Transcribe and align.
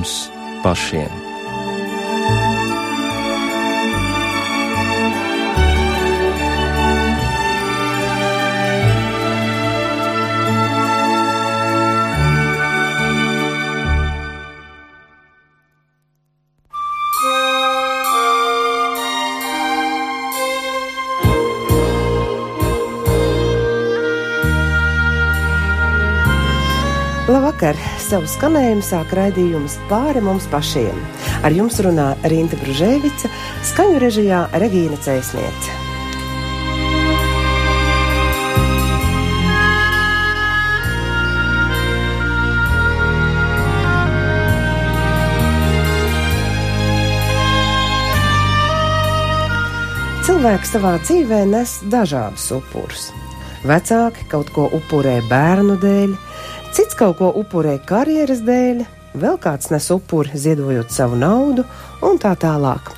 mums 0.00 0.30
pašiem. 0.62 1.29
Savu 28.10 28.26
skanējumu 28.26 28.82
sāk 28.82 29.12
raidījums 29.14 29.76
pāri 29.86 30.18
mums 30.18 30.48
pašiem. 30.50 30.96
Ar 31.46 31.54
jums 31.54 31.76
runā 31.78 32.08
Rīta 32.26 32.56
Brunēvica, 32.58 33.28
skaņu 33.68 34.00
režijā 34.02 34.40
Regīna 34.58 34.96
Cēsniece. 34.98 35.76
Cilvēks 50.26 50.74
savā 50.74 50.96
dzīvē 51.04 51.44
nes 51.52 51.76
dažādus 51.94 52.48
upurus. 52.58 53.06
Vecāki 53.62 54.26
kaut 54.26 54.50
ko 54.56 54.66
upurē 54.80 55.20
bērnu 55.30 55.78
dēļ, 55.78 56.18
Cits 56.70 56.94
kaut 56.94 57.16
ko 57.18 57.28
upurē 57.34 57.80
karjeras 57.82 58.44
dēļ, 58.46 58.84
vēl 59.18 59.38
kāds 59.42 59.72
nes 59.72 59.88
upuri 59.90 60.38
ziedojot 60.38 60.92
savu 60.94 61.16
naudu 61.18 61.64
un 62.06 62.18
tā 62.22 62.36
tālāk. 62.38 62.92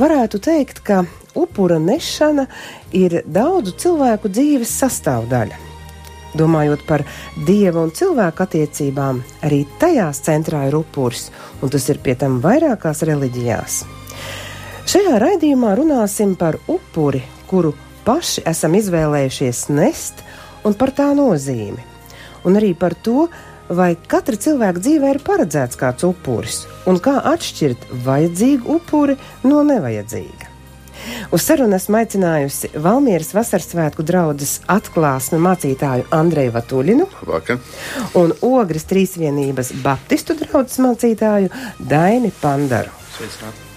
Varētu 0.00 0.40
teikt, 0.40 0.80
ka 0.80 1.02
upura 1.36 1.76
nešana 1.76 2.46
ir 2.96 3.18
daudzu 3.28 3.74
cilvēku 3.82 4.30
dzīves 4.32 4.72
sastāvdaļa. 4.80 5.58
Domājot 6.40 6.86
par 6.88 7.04
dieva 7.44 7.82
un 7.84 7.92
cilvēku 7.92 8.46
attiecībām, 8.46 9.20
arī 9.44 9.66
tajās 9.82 10.22
centrā 10.24 10.64
ir 10.70 10.78
upuris, 10.80 11.28
un 11.60 11.68
tas 11.68 11.90
ir 11.92 12.00
pie 12.00 12.16
tam 12.16 12.40
vairākās 12.40 13.04
reliģijās. 13.04 13.82
Šajā 14.88 15.20
raidījumā 15.20 15.76
runāsim 15.76 16.32
par 16.40 16.56
upuri, 16.72 17.20
kuru 17.52 17.76
paši 18.08 18.48
esam 18.48 18.80
izvēlējušies 18.80 19.66
nest, 19.76 20.24
un 20.64 20.72
par 20.72 20.96
tā 20.96 21.12
nozīmi 21.12 21.89
un 22.44 22.60
arī 22.60 22.74
par 22.78 22.94
to, 22.94 23.28
vai 23.70 23.94
katra 24.10 24.38
cilvēka 24.40 24.82
dzīvē 24.82 25.14
ir 25.14 25.24
paredzēts 25.26 25.78
kāds 25.78 26.06
upuris 26.08 26.64
un 26.90 26.98
kā 27.02 27.20
atšķirt 27.32 27.90
vajadzīgu 28.06 28.78
upuri 28.78 29.18
no 29.46 29.62
nevajadzīga. 29.66 30.50
Uz 31.32 31.46
sarunu 31.46 31.76
esmu 31.78 31.96
aicinājusi 32.00 32.72
Valmieras 32.84 33.32
vasaras 33.32 33.70
svētku 33.72 34.04
draugas 34.06 34.58
atklāsmi 34.70 35.40
mācītāju 35.40 36.10
Andreju 36.12 36.52
Vatuļinu 36.58 37.08
Vakar. 37.30 37.62
un 38.20 38.36
Ogres 38.44 38.84
Trīsvienības 38.90 39.72
Baptistu 39.84 40.36
draugas 40.42 40.76
mācītāju 40.82 41.50
Daini 41.80 42.34
Pandaru. 42.42 42.92
Sveicināti. 43.16 43.69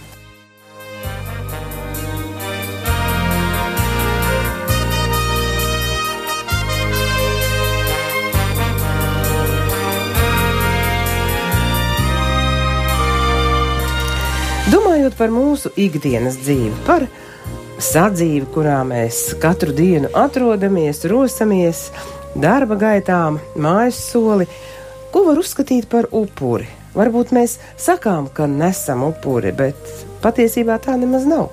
Domājot 15.03 15.19
par 15.19 15.31
mūsu 15.35 15.69
ikdienas 15.83 16.37
dzīvi, 16.39 16.69
par 16.87 17.03
sadzīvi, 17.75 18.45
kurā 18.55 18.77
mēs 18.87 19.33
katru 19.43 19.73
dienu 19.75 20.07
atrodamies, 20.15 21.01
rosamies, 21.11 21.81
darba 22.39 22.77
gaitām, 22.79 23.41
mājas 23.59 23.99
soli, 23.99 24.47
ko 25.11 25.25
var 25.27 25.43
uzskatīt 25.43 25.89
par 25.91 26.07
upuri? 26.07 26.69
Varbūt 26.95 27.35
mēs 27.35 27.57
sakām, 27.75 28.31
ka 28.31 28.47
nesam 28.47 29.03
upuri, 29.09 29.51
bet 29.51 29.75
patiesībā 30.23 30.79
tā 30.79 30.95
nemaz 30.95 31.27
nav. 31.27 31.51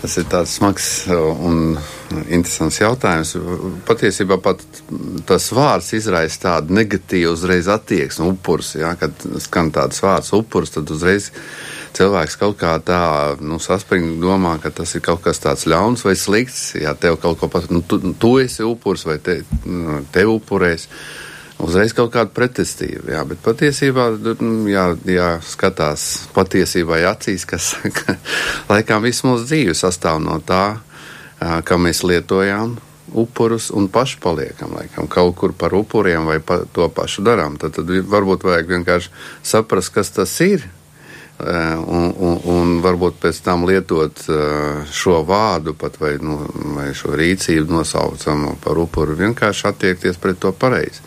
Tas 0.00 0.14
ir 0.16 0.24
tāds 0.32 0.54
smags 0.56 0.86
un 1.12 1.74
interesants 2.32 2.78
jautājums. 2.80 3.34
Patiesībā 3.84 4.38
pat 4.40 4.62
tas 5.28 5.50
vārds 5.52 5.90
izraisa 5.98 6.40
tādu 6.46 6.76
negatīvu 6.78 7.34
uzreiz 7.34 7.68
attieksmi, 7.68 8.30
upurs. 8.32 8.72
Ja, 8.80 8.94
kad 9.00 9.12
skan 9.44 9.68
tāds 9.76 10.00
vārds 10.00 10.32
upurs, 10.36 10.72
tad 10.72 10.88
uzreiz 10.94 11.28
cilvēks 11.96 12.38
kaut 12.40 12.56
kā 12.62 12.78
tā 12.86 13.02
nu, 13.44 13.60
saspringti 13.60 14.16
domā, 14.22 14.56
ka 14.62 14.72
tas 14.72 14.94
ir 14.96 15.04
kaut 15.04 15.20
kas 15.26 15.42
tāds 15.42 15.66
ļauns 15.68 16.06
vai 16.06 16.16
slikts. 16.16 16.62
Ja 16.80 16.94
tev 16.96 17.20
kaut 17.20 17.40
ko 17.42 17.50
pat, 17.52 17.68
nu, 17.68 17.82
tu, 17.84 18.00
tu 18.00 18.38
esi 18.40 18.64
upurs 18.64 19.04
vai 19.04 19.18
te, 19.20 19.42
nu, 19.68 20.00
te 20.14 20.24
upurēs. 20.24 20.88
Uzreiz 21.60 21.92
kaut 21.96 22.12
kāda 22.14 22.32
pretestība, 22.32 23.12
jā, 23.14 23.22
bet 23.28 23.40
patiesībā, 23.44 24.06
nu, 24.40 24.52
jā, 24.70 24.86
jā 25.04 25.30
skatās 25.44 26.06
patiesībai 26.34 27.02
acīs, 27.10 27.44
kas, 27.48 27.74
ka 27.96 28.16
laikam 28.72 29.04
viss 29.04 29.26
mūsu 29.26 29.48
dzīve 29.50 29.74
sastāv 29.76 30.22
no 30.24 30.38
tā, 30.46 30.80
kā 31.40 31.80
mēs 31.80 32.04
lietojām 32.04 32.78
upurus 33.12 33.70
un 33.74 33.88
paši 33.88 34.18
paliekam 34.22 34.74
laikam, 34.76 35.08
kaut 35.10 35.36
kur 35.36 35.52
par 35.52 35.74
upuriem 35.74 36.26
vai 36.28 36.38
pa, 36.40 36.62
to 36.72 36.88
pašu 36.88 37.24
darām. 37.26 37.58
Tad, 37.58 37.74
tad 37.78 37.90
varbūt 37.90 38.44
vajag 38.46 38.70
vienkārši 38.76 39.10
saprast, 39.42 39.92
kas 39.94 40.12
tas 40.14 40.36
ir. 40.44 40.68
Un, 41.40 42.10
un, 42.20 42.34
un 42.52 42.72
varbūt 42.84 43.16
pēc 43.22 43.38
tam 43.40 43.62
lietot 43.64 44.26
šo 44.92 45.22
vārdu 45.24 45.72
pat 45.72 45.96
vai, 45.96 46.18
nu, 46.20 46.36
vai 46.76 46.90
šo 46.92 47.14
rīcību 47.16 47.72
nosaucamu 47.78 48.58
par 48.60 48.76
upuru, 48.82 49.16
vienkārši 49.16 49.64
attiekties 49.70 50.20
pret 50.20 50.36
to 50.42 50.52
pareizi. 50.52 51.00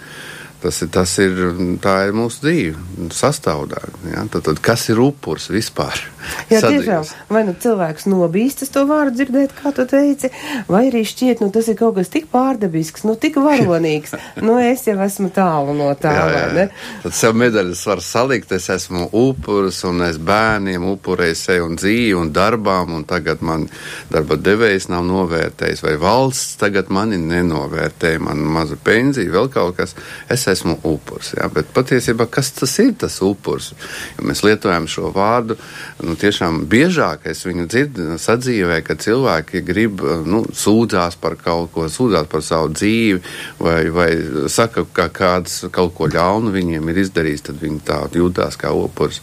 Tas 0.63 0.77
ir, 0.79 0.87
tas 0.95 1.11
ir, 1.19 1.39
tā 1.83 1.97
ir 2.07 2.13
mūsu 2.15 2.45
dzīve, 2.45 3.09
sastāvdaļa. 3.11 3.97
Ja? 4.13 4.21
Tad, 4.31 4.45
tad 4.45 4.61
kas 4.63 4.85
ir 4.93 5.01
upuris 5.03 5.49
vispār? 5.51 5.99
Jā, 6.53 6.61
tiešām, 6.63 7.03
vai 7.27 7.41
nu 7.43 7.51
cilvēks 7.59 8.05
nobīstas 8.07 8.71
to 8.71 8.85
vārdu 8.87 9.17
dzirdēt, 9.17 9.51
kā 9.57 9.73
tu 9.75 9.83
teici, 9.89 10.29
vai 10.69 10.85
arī 10.87 11.01
šķiet, 11.07 11.41
nu 11.43 11.51
tas 11.51 11.67
ir 11.67 11.75
kaut 11.79 11.97
kas 11.97 12.11
tik 12.13 12.29
pārdabisks, 12.31 13.03
nu 13.03 13.17
tik 13.19 13.41
varonīgs. 13.43 14.15
nu 14.47 14.55
es 14.63 14.85
jau 14.87 14.95
esmu 15.03 15.33
tālu 15.35 15.75
no 15.75 15.89
tā, 15.99 16.13
jā, 16.15 16.21
jā. 16.23 16.29
vai 16.31 16.55
ne? 16.55 16.65
Tad 17.03 17.17
sev 17.17 17.35
medaļas 17.41 17.83
var 17.91 18.03
salikt, 18.05 18.55
es 18.55 18.69
esmu 18.71 19.09
upuris 19.19 19.81
un 19.89 20.05
es 20.07 20.21
bērniem 20.23 20.87
upurēju 20.93 21.39
sev 21.41 21.67
un 21.67 21.75
dzīvi 21.79 22.15
un 22.21 22.31
darbām, 22.31 22.95
un 22.95 23.03
tagad 23.09 23.43
man 23.43 23.67
darba 24.13 24.39
devējs 24.39 24.87
nav 24.93 25.03
novērtējis, 25.09 25.83
vai 25.83 25.97
valsts 25.99 26.55
tagad 26.63 26.87
mani 26.93 27.19
nenovērtē, 27.19 28.15
man 28.23 28.47
maza 28.55 28.79
pensija, 28.79 29.27
vēl 29.35 29.51
kaut 29.51 29.75
kas. 29.81 29.97
Es 30.31 30.47
esmu 30.53 30.77
upuris. 30.87 31.33
Ja? 31.37 31.49
Bet 31.53 31.71
patiesībā 31.75 32.27
kas 32.31 32.51
tas 32.55 32.73
ir 32.83 32.93
tas 32.99 33.19
upuris? 33.25 33.71
Ja 34.17 34.27
mēs 34.29 34.43
lietojam 34.45 34.87
šo 34.91 35.11
vārdu, 35.15 35.57
nu, 36.03 36.15
tiešām 36.19 36.63
biežāk 36.69 37.27
es 37.31 37.43
viņu 37.47 37.67
dzirdu 37.71 38.19
sadzīvē, 38.21 38.81
ka 38.85 38.97
cilvēki 38.99 39.63
grib 39.65 40.03
nu, 40.29 40.43
sūdzās 40.53 41.19
par 41.21 41.37
kaut 41.41 41.73
ko, 41.75 41.89
sūdzās 41.91 42.29
par 42.31 42.45
savu 42.45 42.71
dzīvi, 42.73 43.19
vai, 43.59 43.81
vai 43.93 44.09
saka, 44.51 44.85
ka 44.93 45.09
kāds 45.13 45.63
kaut 45.73 45.95
ko 45.97 46.09
ļaunu 46.11 46.53
viņiem 46.53 46.89
ir 46.93 47.03
izdarījis, 47.05 47.47
tad 47.49 47.61
viņi 47.63 47.83
tā 47.87 48.01
jūtās 48.13 48.59
kā 48.59 48.73
upuris. 48.77 49.21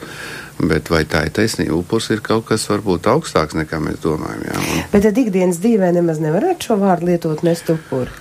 Bet 0.60 0.90
vai 0.92 1.06
tā 1.08 1.22
ir 1.24 1.32
taisnība? 1.32 1.78
Upurs 1.78 2.10
ir 2.12 2.20
kaut 2.24 2.44
kas 2.50 2.66
varbūt 2.68 3.08
augstāks 3.08 3.56
nekā 3.56 3.80
mēs 3.80 4.02
domājam. 4.04 4.44
Jā. 4.44 4.82
Bet 4.92 5.06
tad 5.06 5.20
ikdienas 5.22 5.60
dzīvē 5.62 5.88
nemaz 5.96 6.20
nevarētu 6.20 6.68
šo 6.68 6.76
vārdu 6.82 7.08
lietot 7.08 7.46
nest 7.46 7.70
upuri. 7.72 8.12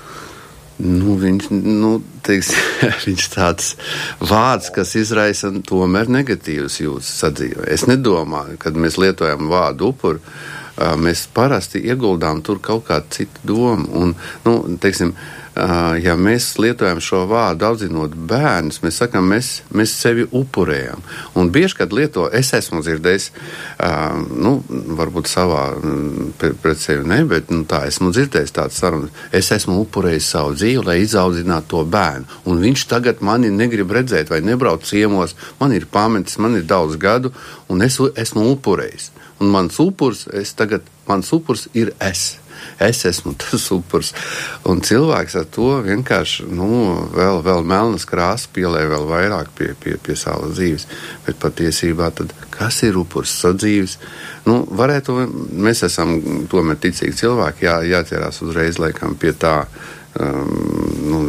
Nu, 0.79 1.17
viņš, 1.19 1.49
nu, 1.51 1.97
teiks, 2.23 2.53
viņš 3.07 3.25
tāds 3.33 3.73
vārds, 4.23 4.69
kas 4.75 4.95
izraisa 4.95 5.51
tomēr 5.67 6.11
negatīvas 6.11 6.79
jūtas 6.79 7.11
sadzīvē. 7.19 7.67
Es 7.73 7.83
nedomāju, 7.89 8.55
kad 8.61 8.79
mēs 8.79 8.95
lietojam 9.01 9.51
vārdu 9.51 9.91
upuru, 9.91 10.23
mēs 11.03 11.25
parasti 11.35 11.81
ieguldām 11.83 12.39
tur 12.45 12.61
kaut 12.63 12.85
kādu 12.87 13.11
citu 13.17 13.43
domu. 13.51 13.89
Un, 13.99 14.15
nu, 14.45 14.55
teiksim, 14.79 15.11
ja 16.03 16.15
mēs 16.19 16.53
lietojam 16.61 17.01
šo 17.03 17.23
vārdu 17.29 17.67
audzinot 17.67 18.13
bērnus, 18.29 18.79
mēs 18.83 18.99
sakām, 19.01 19.27
mēs, 19.33 19.49
mēs 19.75 19.93
sevi 19.99 20.25
upurējam. 20.35 21.01
Un 21.39 21.51
bieži, 21.53 21.79
kad 21.81 21.93
lieto, 21.95 22.27
es 22.33 22.51
esmu 22.55 22.81
dzirdējis, 22.85 23.29
nu, 24.39 24.55
varbūt 24.99 25.29
savā 25.31 25.63
pret 26.39 26.79
sevi 26.79 27.07
ne, 27.09 27.21
bet 27.29 27.51
nu, 27.53 27.63
tā 27.69 27.83
esmu 27.89 28.11
dzirdējis 28.15 28.55
tādu 28.55 28.77
sarunu. 28.77 29.11
Es 29.35 29.51
esmu 29.55 29.79
upurējis 29.83 30.31
savu 30.35 30.55
dzīvi, 30.57 30.85
lai 30.85 30.99
izaudzinātu 31.03 31.73
to 31.73 31.85
bērnu. 31.91 32.41
Un 32.49 32.63
viņš 32.63 32.85
tagad 32.91 33.23
mani 33.25 33.51
negrib 33.53 33.91
redzēt 33.95 34.31
vai 34.31 34.41
nebrauc 34.45 34.85
ciemos. 34.87 35.35
Man 35.59 35.75
ir 35.75 35.89
pametis, 35.91 36.39
man 36.39 36.57
ir 36.59 36.67
daudz 36.69 36.99
gadu, 37.01 37.33
un 37.69 37.83
es 37.85 37.99
esmu 37.99 38.51
upurējis. 38.55 39.11
Un 39.39 39.51
mans 39.53 39.79
upurs, 39.79 40.25
es 40.35 40.51
tagad 40.55 40.83
mans 41.07 41.31
upurs 41.35 41.67
ir 41.73 41.93
es. 42.03 42.37
Es 42.79 43.03
esmu 43.05 43.33
tas 43.41 43.67
upurs. 43.75 44.13
Un 44.69 44.83
cilvēks 44.85 45.37
ar 45.39 45.47
to 45.53 45.69
vienkārši 45.85 46.47
nu, 46.51 46.69
vēl, 47.15 47.41
vēl 47.45 47.65
melnas 47.67 48.07
krāsas 48.09 48.49
pielēja 48.55 48.91
vēl 48.93 49.07
vairāk 49.09 49.51
pie, 49.57 49.71
pie, 49.79 49.97
pie 50.03 50.17
savas 50.19 50.55
dzīves. 50.57 50.87
Bet 51.27 51.41
patiesībā 51.43 52.11
tad 52.15 52.33
kas 52.53 52.81
ir 52.87 52.99
upurs 52.99 53.33
sadzīves? 53.41 53.97
Nu, 54.47 54.61
varētu, 54.65 55.17
mēs 55.59 55.83
esam 55.87 56.15
tomēr 56.51 56.79
ticīgi 56.81 57.17
cilvēki, 57.23 57.67
jā, 57.67 57.79
jāķerās 57.95 58.41
uzreiz 58.45 58.79
laikam 58.81 59.17
pie 59.19 59.33
tā, 59.37 59.61
um, 60.19 60.55
nu, 61.11 61.21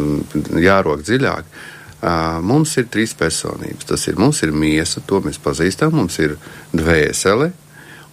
jārok 0.62 1.04
dziļāk. 1.04 1.52
Uh, 2.00 2.38
mums 2.40 2.72
ir 2.80 2.86
trīs 2.88 3.12
personības. 3.12 3.84
Tas 3.84 4.06
ir 4.08 4.16
ir 4.16 4.52
miesa, 4.56 5.02
to 5.04 5.20
mēs 5.20 5.36
pazīstam, 5.36 5.92
mums 5.92 6.16
ir 6.18 6.38
dvēsele, 6.72 7.50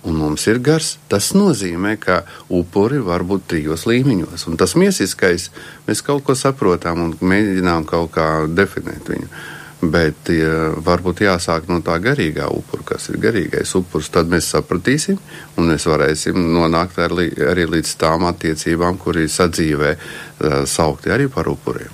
un 0.08 0.16
mums 0.16 0.48
ir 0.48 0.62
gars. 0.64 0.96
Tas 1.12 1.34
nozīmē, 1.38 1.98
ka 2.02 2.22
upuri 2.54 3.02
var 3.04 3.26
būt 3.28 3.48
trijos 3.52 3.86
līmeņos. 3.90 4.48
Un 4.50 4.58
tas 4.60 4.78
miesiskais, 4.80 5.50
mēs 5.88 6.04
kaut 6.06 6.26
ko 6.28 6.38
saprotam 6.38 7.04
un 7.04 7.14
mēģinām 7.20 7.88
kaut 7.90 8.14
kā 8.16 8.30
definēt 8.48 9.12
viņu. 9.14 9.30
Bet 9.78 10.32
ja, 10.34 10.72
varbūt 10.82 11.22
jāsāk 11.22 11.68
no 11.70 11.84
tā 11.86 12.00
garīgā 12.02 12.48
upura, 12.50 12.86
kas 12.96 13.12
ir 13.12 13.20
garīgais 13.22 13.76
upurs. 13.78 14.10
Tad 14.10 14.32
mēs 14.32 14.50
sapratīsim, 14.56 15.20
un 15.58 15.70
mēs 15.70 15.86
varēsim 15.86 16.40
nonākt 16.56 16.98
arī, 17.04 17.30
arī 17.52 17.68
līdz 17.76 17.94
tām 18.02 18.26
attiecībām, 18.32 18.98
kuri 18.98 19.28
sadzīvē 19.30 19.94
uh, 19.94 20.64
saukti 20.66 21.14
arī 21.14 21.30
par 21.30 21.52
upuriem. 21.52 21.94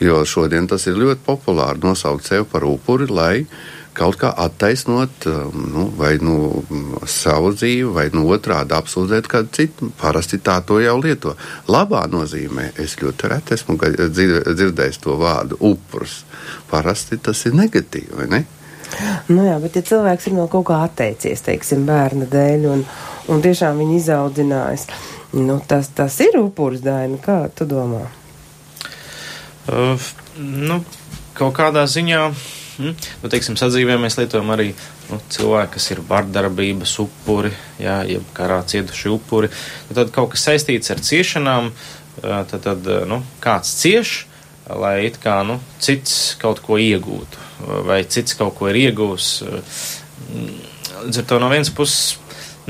Jo 0.00 0.22
šodien 0.24 0.64
tas 0.64 0.86
ir 0.88 0.96
ļoti 0.96 1.20
populāri 1.26 1.82
nosaukt 1.84 2.24
sevi 2.24 2.46
par 2.48 2.64
upuri, 2.64 3.10
lai 3.12 3.34
uh, 3.42 3.79
kaut 4.00 4.16
kā 4.20 4.30
attaisnot 4.44 5.26
um, 5.28 5.64
nu, 5.74 5.84
vai 5.96 6.14
nu, 6.24 6.62
savu 7.08 7.52
dzīvi, 7.52 7.90
vai 7.92 8.06
nu 8.16 8.24
otrādi 8.32 8.74
apsūdzēt 8.76 9.28
kādu 9.30 9.52
citu. 9.56 9.90
Parasti 10.00 10.40
tā 10.44 10.56
to 10.66 10.78
jau 10.80 10.96
lieto. 11.00 11.34
Labā 11.68 12.06
nozīmē 12.10 12.70
es 12.80 12.96
ļoti 13.00 13.30
reti 13.32 13.56
esmu 13.58 13.76
dzirdējis 13.80 15.02
to 15.04 15.18
vārdu 15.20 15.60
upurs. 15.72 16.22
Parasti 16.70 17.20
tas 17.20 17.44
ir 17.48 17.58
negatīvi, 17.58 18.16
vai 18.22 18.30
ne? 18.32 18.42
Nu 19.28 19.44
jā, 19.46 19.58
bet 19.62 19.76
ja 19.78 19.82
cilvēks 19.86 20.30
ir 20.30 20.34
no 20.34 20.46
kaut 20.50 20.66
kā 20.70 20.80
atteicies, 20.82 21.44
teiksim, 21.46 21.84
bērna 21.86 22.26
dēļ, 22.30 22.64
un, 22.72 22.84
un 23.30 23.42
tiešām 23.44 23.78
viņu 23.78 23.98
izaudzinājis, 24.00 24.86
nu, 25.38 25.60
tas, 25.68 25.92
tas 25.94 26.16
ir 26.24 26.40
upurs 26.40 26.82
daina. 26.82 27.20
Kā 27.22 27.44
tu 27.54 27.68
domā? 27.70 28.02
Uh, 29.70 30.08
nu, 30.40 30.80
kaut 31.38 31.54
kādā 31.60 31.84
ziņā 31.86 32.24
Mm. 32.80 32.96
Nu, 33.20 33.28
teiksim, 33.28 33.58
sadzīvē 33.60 33.98
mēs 34.00 34.16
lietojam 34.16 34.48
arī 34.54 34.70
nu, 35.10 35.18
cilvēki, 35.34 35.74
kas 35.74 35.90
ir 35.92 36.00
vardarbības 36.08 36.94
upuri, 37.02 37.52
jā, 37.82 37.98
jeb 38.08 38.24
karā 38.36 38.62
cietuši 38.72 39.12
upuri. 39.12 39.50
Nu, 39.88 39.96
tad 39.98 40.12
kaut 40.14 40.32
kas 40.32 40.46
saistīts 40.48 40.92
ar 40.94 41.02
ciešanām, 41.04 41.68
tad, 42.22 42.56
tad 42.64 42.88
nu, 43.10 43.20
kāds 43.44 43.74
cieš, 43.82 44.14
lai 44.80 44.96
it 45.10 45.20
kā 45.20 45.40
nu, 45.44 45.58
cits 45.82 46.38
kaut 46.40 46.62
ko 46.64 46.80
iegūtu, 46.80 47.44
vai 47.88 48.00
cits 48.08 48.38
kaut 48.38 48.56
ko 48.56 48.70
ir 48.72 48.80
iegūs. 48.86 49.30
Līdz 51.04 51.20
ar 51.20 51.28
to 51.28 51.40
no 51.42 51.52
vienas 51.52 51.72
puses 51.74 52.16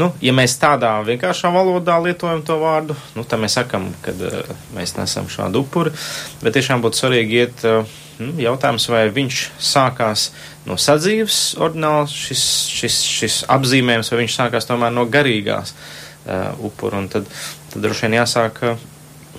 Nu, 0.01 0.07
ja 0.25 0.33
mēs 0.33 0.55
tādā 0.61 0.95
vienkāršā 1.05 1.51
valodā 1.53 1.99
lietojam 2.01 2.41
to 2.47 2.57
vārdu, 2.63 2.95
nu, 3.17 3.25
tad 3.29 3.43
mēs 3.43 3.59
sakam, 3.59 3.91
ka 4.05 4.15
uh, 4.17 4.53
mēs 4.77 4.95
nesam 4.97 5.27
šādu 5.29 5.61
upuri. 5.65 5.93
Bet 6.41 6.55
tiešām 6.57 6.81
būtu 6.85 7.03
svarīgi 7.03 7.41
iet 7.43 7.65
uh, 7.69 7.99
nu, 8.21 8.33
jautājums, 8.41 8.87
vai 8.93 9.03
viņš 9.13 9.41
sākās 9.61 10.29
no 10.69 10.79
sadzīves 10.81 11.41
ordināls, 11.61 12.15
šis, 12.17 12.45
šis, 12.73 13.01
šis 13.19 13.41
apzīmējums, 13.53 14.13
vai 14.13 14.23
viņš 14.23 14.37
sākās 14.39 14.69
tomēr 14.71 14.95
no 14.95 15.05
garīgās 15.11 15.75
uh, 15.75 16.55
upura. 16.71 17.03
Un 17.03 17.11
tad, 17.13 17.29
tad 17.73 17.85
droši 17.85 18.07
vien 18.07 18.17
jāsāk 18.21 18.63
uh, 18.71 18.87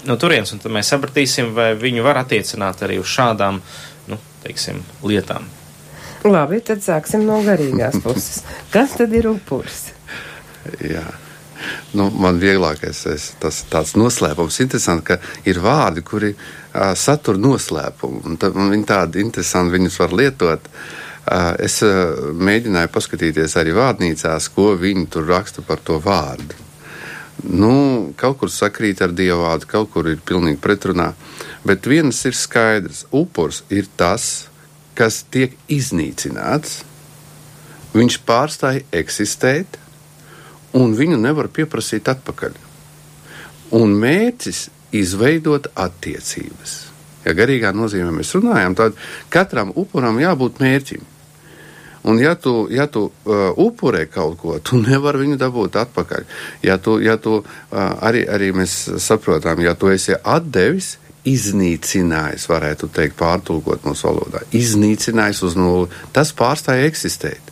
no 0.06 0.18
turienes, 0.22 0.54
un 0.54 0.62
tad 0.62 0.76
mēs 0.76 0.92
sapratīsim, 0.94 1.56
vai 1.58 1.72
viņu 1.80 2.06
var 2.06 2.22
attiecināt 2.22 2.84
arī 2.86 3.00
uz 3.02 3.10
šādām, 3.10 3.64
nu, 4.12 4.20
teiksim, 4.46 4.84
lietām. 5.06 5.50
Labi, 6.28 6.62
tad 6.62 6.84
sāksim 6.86 7.26
no 7.26 7.40
garīgās 7.46 7.98
puses. 8.04 8.44
Kas 8.74 8.94
tad 9.00 9.14
ir 9.18 9.32
upuris? 9.32 9.88
Jā. 10.86 11.06
Nu, 11.94 12.08
man 12.10 12.40
vieglākais 12.42 13.04
ir 13.12 13.22
tas 13.42 13.62
tāds 13.70 13.94
noslēpums. 14.00 14.62
Interesanti, 14.64 15.06
ka 15.12 15.20
ir 15.50 15.62
vārdi, 15.62 16.04
kuri 16.06 16.32
uh, 16.34 16.94
satur 16.98 17.38
noslēpumu. 17.42 18.24
Un 18.30 18.40
tad, 18.42 18.58
un 18.58 18.72
viņi 18.74 18.88
tādi 18.90 19.22
interesanti, 19.22 19.76
viņus 19.76 20.00
var 20.02 20.16
lietot. 20.18 20.68
Uh, 21.22 21.54
es 21.62 21.78
uh, 21.86 22.32
mēģināju 22.34 22.90
paskatīties 22.96 23.58
arī 23.62 23.76
vārnīcās, 23.78 24.50
ko 24.56 24.72
viņi 24.80 25.06
tur 25.14 25.30
raksta 25.30 25.66
par 25.66 25.84
to 25.86 26.00
vārdu. 26.02 26.58
Nu, 27.42 28.14
kaut 28.18 28.38
kur 28.42 28.52
sakrīt 28.54 29.02
ar 29.02 29.14
dievu 29.18 29.42
vārdu, 29.46 29.70
kaut 29.70 29.92
kur 29.94 30.10
ir 30.10 30.22
pilnīgi 30.26 30.60
pretrunā. 30.62 31.12
Bet 31.66 31.88
viens 31.90 32.18
ir 32.26 32.38
skaidrs. 32.38 33.06
Upurs 33.14 33.64
ir 33.74 33.90
tas, 33.98 34.48
kas 34.98 35.22
tiek 35.34 35.56
iznīcināts. 35.72 36.82
Viņš 37.92 38.20
pārstāja 38.28 38.86
eksistēt, 38.96 39.80
un 40.78 40.94
viņu 40.98 41.20
nevar 41.20 41.50
pieprasīt 41.54 42.10
atpakaļ. 42.12 42.56
Un 43.78 43.96
mērķis 44.00 44.68
izveidot 44.96 45.70
attiecības. 45.80 46.78
Ja 47.26 47.36
garīgā 47.38 47.72
nozīmē 47.76 48.12
mēs 48.16 48.34
runājam, 48.36 48.76
tad 48.76 48.98
katram 49.32 49.72
upuram 49.78 50.20
jābūt 50.20 50.62
mērķim. 50.64 51.08
Un, 52.10 52.18
ja 52.18 52.34
tu, 52.34 52.66
ja 52.74 52.88
tu 52.90 53.12
uh, 53.12 53.52
upurē 53.62 54.08
kaut 54.10 54.40
ko, 54.42 54.56
tu 54.58 54.80
nevari 54.82 55.22
viņu 55.22 55.38
dabūt 55.38 55.78
atpakaļ. 55.84 56.26
Ja 56.66 56.80
tu, 56.82 56.98
ja 57.04 57.20
tu 57.22 57.38
uh, 57.44 57.46
arī, 58.02 58.24
arī 58.26 58.50
mēs 58.58 58.74
saprotam, 59.04 59.62
ja 59.62 59.76
tu 59.78 59.92
esi 59.94 60.18
atdevis, 60.18 60.96
iznīcinājis, 61.30 62.48
varētu 62.50 62.90
teikt, 62.90 63.14
pārtulkot 63.20 63.86
mūsu 63.86 64.08
valodā, 64.10 64.42
iznīcinājis 64.58 65.44
uz 65.46 65.54
nulli, 65.60 65.92
tas 66.16 66.34
pārstāja 66.34 66.90
eksistēt 66.90 67.51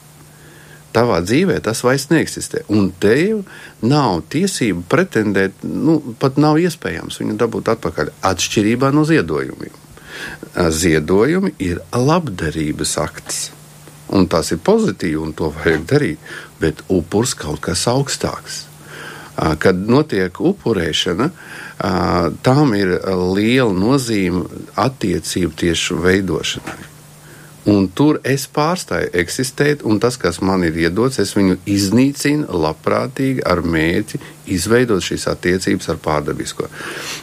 tavā 0.95 1.19
dzīvē 1.25 1.59
tas 1.65 1.83
vairs 1.85 2.07
neeksistē. 2.11 2.63
Un 2.73 2.89
tev 3.01 3.43
nav 3.85 4.23
tiesību 4.33 4.85
pretendēt, 4.89 5.61
nu, 5.63 5.99
pat 6.21 6.39
nav 6.41 6.59
iespējams 6.61 7.21
viņu 7.21 7.37
dabūt 7.39 7.71
atpakaļ 7.75 8.11
atšķirībā 8.31 8.91
no 8.95 9.05
ziedojumiem. 9.07 9.85
Ziedojumi 10.55 11.53
ir 11.63 11.81
labdarības 11.95 12.97
akts. 13.01 13.39
Un 14.15 14.25
tas 14.25 14.49
ir 14.51 14.61
pozitīvi, 14.65 15.19
un 15.21 15.35
to 15.37 15.51
vajag 15.53 15.85
darīt. 15.89 16.31
Bet 16.59 16.81
upurs 16.89 17.35
kaut 17.37 17.61
kas 17.63 17.85
augstāks. 17.91 18.65
Kad 19.61 19.85
notiek 19.87 20.35
upurēšana, 20.43 21.29
tam 22.43 22.73
ir 22.75 22.97
liela 23.37 23.71
nozīme 23.71 24.43
attiecību 24.75 25.55
tieši 25.61 25.99
veidošanai. 26.03 26.88
Un 27.67 27.89
tur 27.91 28.21
es 28.23 28.45
pārstāju 28.47 29.09
eksistēt, 29.19 29.83
un 29.83 29.99
tas, 29.99 30.15
kas 30.17 30.39
man 30.45 30.63
ir 30.63 30.77
iedots, 30.79 31.19
es 31.19 31.33
viņu 31.35 31.57
iznīcinu 31.67 32.47
labprātīgi 32.63 33.43
ar 33.43 33.59
mērķi 33.61 34.21
izveidot 34.55 35.03
šīs 35.03 35.27
attiecības 35.33 35.91
ar 35.91 35.99
pārdabisko. 36.03 36.69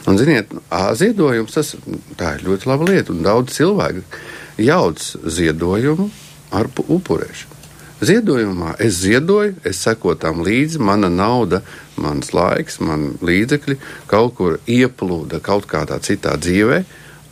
Un, 0.06 0.20
ziniet, 0.20 0.52
ziedojums 1.00 1.56
tas 1.56 1.72
ir 1.74 2.44
ļoti 2.44 2.68
laba 2.68 2.88
lieta, 2.90 3.14
un 3.16 3.24
daudz 3.24 3.56
cilvēku 3.56 4.04
jauc 4.60 5.00
ziedojumu 5.24 6.10
ar 6.52 6.68
upurēšanu. 6.84 7.56
Ziedojumā 7.96 8.74
es 8.84 8.98
ziedoju, 9.00 9.54
es 9.64 9.80
sekoju 9.80 10.18
tam 10.20 10.42
līdzi, 10.44 10.82
mana 10.84 11.08
nauda, 11.08 11.62
mans 11.96 12.34
laiks, 12.36 12.76
man 12.84 13.14
līdzekļi 13.24 13.78
kaut 14.10 14.34
kur 14.36 14.58
ieplūda 14.68 15.40
kaut 15.40 15.64
kādā 15.70 15.96
citā 16.04 16.34
dzīvē, 16.36 16.82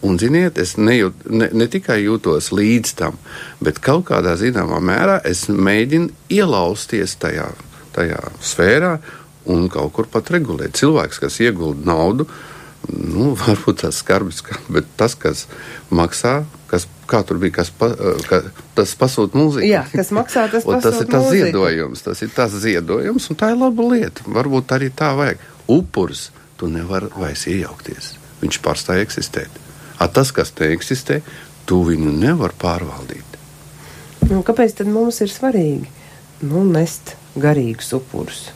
Un, 0.04 0.18
ziniet, 0.20 0.58
es 0.60 0.74
nejūt, 0.76 1.22
ne, 1.32 1.48
ne 1.56 1.66
tikai 1.72 2.02
jūtos 2.02 2.50
līdz 2.52 2.90
tam, 2.98 3.14
bet 3.64 3.78
kaut 3.84 4.04
kādā 4.10 4.34
zināmā 4.36 4.80
mērā 4.84 5.20
es 5.24 5.46
mēģinu 5.48 6.10
ielausties 6.34 7.16
tajā, 7.22 7.46
tajā 7.96 8.18
sfērā 8.44 8.98
un 9.48 9.68
kaut 9.72 9.94
kur 9.96 10.10
pat 10.12 10.28
regulēt. 10.34 10.76
Cilvēks, 10.76 11.22
kas 11.22 11.40
iegulda 11.40 11.88
naudu, 11.88 12.28
nu, 12.92 13.30
varbūt 13.46 13.80
tas 13.86 14.02
skarbs, 14.04 14.42
bet 14.68 14.92
tas, 15.00 15.16
kas 15.16 15.46
maksā, 15.94 16.42
kas, 16.68 16.84
kā 17.08 17.22
tur 17.24 17.40
bija, 17.40 17.62
kas, 17.62 17.72
pa, 17.72 17.88
ka, 18.28 18.42
tas 18.76 18.92
pasūta 19.00 19.40
mūziku. 19.40 19.64
Jā, 19.70 19.86
kas 19.94 20.12
maksā, 20.16 20.46
tas 20.52 20.66
pasūta 20.68 20.90
Tas 20.90 21.00
ir 21.00 21.10
tas 21.16 21.28
mūziku. 21.30 21.48
ziedojums, 21.48 22.04
tas 22.04 22.24
ir 22.26 22.36
tas 22.36 22.60
ziedojums, 22.66 23.30
un 23.32 23.40
tā 23.40 23.54
ir 23.54 23.60
laba 23.64 23.88
lieta. 23.94 24.28
Varbūt 24.36 24.76
arī 24.76 24.92
tā 24.92 25.14
vajag. 25.16 25.44
Upurs, 25.72 26.28
tu 26.60 26.68
nevari 26.68 27.08
vairs 27.16 27.48
iejaukties. 27.48 28.18
Viņš 28.44 28.60
pārstāja 28.64 29.06
eksistēt. 29.08 29.63
A 29.98 30.08
tas, 30.10 30.32
kas 30.34 30.50
te 30.54 30.72
eksistē, 30.74 31.20
tu 31.68 31.82
viņu 31.86 32.12
nevar 32.18 32.54
pārvaldīt. 32.58 33.38
Nu, 34.30 34.40
kāpēc 34.46 34.78
tad 34.80 34.88
mums 34.90 35.20
ir 35.24 35.32
svarīgi 35.32 35.90
nu, 36.44 36.64
nest 36.64 37.14
garīgus 37.40 37.92
upurus? 37.96 38.48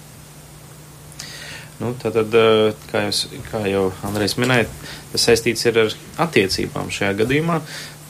Nu, 1.78 1.92
tad, 1.95 2.16
tad, 2.16 2.35
eh, 2.35 2.75
kā, 2.90 3.04
jūs, 3.07 3.26
kā 3.52 3.62
jau 3.71 3.88
Andrejs 4.09 4.35
minēja, 4.40 4.66
tas 5.12 5.28
saistīts 5.28 5.66
ar 5.71 5.85
attiecībām 6.25 6.90
šajā 6.90 7.12
gadījumā. 7.21 7.61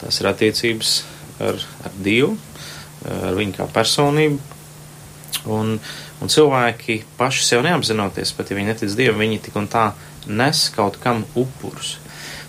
Tas 0.00 0.20
ir 0.22 0.30
attiecības 0.30 0.92
ar, 1.42 1.58
ar 1.84 1.98
Dievu, 2.00 2.36
ar 3.04 3.36
viņu 3.36 3.58
kā 3.58 3.66
personību. 3.74 4.38
Un, 5.52 5.76
un 6.22 6.32
cilvēki 6.32 7.02
paši 7.18 7.44
sev 7.44 7.62
neapzinoties, 7.66 8.32
pat 8.38 8.50
ja 8.50 8.56
viņi 8.56 8.72
netic 8.72 8.94
Dievam, 8.96 9.20
viņi 9.20 9.42
tik 9.44 9.58
un 9.60 9.68
tā 9.70 9.90
nes 10.26 10.64
kaut 10.74 10.96
kam 11.02 11.24
upurus. 11.34 11.98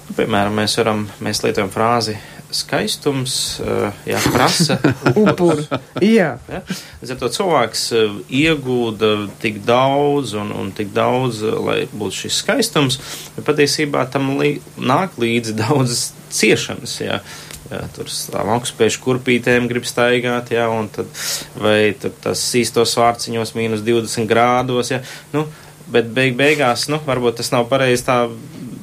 Nu, 0.10 0.16
piemēram, 0.18 0.56
mēs 0.58 0.74
varam, 0.80 1.04
mēs 1.22 1.44
lietojam 1.44 1.70
frāzi 1.70 2.16
skaistums, 2.50 3.34
uh, 3.62 3.94
jā, 4.10 4.18
prasa 4.34 4.80
upuru. 5.14 5.62
jā. 6.02 6.32
Ja? 6.50 6.62
Līdz 6.98 7.12
ar 7.14 7.20
to 7.22 7.30
cilvēks 7.36 7.84
uh, 7.94 8.16
iegūda 8.26 9.12
tik 9.44 9.60
daudz 9.68 10.34
un, 10.40 10.50
un 10.58 10.72
tik 10.74 10.90
daudz, 10.96 11.44
uh, 11.46 11.60
lai 11.62 11.84
būtu 11.92 12.24
šis 12.24 12.40
skaistums, 12.42 12.98
bet 13.36 13.46
patiesībā 13.52 14.08
tam 14.10 14.34
lī, 14.40 14.56
nāk 14.82 15.20
līdzi 15.22 15.54
daudzas 15.62 16.10
ciešanas, 16.34 16.98
jā. 17.06 17.22
Jā, 17.70 17.84
tur 17.94 18.10
stāv 18.10 18.50
augstspēju 18.56 18.98
kurpītēm, 19.04 19.70
grib 19.70 19.86
staigāt, 19.86 20.50
jā, 20.56 20.66
un 20.74 20.90
tad, 20.90 21.06
vai 21.54 21.92
tur 22.02 22.16
tas 22.18 22.42
īstos 22.58 22.98
vārciņos 22.98 23.54
mīnus 23.54 23.86
20 23.86 24.26
grādos, 24.26 24.90
jā. 24.90 25.04
Nu, 25.36 25.46
bet 25.94 26.10
beig 26.18 26.34
beigās, 26.40 26.88
nu, 26.90 26.98
varbūt 27.06 27.44
tas 27.44 27.54
nav 27.54 27.70
pareizi 27.70 28.08
tā 28.10 28.24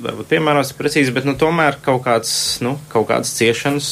varbūt 0.07 0.31
piemērots 0.31 0.73
precīzi, 0.77 1.13
bet 1.15 1.27
nu, 1.29 1.35
tomēr 1.39 1.79
kaut, 1.85 2.03
kāds, 2.07 2.31
nu, 2.65 2.77
kaut 2.93 3.09
kādas 3.11 3.35
ciešanas 3.37 3.89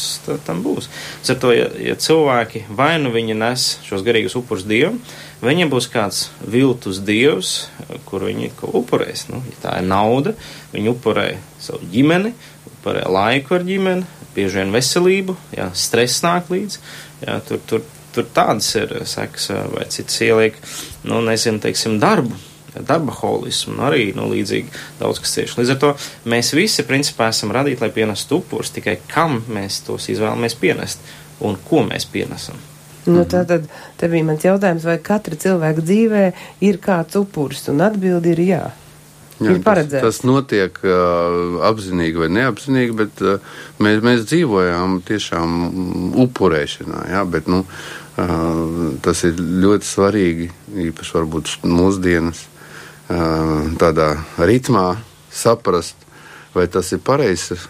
tam 0.46 0.62
būs. 0.64 0.88
Ar 1.28 1.38
to, 1.42 1.52
ja, 1.54 1.68
ja 1.80 1.96
cilvēki 2.00 2.64
vai 2.74 2.94
nu 3.02 3.12
viņi 3.14 3.36
nes 3.38 3.66
šos 3.86 4.04
garīgus 4.06 4.36
upurus 4.38 4.66
dievam, 4.68 5.00
viņiem 5.44 5.72
būs 5.72 5.88
kāds 5.92 6.28
viltus 6.40 7.02
dievs, 7.04 7.54
kur 8.08 8.24
viņi 8.28 8.52
upurēs. 8.70 9.26
Nu, 9.32 9.42
ja 9.50 9.60
tā 9.66 9.74
ir 9.82 9.90
nauda, 9.90 10.36
viņi 10.72 10.92
upurē 10.94 11.26
savu 11.62 11.84
ģimeni, 11.92 12.32
upurē 12.70 13.04
laiku 13.10 13.58
ar 13.58 13.66
ģimeni, 13.66 14.08
bieži 14.34 14.62
vien 14.62 14.72
veselību, 14.74 15.36
jā, 15.54 15.68
stress 15.78 16.24
nāk 16.24 16.50
līdzi. 16.54 16.80
Jā, 17.26 17.38
tur, 17.48 17.60
tur, 17.68 17.84
tur 18.14 18.26
tādas 18.34 18.72
ir 18.78 18.96
sekas, 19.08 19.50
vai 19.74 19.86
cits 19.92 20.24
ieliek, 20.24 20.58
nu, 21.06 21.20
nezinu, 21.24 21.62
teiksim, 21.62 22.00
darbu 22.02 22.40
darba 22.82 23.14
holismu, 23.14 23.76
un 23.76 23.82
arī 23.86 24.08
nu, 24.16 24.26
līdzīgi 24.32 24.72
daudz 25.00 25.22
kas 25.22 25.34
cieši. 25.36 25.58
Līdz 25.60 25.74
ar 25.74 25.80
to 25.82 25.92
mēs 26.30 26.54
visi 26.56 26.86
principā 26.88 27.30
esam 27.30 27.54
radīti, 27.54 27.82
lai 27.84 27.92
pienestu 27.94 28.40
upurus, 28.42 28.74
tikai 28.74 28.98
kam 29.10 29.42
mēs 29.52 29.82
tos 29.86 30.10
izvēlamies 30.12 30.58
pienest 30.58 31.04
un 31.44 31.58
ko 31.68 31.84
mēs 31.86 32.06
pienesam. 32.10 32.58
Nu, 33.04 33.26
tā 33.28 33.42
tad 33.44 33.66
te 34.00 34.08
bija 34.08 34.24
mans 34.24 34.44
jautājums, 34.46 34.86
vai 34.88 34.96
katra 35.04 35.36
cilvēka 35.36 35.84
dzīvē 35.84 36.24
ir 36.64 36.80
kāds 36.82 37.18
upuris, 37.20 37.66
un 37.72 37.84
atbildi 37.84 38.32
ir 38.32 38.42
jā. 38.46 38.64
Jā, 39.42 39.50
ir 39.50 39.64
tas, 39.66 39.88
tas 39.90 40.20
notiek 40.22 40.76
uh, 40.86 41.58
apzinīgi 41.66 42.20
vai 42.22 42.28
neapzinīgi, 42.32 42.94
bet 42.96 43.22
uh, 43.24 43.42
mēs, 43.82 43.98
mēs 44.06 44.22
dzīvojam 44.30 45.00
tiešām 45.08 45.56
upurēšanā. 46.22 47.02
Jā, 47.10 47.24
bet, 47.28 47.50
nu, 47.50 47.64
uh, 47.66 48.94
tas 49.04 49.24
ir 49.26 49.42
ļoti 49.42 49.90
svarīgi, 49.90 50.48
īpaši 50.86 51.16
varbūt 51.18 51.56
mūsdienas 51.66 52.44
tādā 53.08 54.08
ritmā 54.38 54.94
saprast, 55.34 55.96
vai 56.54 56.66
tas 56.70 56.92
ir 56.94 57.02
pareizs 57.04 57.68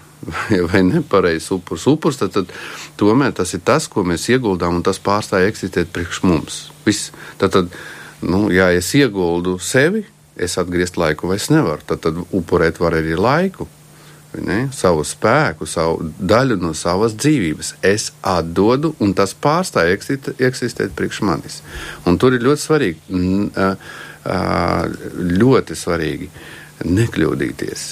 vai 0.72 0.82
nepareizs 0.82 1.50
upurs. 1.50 1.86
Upurs 1.86 2.18
tad, 2.20 2.32
tad 2.34 2.52
tomēr 3.00 3.34
tas 3.36 3.54
ir 3.56 3.62
tas, 3.64 3.88
ko 3.90 4.04
mēs 4.06 4.28
ieguldām, 4.32 4.78
un 4.78 4.84
tas 4.86 5.00
pārstāja 5.02 5.50
eksistēt 5.50 5.92
priekš 5.94 6.22
mums. 6.24 6.60
Viss. 6.86 7.12
Tad, 7.40 7.54
tad 7.56 7.72
nu, 8.24 8.46
ja 8.54 8.70
es 8.72 8.92
ieguldu 8.96 9.58
sevi, 9.62 10.04
es 10.36 10.58
atgriezt 10.58 10.98
laiku 11.00 11.30
vairs 11.30 11.50
nevaru. 11.52 11.84
Tad, 11.86 12.04
tad 12.06 12.20
upurēt 12.24 12.80
var 12.82 12.98
arī 13.00 13.16
laiku. 13.18 13.68
Ne? 14.34 14.64
Savu 14.74 15.04
spēku, 15.06 15.66
savu 15.70 16.08
daļu 16.18 16.56
no 16.58 16.72
savas 16.74 17.14
dzīvības. 17.14 17.76
Es 17.86 18.08
atdodu, 18.26 18.90
un 19.04 19.12
tas 19.14 19.30
pārstāja 19.30 19.94
eksistēt, 19.94 20.40
eksistēt 20.42 20.96
priekš 20.98 21.20
manis. 21.22 21.60
Un 22.08 22.18
tur 22.18 22.34
ir 22.34 22.42
ļoti 22.42 22.64
svarīgi. 22.64 23.04
N, 23.14 23.46
uh, 23.52 24.02
ļoti 24.24 25.76
svarīgi 25.78 26.30
nekļūdīties. 26.84 27.86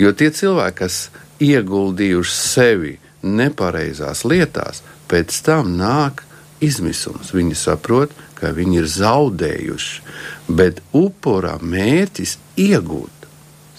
Jo 0.00 0.12
tie 0.16 0.30
cilvēki, 0.32 0.78
kas 0.80 0.98
ieguldījuši 1.40 2.34
sevi 2.36 2.96
nepareizās 3.22 4.24
lietās, 4.28 4.82
pēc 5.10 5.40
tam 5.44 5.74
nāk 5.80 6.24
izmisums. 6.64 7.32
Viņi 7.34 7.56
saprot, 7.58 8.12
ka 8.38 8.52
viņi 8.56 8.80
ir 8.80 8.88
zaudējuši, 8.88 10.02
bet 10.56 10.80
upura 10.96 11.56
mērķis 11.60 12.36
iegūt. 12.60 13.16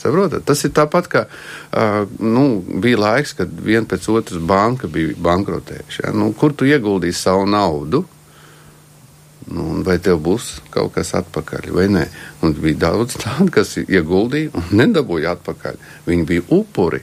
Saprotat? 0.01 0.45
Tas 0.49 0.63
ir 0.65 0.73
tāpat, 0.73 1.07
kā 1.13 1.21
uh, 1.27 2.09
nu, 2.17 2.45
bija 2.81 2.97
laiks, 3.01 3.35
kad 3.37 3.51
viena 3.53 3.85
pēc 3.89 4.07
otras 4.09 4.41
banka 4.41 4.89
bija 4.89 5.13
bankrotējuši. 5.21 6.01
Ja? 6.07 6.13
Nu, 6.17 6.31
kur 6.37 6.55
tu 6.57 6.65
ieguldīji 6.69 7.17
savu 7.17 7.45
naudu? 7.49 8.01
Nu, 9.51 9.81
vai 9.83 9.97
tev 9.99 10.21
būs 10.23 10.61
kaut 10.71 10.93
kas 10.95 11.11
atpakaļ, 11.19 11.71
vai 11.75 11.87
nē? 11.91 12.05
Un 12.45 12.53
bija 12.55 12.85
daudz 12.87 13.17
tādu, 13.19 13.49
kas 13.51 13.75
ieguldīja 13.81 14.53
un 14.55 14.69
nedabūja 14.79 15.35
atpakaļ. 15.35 15.79
Viņi 16.07 16.27
bija 16.29 16.45
upuri. 16.55 17.01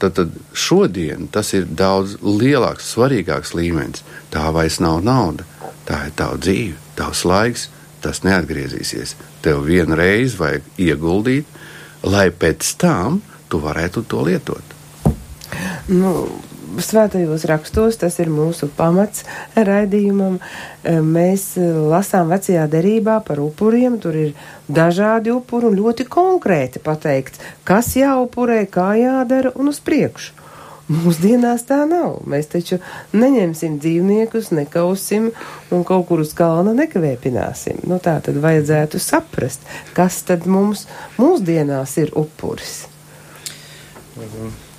Tad, 0.00 0.16
tad 0.16 0.32
šodien 0.56 1.28
tas 1.30 1.52
ir 1.54 1.68
daudz 1.76 2.16
lielāks, 2.24 2.88
svarīgāks 2.94 3.52
līmenis. 3.54 4.02
Tā 4.32 4.48
vairs 4.56 4.80
nav 4.82 5.04
nauda. 5.04 5.46
Tā 5.86 6.06
ir 6.08 6.16
tava 6.18 6.40
dzīve, 6.40 6.78
tavs 6.98 7.22
laiks. 7.28 7.68
Tas 8.00 8.22
neatgriezīsies. 8.24 9.12
Tev 9.44 9.66
vienreiz 9.66 10.38
vajag 10.40 10.64
ieguldīt, 10.80 11.48
lai 12.02 12.30
pēc 12.32 12.74
tam 12.80 13.20
tu 13.52 13.60
varētu 13.60 14.06
to 14.08 14.24
lietot. 14.24 14.76
Nu, 15.90 16.14
svētajos 16.78 17.44
rakstos, 17.50 17.98
tas 18.00 18.18
ir 18.22 18.30
mūsu 18.32 18.68
pamats 18.76 19.24
raidījumam. 19.56 20.38
Eh, 20.38 21.00
mēs 21.02 21.54
eh, 21.58 21.70
lasām 21.92 22.30
vecajā 22.32 22.66
derībā 22.70 23.20
par 23.26 23.40
upuriem, 23.42 23.98
tur 24.02 24.16
ir 24.16 24.34
dažādi 24.68 25.32
upuri 25.34 25.70
un 25.70 25.78
ļoti 25.78 26.06
konkrēti 26.10 26.82
pateikts, 26.84 27.42
kas 27.64 27.94
jāupurē, 27.98 28.62
kā 28.70 28.92
jādara 29.00 29.54
un 29.56 29.72
uz 29.72 29.80
priekšu. 29.82 30.36
Mūsdienās 30.90 31.62
tā 31.68 31.84
nav. 31.86 32.16
Mēs 32.26 32.48
taču 32.50 32.80
neņemsim 33.14 33.76
dzīvniekus, 33.78 34.48
nekausim 34.50 35.28
un 35.70 35.84
kaut 35.86 36.08
kur 36.08 36.24
uz 36.24 36.32
kalna 36.34 36.74
nekavēpināsim. 36.74 37.84
Nu, 37.86 38.00
tā 38.02 38.16
tad 38.26 38.40
vajadzētu 38.42 38.98
saprast, 38.98 39.62
kas 39.94 40.18
tad 40.26 40.50
mums 40.50 40.88
mūsdienās 41.20 41.94
ir 42.02 42.10
upuris. 42.18 42.88
Mhm. 44.18 44.69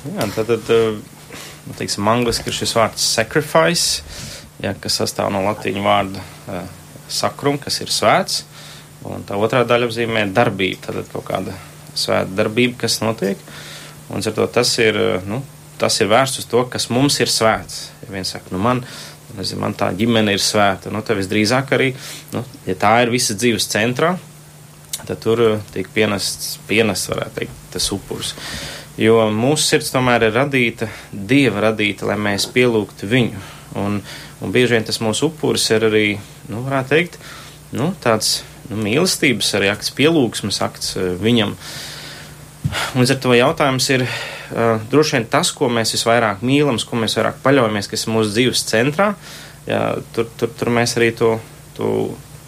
Jā, 0.00 0.24
tad, 0.32 0.48
tad 0.48 0.70
eh, 0.72 0.94
nu, 1.66 1.74
teiksim, 1.76 2.06
angliski 2.08 2.48
ir 2.48 2.56
šis 2.56 2.72
vārds 2.78 3.04
sacrifice, 3.18 4.00
jā, 4.62 4.72
kas 4.80 4.96
sastāv 5.02 5.28
no 5.34 5.42
latīņu 5.44 5.82
vārda 5.84 6.22
uh, 6.22 6.62
sakrum, 7.12 7.58
kas 7.60 7.82
ir 7.84 7.92
svēts, 7.92 8.44
un 9.08 9.26
tā 9.28 9.36
otrā 9.36 9.60
daļa 9.68 9.90
apzīmē 9.90 10.24
darbību, 10.36 10.80
tad 10.86 11.02
kaut 11.12 11.26
kāda 11.28 11.56
svēta 11.92 12.32
darbība, 12.38 12.78
kas 12.86 13.00
notiek, 13.04 13.44
un 14.08 14.24
ar 14.24 14.36
to 14.38 14.48
tas 14.56 14.72
ir, 14.80 14.96
eh, 14.96 15.28
nu, 15.28 15.42
tas 15.80 16.00
ir 16.00 16.08
vērsts 16.08 16.44
uz 16.44 16.48
to, 16.48 16.64
kas 16.72 16.88
mums 16.92 17.20
ir 17.20 17.28
svēts. 17.28 17.90
Ja 18.06 18.14
viens 18.16 18.32
saka, 18.32 18.54
nu 18.56 18.62
man, 18.64 18.80
nezinu, 19.36 19.60
man 19.66 19.76
tā 19.76 19.92
ģimene 20.00 20.32
ir 20.32 20.40
svēta, 20.40 20.88
nu 20.88 21.04
tev 21.04 21.20
visdrīzāk 21.20 21.76
arī, 21.76 21.92
nu, 22.32 22.44
ja 22.64 22.80
tā 22.80 22.96
ir 23.04 23.12
visa 23.12 23.36
dzīves 23.36 23.68
centrā, 23.68 24.16
tad 25.04 25.16
tur 25.20 25.60
tiek 25.74 25.88
pienests, 25.92 26.56
pienests, 26.68 27.12
varētu 27.12 27.42
teikt, 27.42 27.64
tas 27.76 27.92
upurs. 27.92 28.32
Uh, 28.32 28.79
Jo 28.98 29.28
mūsu 29.32 29.68
sirds 29.68 29.92
tomēr 29.94 30.26
ir 30.26 30.34
radīta, 30.34 30.88
dieva 31.12 31.68
radīta, 31.68 32.08
lai 32.10 32.18
mēs 32.18 32.48
pielūgtu 32.50 33.08
viņu. 33.10 33.42
Un, 33.78 34.00
un 34.42 34.54
bieži 34.54 34.74
vien 34.74 34.86
tas 34.86 34.98
mūsu 35.02 35.28
upuris 35.30 35.68
ir 35.70 35.86
arī, 35.86 36.06
nu, 36.50 36.64
varētu 36.66 36.90
teikt, 36.90 37.18
nu, 37.76 37.92
tāds 38.02 38.40
nu, 38.68 38.80
mīlestības 38.82 39.52
arī 39.58 39.70
akts, 39.70 39.92
pielūgsmes 39.94 40.58
akts 40.66 40.96
uh, 40.98 41.12
viņam. 41.20 41.54
Un 42.98 43.06
ar 43.06 43.20
to 43.22 43.34
jautājums 43.34 43.86
ir 43.94 44.04
uh, 44.04 44.82
droši 44.90 45.16
vien 45.16 45.28
tas, 45.30 45.52
ko 45.54 45.70
mēs 45.72 45.94
visvairāk 45.94 46.42
mīlam, 46.46 46.80
ko 46.82 46.98
mēs 46.98 47.14
vairāk 47.18 47.38
paļaujamies, 47.44 47.90
kas 47.90 48.06
ir 48.06 48.14
mūsu 48.16 48.34
dzīves 48.34 48.64
centrā. 48.68 49.12
Jā, 49.70 49.84
tur, 50.16 50.26
tur, 50.40 50.50
tur 50.58 50.72
mēs 50.74 50.96
arī 50.98 51.12
to, 51.14 51.36
to 51.76 51.92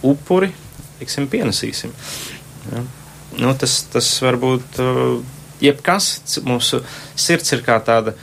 upuri, 0.03 0.51
tiksim, 0.99 1.29
pienesīsim. 1.31 1.95
Ja. 2.73 2.83
Nu, 3.39 3.55
tas, 3.57 3.85
tas 3.95 4.11
varbūt. 4.25 4.83
Uh, 4.83 5.39
jebkas, 5.63 6.41
mūsu 6.47 6.83
sirds 7.19 7.55
ir 7.55 7.63
kā 7.67 7.79
tāda, 7.85 8.17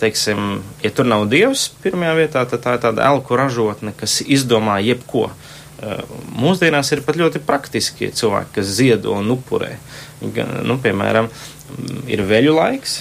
teiksim, 0.00 0.60
ja 0.82 0.90
tur 0.92 1.08
nav 1.08 1.26
dievs 1.32 1.68
pirmajā 1.82 2.14
vietā, 2.18 2.44
tad 2.50 2.62
tā 2.64 2.76
ir 2.76 2.84
tāda 2.84 3.06
elku 3.08 3.38
ražotne, 3.38 3.94
kas 3.96 4.20
izdomā 4.22 4.80
jebko. 4.84 5.30
Mūsdienās 6.34 6.92
ir 6.94 7.02
pat 7.04 7.18
ļoti 7.20 7.42
praktiski 7.44 8.10
cilvēki, 8.14 8.54
kas 8.58 8.70
ziedo 8.78 9.14
un 9.18 9.32
upurē. 9.34 9.74
Nu, 10.64 10.78
piemēram, 10.82 11.28
ir 12.10 12.22
veļu 12.24 12.54
laiks, 12.56 13.00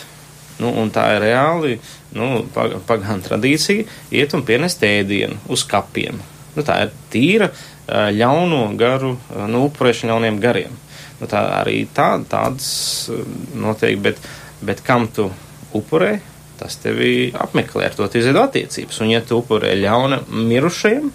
nu, 0.62 0.72
un 0.82 0.92
tā 0.94 1.06
ir 1.16 1.24
reāli 1.28 1.78
nu, 2.18 2.44
pagāna 2.54 3.22
tradīcija 3.26 3.86
iet 4.14 4.36
un 4.38 4.44
pienest 4.46 4.84
ēdienu 4.86 5.40
uz 5.54 5.66
kapiem. 5.70 6.20
Nu, 6.54 6.66
tā 6.66 6.84
ir 6.86 6.94
tīra 7.14 7.50
ļauno 7.88 8.66
garu, 8.80 9.16
nu, 9.50 9.66
upurēšana 9.70 10.14
ļauniem 10.14 10.40
gariem. 10.44 10.76
Nu, 11.24 11.32
tā 11.32 11.40
arī 11.62 11.86
tā, 11.96 12.18
tādas 12.28 12.68
eh, 13.08 13.24
notiek, 13.56 13.96
bet, 14.04 14.22
bet 14.60 14.84
kam 14.84 15.08
tu 15.08 15.32
upurē? 15.74 16.18
tas 16.64 16.78
tevi 16.80 17.34
apmeklē, 17.36 17.88
ar 17.90 17.96
to 17.98 18.08
izveido 18.16 18.44
attiecības. 18.46 19.02
Un, 19.04 19.12
ja 19.12 19.22
tu 19.26 19.40
upurē 19.42 19.74
ļauna 19.80 20.22
mirušajiem, 20.32 21.10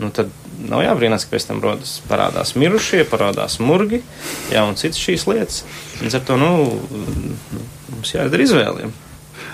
nu, 0.00 0.10
tad 0.14 0.30
nav 0.68 0.84
jābrīnās, 0.86 1.26
ka 1.26 1.34
pēc 1.34 1.48
tam 1.50 1.62
rodas 1.64 1.98
parādās 2.08 2.54
mirušie, 2.56 3.04
parādās 3.10 3.58
murgi, 3.62 4.02
jā, 4.52 4.64
un 4.64 4.78
citas 4.80 5.00
šīs 5.02 5.26
lietas. 5.28 5.62
Līdz 6.00 6.18
ar 6.18 6.28
to, 6.28 6.38
nu, 6.40 6.52
mums 7.92 8.14
jāizdara 8.14 8.46
izvēlēm. 8.46 8.94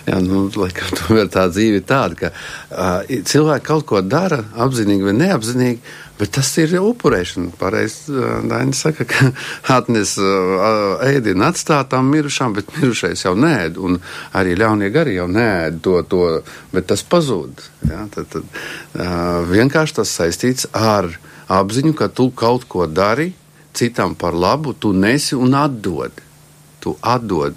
Jā, 0.09 0.21
nu, 0.25 0.47
laikam, 0.57 0.93
tomēr 1.03 1.29
tā 1.33 1.49
dzīve 1.53 1.83
ir 1.83 1.89
tāda, 1.89 2.17
ka 2.17 2.31
uh, 2.33 3.19
cilvēki 3.29 3.67
kaut 3.67 3.89
ko 3.91 4.01
dara, 4.05 4.41
apzinīgi 4.57 5.05
vai 5.05 5.17
neapzinīgi, 5.19 5.97
bet 6.19 6.33
tas 6.35 6.51
ir 6.61 6.75
upurēšana. 6.81 7.53
Pareizi 7.59 8.15
Daina 8.51 8.77
saka, 8.77 9.07
ka 9.09 9.31
atnes 9.79 10.17
ēdienu 10.19 11.47
atstāt 11.49 11.93
tam 11.95 12.11
mirušām, 12.13 12.57
bet 12.59 12.75
mirušais 12.77 13.25
jau 13.27 13.35
nēd, 13.39 13.79
un 13.81 14.01
arī 14.39 14.57
ļaunie 14.59 14.91
gari 14.95 15.19
jau 15.19 15.29
nēd 15.31 15.81
to, 15.85 16.01
to 16.11 16.23
bet 16.75 16.89
tas 16.91 17.05
pazūd. 17.07 17.65
Jā, 17.89 18.05
tad, 18.15 18.31
tad, 18.35 18.63
vienkārši 19.53 20.01
tas 20.01 20.15
saistīts 20.21 20.71
ar 20.77 21.11
apziņu, 21.49 21.95
ka 21.97 22.11
tu 22.13 22.31
kaut 22.37 22.69
ko 22.69 22.87
dari 22.87 23.33
citam 23.79 24.15
par 24.19 24.35
labu, 24.35 24.75
tu 24.75 24.93
nesi 24.93 25.39
un 25.39 25.55
atdod. 25.55 26.28
Tu 26.85 26.95
atdod. 27.03 27.57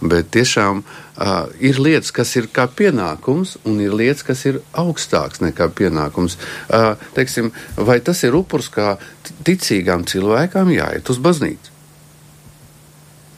Bet 0.00 0.30
tiešām 0.32 0.80
uh, 0.84 1.50
ir 1.60 1.80
lietas, 1.82 2.12
kas 2.16 2.32
ir 2.40 2.48
kā 2.54 2.64
pienākums, 2.68 3.58
un 3.68 3.82
ir 3.84 3.92
lietas, 3.96 4.24
kas 4.24 4.46
ir 4.48 4.62
augstāks 4.72 5.42
nekā 5.44 5.68
pienākums. 5.76 6.38
Uh, 6.68 6.94
teiksim, 7.16 7.52
vai 7.76 8.00
tas 8.04 8.24
ir 8.24 8.36
upurs, 8.38 8.70
kā 8.72 8.96
ticīgām 9.44 10.08
cilvēkām 10.08 10.72
jāiet 10.74 11.12
uz 11.12 11.20
baznīcu? 11.20 11.74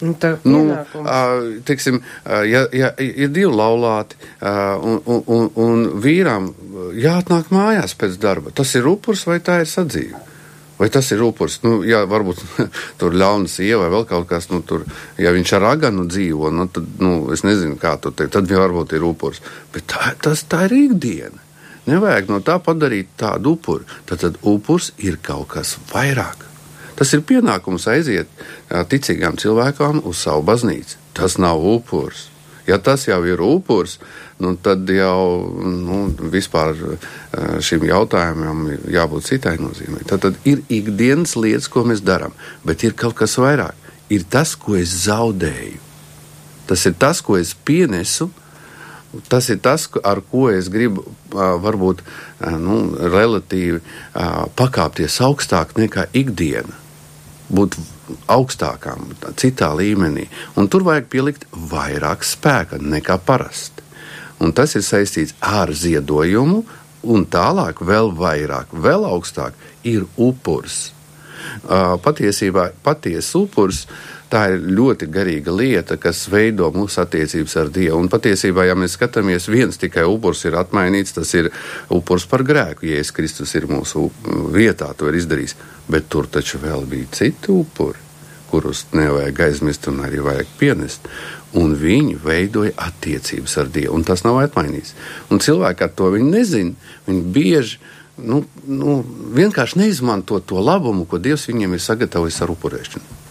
Nu, 0.00 0.14
nu, 0.44 0.58
uh, 0.94 1.62
teiksim, 1.64 2.02
uh, 2.26 2.42
ja, 2.44 2.66
ja 2.72 2.90
ir 3.00 3.30
divi 3.32 3.48
laulāti, 3.48 4.18
uh, 4.44 4.76
un, 4.76 5.00
un, 5.06 5.22
un, 5.26 5.50
un 5.56 5.84
vīram 6.04 6.50
jāatnāk 7.00 7.48
mājās 7.54 7.96
pēc 7.96 8.18
darba, 8.20 8.52
tas 8.52 8.74
ir 8.76 8.88
upurs 8.90 9.24
vai 9.28 9.40
tā 9.40 9.62
ir 9.64 9.70
sadzīve? 9.70 10.20
Vai 10.76 10.90
tas 10.92 11.08
ir 11.14 11.22
upuris? 11.24 11.60
Nu, 11.64 11.78
jā, 11.88 12.02
varbūt 12.08 12.42
tur 13.00 13.16
ļauna 13.16 13.48
sieva 13.48 13.86
vai 13.86 13.94
vēl 13.94 14.04
kaut 14.10 14.28
kas, 14.28 14.50
nu, 14.52 14.60
tur, 14.66 14.84
ja 15.20 15.32
viņš 15.32 15.54
ar 15.56 15.70
aganu 15.72 16.04
dzīvo, 16.08 16.50
nu, 16.52 16.68
tad, 16.68 16.90
nu, 17.00 17.14
es 17.32 17.46
nezinu, 17.46 17.78
kā 17.80 17.94
to 18.00 18.12
teikt, 18.12 18.34
tad 18.36 18.52
varbūt 18.52 18.92
ir 18.98 19.06
upuris. 19.08 19.40
Bet 19.72 19.88
tā, 19.92 20.12
tas, 20.22 20.44
tā 20.44 20.66
ir 20.68 20.76
ikdiena. 20.82 21.40
Nevajag 21.86 22.28
no 22.32 22.40
tā 22.42 22.58
padarīt 22.58 23.14
tādu 23.20 23.54
upuri. 23.54 23.86
Tad, 24.08 24.20
tad 24.24 24.38
upurs 24.42 24.90
ir 24.98 25.20
kaut 25.22 25.52
kas 25.54 25.76
vairāk. 25.92 26.42
Tas 26.98 27.12
ir 27.14 27.22
pienākums 27.28 27.86
aiziet 27.92 28.30
ticīgām 28.68 29.36
cilvēkām 29.38 30.00
uz 30.08 30.24
savu 30.24 30.42
baznīcu. 30.48 30.98
Tas 31.16 31.36
nav 31.38 31.62
upurs. 31.62 32.26
Ja 32.66 32.78
tas 32.82 33.06
jau 33.06 33.20
ir 33.28 33.40
upuris, 33.42 34.00
nu, 34.42 34.56
tad 34.58 34.88
jau 34.90 35.46
nu, 35.62 36.00
vispār 36.32 36.74
eh, 36.74 37.10
šim 37.62 37.86
jautājumam 37.86 38.64
jābūt 38.90 39.28
citai 39.28 39.56
nozīmei. 39.62 40.02
Tad, 40.08 40.24
tad 40.26 40.48
ir 40.48 40.64
ikdienas 40.66 41.36
lietas, 41.38 41.70
ko 41.70 41.84
mēs 41.86 42.02
darām, 42.02 42.34
bet 42.66 42.82
ir 42.82 42.96
kaut 42.98 43.14
kas 43.20 43.38
vairāk. 43.38 43.86
Ir 44.10 44.26
tas, 44.30 44.54
ko 44.58 44.76
es 44.78 44.92
zaudēju. 45.06 45.82
Tas 46.66 46.82
ir 46.86 46.94
tas, 46.98 47.22
ko 47.22 47.38
es 47.38 47.54
pienesu. 47.54 48.28
Tas 49.30 49.46
ir 49.48 49.60
tas, 49.62 49.86
ar 50.04 50.20
ko 50.30 50.48
es 50.50 50.66
gribu 50.68 51.06
varbūt 51.32 52.02
nu, 52.60 52.80
relatīvi 53.00 53.78
pakāpties 54.58 55.20
augstāk 55.24 55.72
nekā 55.78 56.08
ikdiena. 56.18 56.74
Būt 57.48 57.78
augstākām, 58.30 59.08
citā 59.40 59.72
līmenī. 59.76 60.28
Un 60.56 60.68
tur 60.72 60.86
vajag 60.86 61.08
pielikt 61.12 61.48
vairāk 61.52 62.24
spēka 62.26 62.78
nekā 62.82 63.18
parasti 63.26 63.76
un 64.40 64.52
tas 64.56 64.74
ir 64.76 64.84
saistīts 64.84 65.34
ar 65.40 65.72
ziedojumu, 65.72 66.62
un 67.06 67.24
tālāk, 67.30 67.80
vēl 67.86 68.12
vairāk, 68.18 68.72
vēl 68.72 69.06
augstāk, 69.08 69.56
ir 69.86 70.06
upurs. 70.16 70.90
Patiesībā 72.02 72.70
patiesa 72.84 73.38
upurs 73.44 73.84
tā 74.30 74.42
ir 74.54 74.64
ļoti 74.76 75.08
garīga 75.12 75.54
lieta, 75.54 75.96
kas 76.00 76.24
veido 76.32 76.68
mūsu 76.74 77.00
attiecības 77.02 77.56
ar 77.60 77.70
Dievu. 77.74 77.98
Un 78.00 78.10
patiesībā, 78.12 78.66
ja 78.66 78.74
mēs 78.78 78.96
skatāmies, 78.98 79.48
viens 79.52 79.78
tikai 79.80 80.06
upurs 80.08 80.44
ir 80.48 80.58
atmainīts, 80.58 81.14
tas 81.16 81.32
ir 81.38 81.50
upurs 81.94 82.26
par 82.30 82.44
grēku. 82.46 82.88
Jēzus 82.90 83.14
Kristus 83.16 83.54
ir 83.58 83.68
mūsu 83.70 84.08
vietā, 84.54 84.90
to 84.96 85.10
ir 85.10 85.20
izdarījis. 85.20 85.56
Bet 85.90 86.10
tur 86.10 86.26
taču 86.30 86.58
vēl 86.62 86.86
bija 86.90 87.10
citi 87.14 87.54
upuri, 87.54 88.02
kurus 88.50 88.84
nevajag 88.94 89.42
aizmirst 89.46 89.86
un 89.90 90.02
arī 90.06 90.22
vajag 90.22 90.54
pienest 90.58 91.10
un 91.56 91.74
viņi 91.78 92.16
veidoja 92.20 92.74
attiecības 92.88 93.54
ar 93.62 93.70
Dievu. 93.72 94.00
Tas 94.06 94.24
nav 94.26 94.40
atmainīts. 94.42 94.94
Un 95.32 95.40
cilvēki 95.42 95.86
ar 95.86 95.92
to 95.96 96.10
nezina. 96.18 96.74
Viņi 97.06 97.22
bieži 97.32 97.78
nu, 98.16 98.42
nu, 98.66 98.98
vienkārši 99.36 99.80
neizmanto 99.80 100.40
to 100.40 100.60
labumu, 100.60 101.06
ko 101.06 101.20
Dievs 101.22 101.48
viņiem 101.50 101.76
ir 101.76 101.84
sagatavojis 101.84 102.42
ar 102.42 102.52
upurēšanu. 102.52 103.25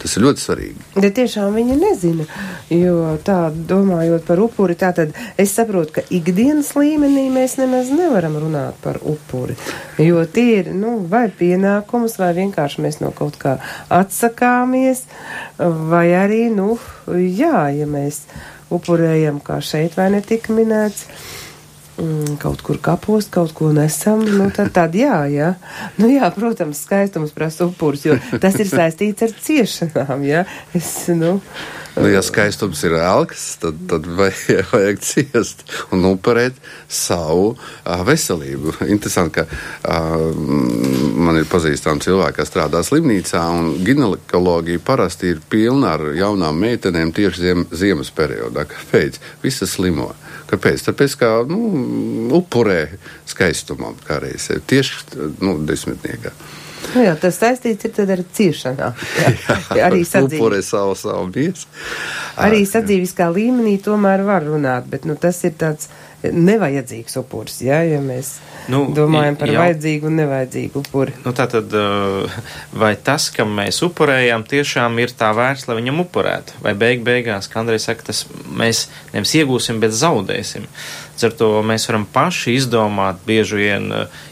Tas 0.00 0.16
ir 0.16 0.24
ļoti 0.24 0.40
svarīgi. 0.40 0.84
Bet 0.96 1.16
tiešām 1.18 1.56
viņi 1.58 1.76
nezina, 1.76 2.24
jo 2.72 3.16
tā 3.24 3.38
domājot 3.52 4.24
par 4.28 4.40
upuri, 4.40 4.76
tā 4.80 4.94
tad 4.96 5.12
es 5.40 5.52
saprotu, 5.56 5.98
ka 5.98 6.04
ikdienas 6.08 6.72
līmenī 6.78 7.26
mēs 7.34 7.58
nemaz 7.60 7.90
nevaram 7.92 8.38
runāt 8.40 8.78
par 8.80 9.00
upuri, 9.04 9.58
jo 10.00 10.22
tie 10.24 10.62
ir, 10.62 10.70
nu, 10.72 10.96
vai 11.10 11.26
pienākums, 11.28 12.16
vai 12.22 12.32
vienkārši 12.38 12.86
mēs 12.86 13.02
no 13.04 13.12
kaut 13.16 13.36
kā 13.40 13.58
atsakāmies, 13.92 15.04
vai 15.58 16.06
arī, 16.16 16.46
nu, 16.54 16.78
jā, 17.10 17.68
ja 17.76 17.90
mēs 17.90 18.24
upurējam, 18.72 19.42
kā 19.44 19.60
šeit 19.64 19.98
vai 19.98 20.08
netika 20.14 20.54
minēts, 20.56 21.04
mm, 22.00 22.38
kaut 22.42 22.62
kur 22.66 22.78
kapos, 22.82 23.28
kaut 23.32 23.52
ko 23.56 23.72
nesam, 23.76 24.22
nu 24.24 24.48
tad, 24.54 24.72
tad 24.76 24.96
jā, 24.96 25.22
jā. 25.30 25.54
Nu 26.00 26.10
jā, 26.10 26.30
protams, 26.34 26.84
skaistums 26.86 27.34
prasa 27.36 27.68
upurs, 27.68 28.06
jo 28.08 28.16
tas 28.42 28.56
ir 28.60 28.70
saistīts 28.70 29.26
ar 29.26 29.36
ciešanām, 29.36 30.24
jā. 30.26 30.46
Es, 30.76 30.90
nu. 31.12 31.38
Nu, 31.96 32.06
ja 32.06 32.22
skaistums 32.22 32.80
ir 32.86 32.94
elks, 32.94 33.44
tad, 33.60 33.80
tad 33.90 34.06
vajag 34.72 35.00
ciest 35.02 35.64
un 35.92 36.06
upurēt 36.12 36.56
savu 36.88 37.50
uh, 37.52 38.02
veselību. 38.06 38.76
Interesanti, 38.86 39.40
ka 39.40 39.44
uh, 39.44 40.30
man 41.20 41.40
ir 41.40 41.48
pazīstami 41.50 42.04
cilvēki, 42.04 42.38
kas 42.38 42.52
strādā 42.52 42.84
slimnīcā, 42.86 43.42
un 43.58 43.72
ginekoloģija 43.84 44.84
parasti 44.86 45.34
ir 45.34 45.44
pilna 45.50 45.96
ar 45.98 46.10
jaunām 46.16 46.62
meitenēm 46.62 47.12
tieši 47.16 47.46
ziem, 47.46 47.68
ziemas 47.74 48.14
periodā. 48.14 48.68
Kāpēc? 48.70 49.18
Visas 49.42 49.74
slimo. 49.74 50.12
Uh, 50.14 50.29
Kāpēc? 50.50 50.82
Tāpēc, 50.88 51.14
ka 51.20 51.28
nu, 51.48 51.60
upurē 52.40 52.82
skaistumam 53.30 53.98
kādreiz 54.06 54.48
tieši 54.66 55.20
nu, 55.44 55.58
desmitniekā. 55.66 56.34
Nu 56.94 57.04
jā, 57.04 57.12
tas 57.20 57.36
saistīts 57.38 58.00
ar 58.02 58.22
ciešanām. 58.34 59.02
Jā, 59.20 59.32
jā, 59.78 59.86
arī 59.86 60.02
sadzīvē 60.08 60.60
savu, 60.66 60.96
savu. 60.98 61.28
Arī 62.40 62.64
sadzīviskā 62.66 63.28
līmenī 63.34 63.76
tomēr 63.84 64.24
var 64.26 64.46
runāt, 64.48 64.88
bet 64.90 65.06
nu, 65.06 65.14
tas 65.20 65.38
ir 65.46 65.54
tāds 65.60 65.90
nevajadzīgs 66.22 67.16
upuris, 67.20 67.60
ja, 67.64 67.80
ja 67.86 68.00
mēs 68.04 68.34
nu, 68.72 68.82
domājam 68.96 69.38
par 69.40 69.50
jau, 69.52 69.60
vajadzīgu 69.62 70.08
un 70.10 70.18
nevajadzīgu 70.20 70.82
upuri. 70.82 71.14
Nu, 71.24 71.32
tātad, 71.36 71.72
vai 72.76 72.92
tas, 73.00 73.30
kam 73.34 73.54
mēs 73.56 73.80
upurējam, 73.86 74.44
tiešām 74.50 75.00
ir 75.00 75.14
tā 75.16 75.30
vērts, 75.36 75.66
lai 75.68 75.78
viņam 75.80 76.02
upurētu? 76.04 76.60
Vai 76.64 76.74
beig 76.78 77.04
beigās, 77.06 77.48
kā 77.50 77.62
Andrejs 77.62 77.88
saka, 77.88 78.10
tas 78.10 78.26
mēs 78.46 78.86
nevis 79.14 79.34
iegūsim, 79.40 79.80
bet 79.82 79.96
zaudēsim? 79.96 80.68
Ar 81.20 81.34
to 81.36 81.50
mēs 81.66 81.84
varam 81.88 82.06
paši 82.08 82.54
izdomāt 82.56 83.18
bieži 83.26 83.58
vien 83.58 83.90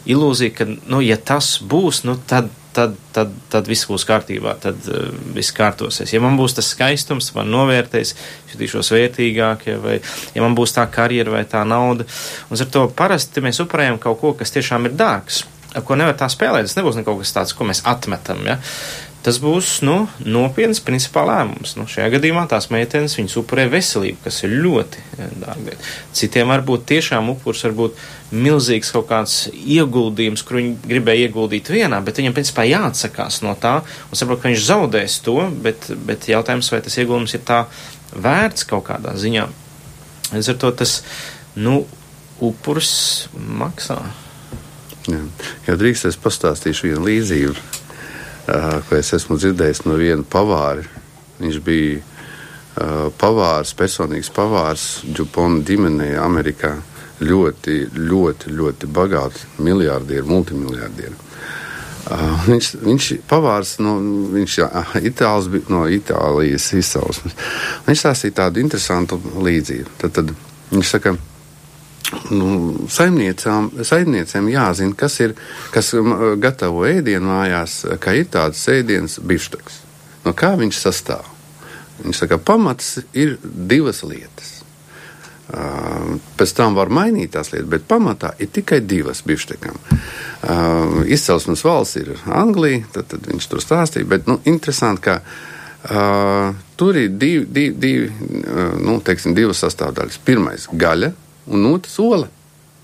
ilūziju, 0.09 0.55
ka, 0.57 0.69
nu, 0.89 1.03
ja 1.05 1.19
tas 1.21 1.57
būs, 1.61 2.05
nu, 2.09 2.17
tad 2.29 2.49
tad, 2.77 2.95
tad, 3.15 3.33
tad 3.53 3.69
viss 3.71 3.89
būs 3.89 4.05
kārtībā, 4.09 4.55
tad 4.63 4.89
uh, 4.93 5.09
viss 5.35 5.55
kārtosies. 5.57 6.13
Ja 6.15 6.23
man 6.25 6.39
būs 6.39 6.57
tas 6.59 6.71
skaistums, 6.75 7.31
man 7.37 7.51
novērtēs, 7.53 8.15
jutīšos 8.53 8.93
vērtīgāk, 8.95 9.69
ja, 9.71 9.79
vai 9.83 9.99
ja 10.35 10.45
man 10.45 10.57
būs 10.59 10.77
tā 10.77 10.87
karjera 10.93 11.39
vai 11.39 11.45
tā 11.49 11.65
nauda. 11.69 12.07
Un 12.49 12.61
ar 12.61 12.73
to 12.73 12.87
parasti 12.99 13.45
mēs 13.45 13.63
upurējam 13.65 14.01
kaut 14.03 14.21
ko, 14.23 14.35
kas 14.39 14.55
tiešām 14.55 14.89
ir 14.89 14.97
dārgs, 14.99 15.43
ar 15.75 15.85
ko 15.87 15.99
nevar 15.99 16.17
tā 16.19 16.31
spēlēt. 16.33 16.69
Tas 16.69 16.79
nebūs 16.79 17.01
kaut 17.03 17.23
kas 17.23 17.35
tāds, 17.37 17.57
ko 17.57 17.69
mēs 17.69 17.85
atmetam. 17.89 18.45
Ja? 18.49 18.59
Tas 19.29 19.37
būs 19.43 19.83
nu, 19.85 20.07
nopietns 20.25 20.79
principā 20.81 21.21
lēmums. 21.29 21.75
Nu, 21.77 21.85
šajā 21.91 22.07
gadījumā 22.15 22.47
tās 22.49 22.71
meitenes 22.73 23.19
viņas 23.19 23.35
upurē 23.43 23.67
veselību, 23.69 24.23
kas 24.25 24.41
ir 24.47 24.55
ļoti 24.65 25.03
eh, 25.05 25.33
dārga. 25.43 25.75
Citiem 26.17 26.49
varbūt 26.49 26.87
tiešām 26.89 27.29
upurs 27.35 27.67
var 27.67 27.75
būt 27.77 27.99
milzīgs 28.33 28.93
kaut 28.95 29.11
kāds 29.11 29.35
ieguldījums, 29.53 30.45
kur 30.49 30.61
viņi 30.61 30.73
gribēja 30.89 31.29
ieguldīt 31.29 31.69
vienā, 31.73 32.01
bet 32.05 32.21
viņam 32.23 32.37
principā 32.39 32.65
jāatsakās 32.69 33.43
no 33.45 33.53
tā 33.61 33.75
un 33.83 34.21
saprot, 34.21 34.41
ka 34.41 34.49
viņš 34.49 34.65
zaudēs 34.65 35.19
to, 35.27 35.37
bet, 35.65 35.91
bet 36.09 36.31
jautājums, 36.31 36.71
vai 36.73 36.81
tas 36.85 36.97
ieguldījums 36.97 37.37
ir 37.37 37.45
tā 37.49 37.63
vērts 38.17 38.65
kaut 38.71 38.87
kādā 38.89 39.13
ziņā. 39.21 39.45
Līdz 40.33 40.55
ar 40.55 40.63
to 40.63 40.73
tas, 40.81 41.03
nu, 41.57 41.83
upurs 42.45 42.95
maksā. 43.37 43.99
Jā, 45.09 45.21
ja 45.69 45.77
drīkst, 45.81 46.09
es 46.09 46.17
pastāstīšu 46.21 46.89
vienu 46.89 47.05
līdzību 47.09 47.78
ko 48.89 48.97
es 48.99 49.13
esmu 49.17 49.39
dzirdējis 49.39 49.85
no 49.87 49.97
viena 50.01 50.25
pavāra. 50.25 50.85
Viņš 51.39 51.59
bija 51.65 52.01
pavārs, 53.19 53.75
personīgs 53.79 54.31
pavārs 54.35 54.89
Džupona 55.07 55.63
ģimenē 55.67 56.13
Amerikā. 56.23 56.77
Ļoti, 57.19 57.81
ļoti, 57.99 58.53
ļoti 58.55 58.89
bagāti 58.95 59.49
miljardieri, 59.67 60.23
multimiljardieri. 60.29 61.17
Uh, 62.09 62.45
viņš, 62.47 62.69
viņš 62.81 63.07
pavārs 63.29 63.75
no, 63.85 63.99
viņš, 64.33 64.55
itāls, 65.11 65.49
no 65.69 65.83
Itālijas 65.93 66.71
izcelsmes. 66.79 67.35
Viņš 67.85 68.05
stāstīja 68.05 68.37
tādu 68.45 68.63
interesantu 68.63 69.19
līdzību. 69.45 69.97
Tad, 70.01 70.15
tad 70.17 70.33
viņš 70.71 70.93
saka, 70.95 71.17
nu, 72.31 72.87
saimniecēm 72.91 74.51
jāzina, 74.53 74.97
kas 74.97 75.19
ir, 75.25 75.35
kas 75.75 75.93
gatavo 76.41 76.87
ēdienu 76.89 77.29
mājās, 77.31 77.81
ka 78.03 78.17
ir 78.17 78.31
tāds 78.33 78.63
ēdiens 78.73 79.19
bišteks. 79.21 79.83
No 80.25 80.35
kā 80.37 80.55
viņš 80.61 80.79
sastāv? 80.83 81.27
Viņš 82.05 82.23
saka, 82.23 82.39
pamats 82.39 82.99
ir 83.17 83.37
divas 83.43 84.05
lietas. 84.07 84.59
Uh, 85.49 86.19
pēc 86.37 86.51
tam 86.59 86.75
var 86.77 86.91
mainīt 86.93 87.33
tās 87.33 87.49
lietas, 87.55 87.71
bet 87.73 87.87
pamatā 87.89 88.35
ir 88.37 88.51
tikai 88.53 88.83
divas 88.85 89.23
bifštekam. 89.25 89.79
Uh, 89.89 90.99
izcelsmes 91.09 91.65
valsts 91.65 91.97
ir 92.03 92.11
Anglija, 92.29 92.83
tad, 92.93 93.09
tad 93.15 93.25
viņš 93.31 93.47
tur 93.49 93.63
stāstīja, 93.65 94.11
bet 94.11 94.29
nu, 94.29 94.37
interesanti, 94.51 95.07
ka 95.07 95.15
uh, 95.25 96.53
tur 96.77 97.01
ir 97.01 97.17
divi, 97.17 97.47
divi, 97.49 97.73
divi, 97.81 98.11
nu, 98.85 98.99
teiksim, 99.01 99.33
divas 99.39 99.65
sastāvdaļas. 99.65 100.21
Pirmais- 100.29 100.69
gaļa, 100.85 101.15
un 101.49 101.67
otrs- 101.73 101.99
ola. 102.05 102.29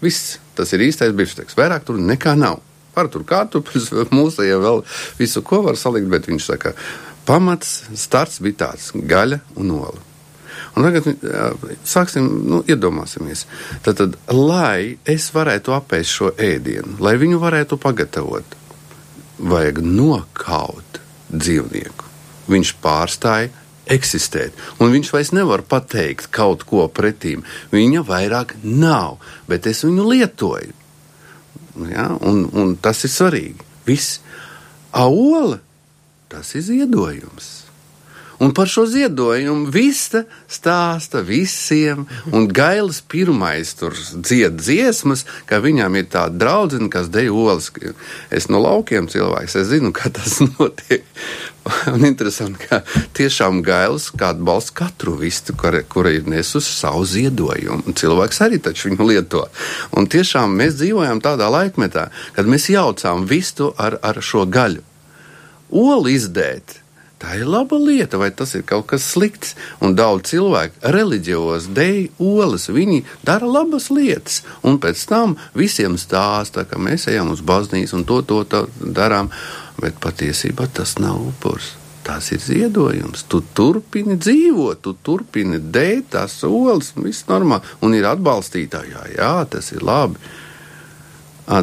Viss 0.00 0.38
tas 0.54 0.72
ir 0.72 0.84
īstais 0.86 1.14
bifšteks. 1.16 1.56
Vairāk 1.58 1.84
tur 1.84 1.98
nekā 1.98 2.36
nav. 2.38 2.60
Var 2.94 3.10
tur 3.10 3.24
kārtupeļus, 3.26 3.90
mūsējā 4.18 4.58
vēl 4.62 4.82
visu, 5.18 5.42
ko 5.42 5.62
var 5.66 5.76
salikt, 5.76 6.08
bet 6.12 6.28
viņš 6.30 6.50
saka, 6.52 6.74
pamats, 7.26 7.84
starts 7.94 8.40
bija 8.44 8.66
tāds- 8.66 8.92
gaļa 9.12 9.40
un 9.56 9.70
ola. 9.70 10.02
Un 10.74 10.82
tagad 10.82 11.06
sāksim, 11.86 12.26
nu, 12.50 12.62
iedomāsimies. 12.66 13.44
Tad, 13.82 13.98
tad, 14.00 14.16
lai 14.34 14.96
es 15.06 15.28
varētu 15.34 15.74
apēst 15.76 16.10
šo 16.10 16.30
ēdienu, 16.34 16.96
lai 16.98 17.14
viņu 17.20 17.38
varētu 17.42 17.78
pagatavot, 17.78 18.56
vajag 19.38 19.78
nokaut 19.86 20.98
dzīvnieku. 21.30 22.10
Viņš 22.50 22.74
pārstāja 22.82 23.52
eksistēt, 23.90 24.56
un 24.80 24.92
viņš 24.94 25.10
vairs 25.14 25.32
nevar 25.36 25.64
pateikt 25.68 26.30
kaut 26.34 26.64
ko 26.68 26.86
pretīm. 26.88 27.44
Viņa 27.74 28.04
vairāk 28.08 28.56
nav, 28.62 29.18
bet 29.50 29.68
es 29.70 29.84
viņu 29.84 30.06
lietoju. 30.12 30.72
Ja? 31.90 32.08
Un, 32.22 32.46
un 32.52 32.76
tas 32.80 33.04
ir 33.04 33.12
svarīgi. 33.12 33.66
Viss. 33.86 34.20
Aola, 34.94 35.58
tas 36.30 36.54
ir 36.54 36.62
ziedojums. 36.68 37.63
Un 38.38 38.54
par 38.54 38.68
šo 38.68 38.82
ziedojumu 38.90 39.70
vista 39.70 40.24
stāsta 40.50 41.22
visiem, 41.22 42.04
un 42.34 42.48
Gailis 42.50 42.98
pirmais 43.06 43.74
tur 43.78 43.94
dzied 43.94 44.58
dziesmas, 44.58 45.24
ka 45.46 45.60
viņam 45.62 45.94
ir 46.00 46.08
tāda 46.10 46.34
draudzene, 46.42 46.90
kas 46.90 47.10
dejo 47.14 47.44
olas. 47.44 47.70
Es 48.34 48.50
no 48.50 48.58
laukiem 48.62 49.06
cilvēks, 49.10 49.54
es 49.60 49.70
zinu, 49.70 49.92
kā 49.94 50.10
tas 50.10 50.40
notiek. 50.58 51.06
Un 51.88 52.04
interesanti, 52.04 52.66
ka 52.66 52.82
tiešām 53.16 53.62
Gailis 53.64 54.10
kādu 54.12 54.44
balstu 54.44 54.74
katru 54.82 55.14
vistu, 55.20 55.54
kura, 55.56 55.80
kura 55.86 56.12
ir 56.12 56.26
nesusi 56.28 56.74
savu 56.74 57.06
ziedojumu. 57.08 57.86
Un 57.86 57.96
cilvēks 57.96 58.42
arī 58.44 58.60
taču 58.60 58.90
viņu 58.90 59.08
lieto. 59.08 59.46
Un 59.96 60.10
tiešām 60.10 60.58
mēs 60.58 60.76
dzīvojam 60.82 61.22
tādā 61.24 61.48
laikmetā, 61.54 62.10
kad 62.36 62.50
mēs 62.50 62.68
jaucām 62.74 63.28
vistu 63.30 63.72
ar, 63.78 64.00
ar 64.02 64.20
šo 64.20 64.44
gaļu. 64.44 64.82
Olu 65.74 66.12
izdēt 66.12 66.83
tā 67.24 67.38
ir 67.40 67.48
laba 67.48 67.78
lieta, 67.80 68.18
vai 68.20 68.30
tas 68.36 68.52
ir 68.54 68.64
kaut 68.68 68.86
kas 68.92 69.06
slikts. 69.14 69.54
Un 69.80 69.96
daudz 69.96 70.28
cilvēku 70.34 70.92
reliģijos 70.94 71.70
dēļ 71.74 72.20
olas, 72.20 72.68
viņi 72.68 73.04
dara 73.24 73.48
labas 73.48 73.88
lietas, 73.94 74.42
un 74.62 74.78
pēc 74.82 75.06
tam 75.08 75.38
visiem 75.56 75.96
stāsta, 76.00 76.66
ka 76.68 76.80
mēs 76.80 77.08
ejam 77.08 77.32
uz 77.32 77.40
baznīcu 77.40 78.00
un 78.00 78.04
to, 78.08 78.20
to, 78.28 78.42
to 78.44 78.66
darām, 78.80 79.32
bet 79.80 79.96
patiesībā 80.04 80.68
tas 80.72 80.98
nav 81.00 81.22
upurs. 81.22 81.74
Tas 82.04 82.28
ir 82.36 82.40
ziedojums. 82.44 83.22
Tu 83.32 83.40
turpini 83.56 84.18
dzīvot, 84.20 84.82
tu 84.84 84.92
turpini 84.92 85.56
dēt 85.56 86.10
tās 86.12 86.36
olas, 86.44 86.92
viss 86.98 87.24
normāli, 87.30 87.64
un 87.80 87.96
ir 87.96 88.04
atbalstītāji. 88.10 88.98
Jā, 89.16 89.38
tas 89.48 89.72
ir 89.72 89.80
labi. 89.80 90.20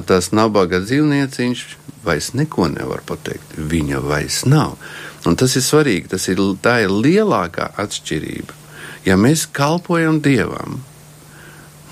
Tas 0.10 0.32
nabaga 0.34 0.82
dzīvnieciņš 0.82 1.62
vairs 2.06 2.32
neko 2.34 2.71
nevar 2.74 3.06
pateikt. 3.06 3.54
Viņa 3.58 4.02
vairs 4.02 4.41
nav. 4.50 4.80
Un 5.27 5.38
tas 5.38 5.53
ir 5.57 5.65
svarīgi, 5.65 6.10
tas 6.15 6.25
ir, 6.31 6.41
tā 6.63 6.79
ir 6.86 6.93
lielākā 6.93 7.71
atšķirība. 7.81 8.57
Ja 9.05 9.17
mēs 9.17 9.47
kalpojam 9.49 10.19
Dievam, 10.21 10.79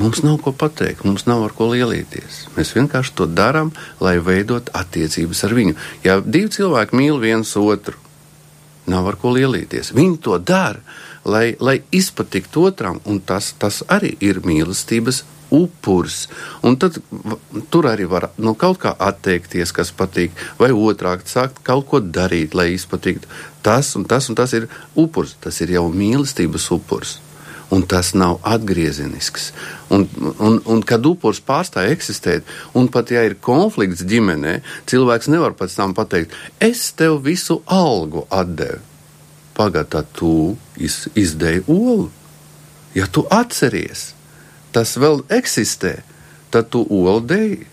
mums 0.01 0.21
nav 0.25 0.39
ko 0.45 0.53
pateikt, 0.53 1.05
mums 1.05 1.25
nav 1.29 1.43
ar 1.45 1.53
ko 1.57 1.69
lielīties. 1.71 2.45
Mēs 2.57 2.73
vienkārši 2.77 3.15
to 3.17 3.29
darām, 3.29 3.71
lai 4.01 4.17
veidot 4.21 4.69
attiecības 4.77 5.43
ar 5.45 5.55
viņu. 5.57 5.77
Ja 6.05 6.19
divi 6.25 6.49
cilvēki 6.53 6.97
mīl 6.97 7.21
viens 7.21 7.55
otru, 7.57 7.97
nav 8.89 9.09
ar 9.11 9.17
ko 9.21 9.33
lielīties. 9.37 9.93
Viņi 9.97 10.21
to 10.25 10.37
dara, 10.41 10.81
lai, 11.25 11.53
lai 11.59 11.79
izpatiktu 11.93 12.65
otram, 12.69 13.01
un 13.05 13.21
tas, 13.21 13.53
tas 13.61 13.83
arī 13.89 14.15
ir 14.25 14.41
mīlestības 14.45 15.23
upuris. 15.51 16.27
Un 16.63 16.77
tad 16.79 16.97
tur 17.69 17.87
arī 17.89 18.07
var 18.09 18.29
nu, 18.37 18.55
kaut 18.57 18.79
kā 18.83 18.93
atteikties, 18.93 19.73
kas 19.75 19.91
patīk, 19.95 20.35
vai 20.59 20.71
otrādi 20.75 21.29
sākt 21.29 21.63
kaut 21.65 21.87
ko 21.89 22.01
darīt, 22.01 22.55
lai 22.57 22.71
izpatiktu. 22.75 23.29
Tas 23.65 23.95
un 23.99 24.05
tas 24.07 24.29
un 24.29 24.37
tas 24.39 24.53
ir 24.55 24.69
upuris. 24.95 25.35
Tas 25.41 25.59
ir 25.61 25.75
jau 25.75 25.87
mīlestības 25.91 26.69
upuris. 26.75 27.17
Un 27.69 27.83
tas 27.85 28.15
nav 28.17 28.39
atgriezenisks. 28.49 29.51
Un, 29.93 30.07
un, 30.41 30.57
un 30.65 30.79
kad 30.81 31.05
upuris 31.05 31.41
pārstāja 31.45 31.93
eksistēt, 31.93 32.47
un 32.73 32.89
pat 32.89 33.11
ja 33.13 33.21
ir 33.27 33.37
konflikts 33.45 34.01
ģimenē, 34.09 34.55
cilvēks 34.89 35.29
nevar 35.29 35.53
pēc 35.57 35.75
tam 35.77 35.93
pateikt, 35.97 36.33
es 36.57 36.87
tev 36.97 37.19
visu 37.25 37.59
algu 37.69 38.25
atdevu. 38.33 38.81
Pagadā 39.59 40.05
tu 40.15 40.55
iz, 40.79 41.03
izdēji 41.19 41.65
olu. 41.67 42.07
Ja 42.95 43.05
tu 43.11 43.25
atceries, 43.29 44.13
tas 44.75 44.95
vēl 44.99 45.23
eksistē, 45.39 45.97
tad 46.53 46.69
tu 46.73 46.83
olu 46.89 47.19
deji, 47.25 47.63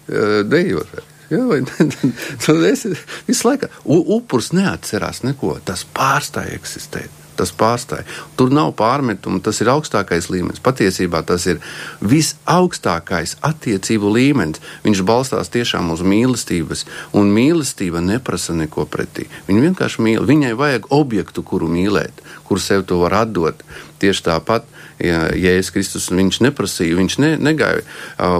dejot. 0.48 0.96
Ja, 1.30 1.42
vai, 1.48 1.60
tad 2.44 2.64
es 2.68 2.86
visu 3.26 3.48
laiku 3.48 3.70
upurs 4.14 4.52
neatcerās 4.54 5.24
neko, 5.26 5.56
tas 5.66 5.82
pārstāja 5.96 6.54
eksistēt 6.54 7.22
tas 7.36 7.52
pārstāja. 7.52 8.06
Tur 8.36 8.52
nav 8.54 8.72
pārmetumu, 8.78 9.40
tas 9.44 9.60
ir 9.60 9.70
augstākais 9.70 10.30
līmenis. 10.32 10.62
Patiesībā 10.64 11.22
tas 11.26 11.46
ir 11.50 11.60
visaugstākais 12.00 13.36
attiecību 13.46 14.12
līmenis. 14.16 14.62
Viņš 14.86 15.02
balstās 15.06 15.52
tiešām 15.54 15.92
uz 15.94 16.02
mīlestības, 16.06 16.86
un 17.16 17.32
mīlestība 17.36 18.02
neprasa 18.04 18.56
neko 18.56 18.86
pretī. 18.90 19.28
Viņa 19.50 19.66
vienkārši 19.68 20.06
mīl. 20.06 20.24
Viņai 20.28 20.54
vajag 20.58 20.88
objektu, 20.96 21.44
kuru 21.46 21.68
mīlēt, 21.70 22.24
kuru 22.48 22.62
sev 22.62 22.86
to 22.88 23.02
var 23.04 23.20
atdot. 23.24 23.62
Tieši 24.00 24.26
tāpat, 24.30 24.66
ja 25.02 25.26
Jēzus 25.34 25.72
Kristus 25.74 26.08
viņš 26.12 26.40
neprasīja, 26.46 26.96
viņš 26.98 27.18
ne, 27.22 27.32
negāja 27.40 27.84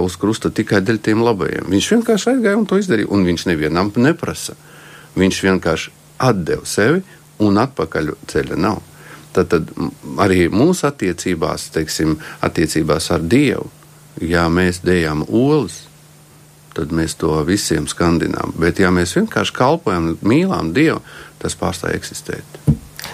uz 0.03 0.17
krusta 0.19 0.51
tikai 0.53 0.81
dēļ 0.85 0.99
tiem 1.03 1.23
labajiem. 1.25 1.69
Viņš 1.71 1.91
vienkārši 1.95 2.33
aizgāja 2.33 2.59
un 2.59 2.67
to 2.69 2.79
izdarīja, 2.81 3.11
un 3.13 3.25
viņš 3.27 3.47
nevienam 3.51 3.91
neprasa. 3.95 4.57
Viņš 5.17 5.41
vienkārši 5.47 5.93
atdeva 6.23 6.65
sevi 6.65 7.03
un 7.43 7.59
atpakaļ 7.61 8.13
ceļa 8.29 8.59
nav. 8.59 8.81
Tad, 9.35 9.51
tad 9.53 9.69
arī 10.23 10.47
mūsu 10.49 10.87
attiecībās, 10.89 11.69
teiksim, 11.75 12.15
attiecībās 12.41 13.11
ar 13.13 13.21
Dievu, 13.21 13.67
ja 14.21 14.47
mēs 14.49 14.81
dejam 14.85 15.21
olas, 15.27 15.83
tad 16.77 16.93
mēs 16.93 17.17
to 17.21 17.35
visiem 17.45 17.85
skandinām. 17.89 18.55
Bet, 18.57 18.81
ja 18.81 18.89
mēs 18.93 19.13
vienkārši 19.17 19.53
kalpojam, 19.57 20.15
mīlām 20.25 20.73
Dievu, 20.73 21.03
tas 21.41 21.57
pārstāj 21.57 21.97
eksistēt. 21.97 22.59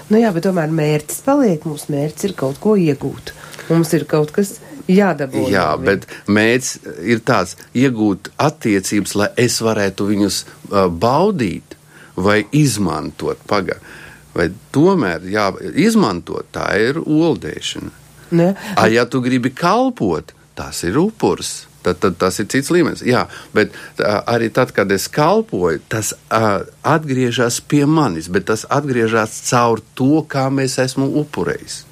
Nu 0.10 0.22
jā, 0.22 0.34
bet 0.36 0.48
tomēr 0.48 0.74
mērķis 0.74 1.24
paliek. 1.26 1.66
Mūsu 1.68 1.94
mērķis 1.94 2.30
ir 2.30 2.36
kaut 2.40 2.62
ko 2.64 2.76
iegūt. 2.80 3.34
Mums 3.70 3.94
ir 3.96 4.06
kaut 4.10 4.34
kas 4.36 4.58
jādabū. 4.90 5.48
Jā, 5.54 5.72
bet 5.80 6.08
mērķis 6.28 7.00
ir 7.08 7.24
tāds- 7.26 7.58
iegūt 7.84 8.34
attiecības, 8.38 9.16
lai 9.16 9.30
es 9.38 9.62
varētu 9.64 10.10
viņus 10.12 10.44
uh, 10.44 10.88
baudīt 10.90 11.78
vai 12.16 12.44
izmantot. 12.52 13.40
Pagaidām 13.50 14.02
vai 14.36 14.50
tomēr 14.74 15.26
jā, 15.30 15.50
izmantot, 15.80 16.50
tā 16.54 16.68
ir 16.82 17.00
oldēšana. 17.02 17.92
Ne? 18.34 18.54
A, 18.76 18.88
ja 18.90 19.06
tu 19.06 19.22
gribi 19.22 19.54
kalpot, 19.54 20.34
tas 20.58 20.82
ir 20.88 20.98
upurs. 21.02 21.68
Tad, 21.84 22.00
tad 22.00 22.18
tas 22.22 22.40
ir 22.40 22.48
cits 22.52 22.72
līmenis. 22.72 23.04
Jā, 23.08 23.26
bet 23.56 23.74
uh, 23.76 24.22
arī 24.32 24.50
tad, 24.56 24.72
kad 24.76 24.92
es 24.96 25.10
kalpoju, 25.12 25.82
tas 25.92 26.14
uh, 26.14 26.64
atgriežas 26.88 27.60
pie 27.68 27.84
manis, 27.90 28.30
bet 28.32 28.48
tas 28.52 28.66
atgriežas 28.72 29.36
caur 29.50 29.84
to, 29.98 30.24
kā 30.30 30.48
mēs 30.54 30.80
esmu 30.84 31.10
upurējis. 31.24 31.84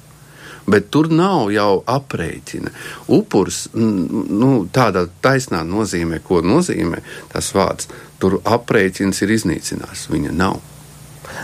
Bet 0.72 0.92
tur 0.94 1.10
nav 1.10 1.50
jau 1.50 1.82
aprēķina. 1.90 2.70
Upurs, 3.12 3.64
nu, 3.74 4.52
tādā 4.72 5.08
taisnā 5.24 5.64
nozīmē, 5.66 6.22
ko 6.22 6.38
nozīmē 6.46 7.02
tas 7.32 7.50
vārds, 7.56 7.90
tur 8.22 8.38
aprēķins 8.46 9.24
ir 9.26 9.34
iznīcinās. 9.40 10.06
Viņa 10.12 10.36
nav. 10.38 10.60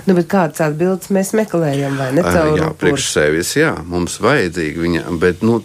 Nu, 0.06 0.14
bet 0.16 0.28
kādas 0.30 0.62
atbildes 0.64 1.10
mēs 1.14 1.32
meklējam, 1.36 1.96
vai 2.00 2.10
ne? 2.16 2.24
Caur 2.26 2.58
jā, 2.58 2.68
priekš 2.80 3.08
sevis, 3.12 3.54
jā, 3.58 3.72
mums 3.88 4.18
vajadzīga 4.24 4.84
viņa, 4.84 5.02
bet, 5.22 5.42
nu, 5.46 5.58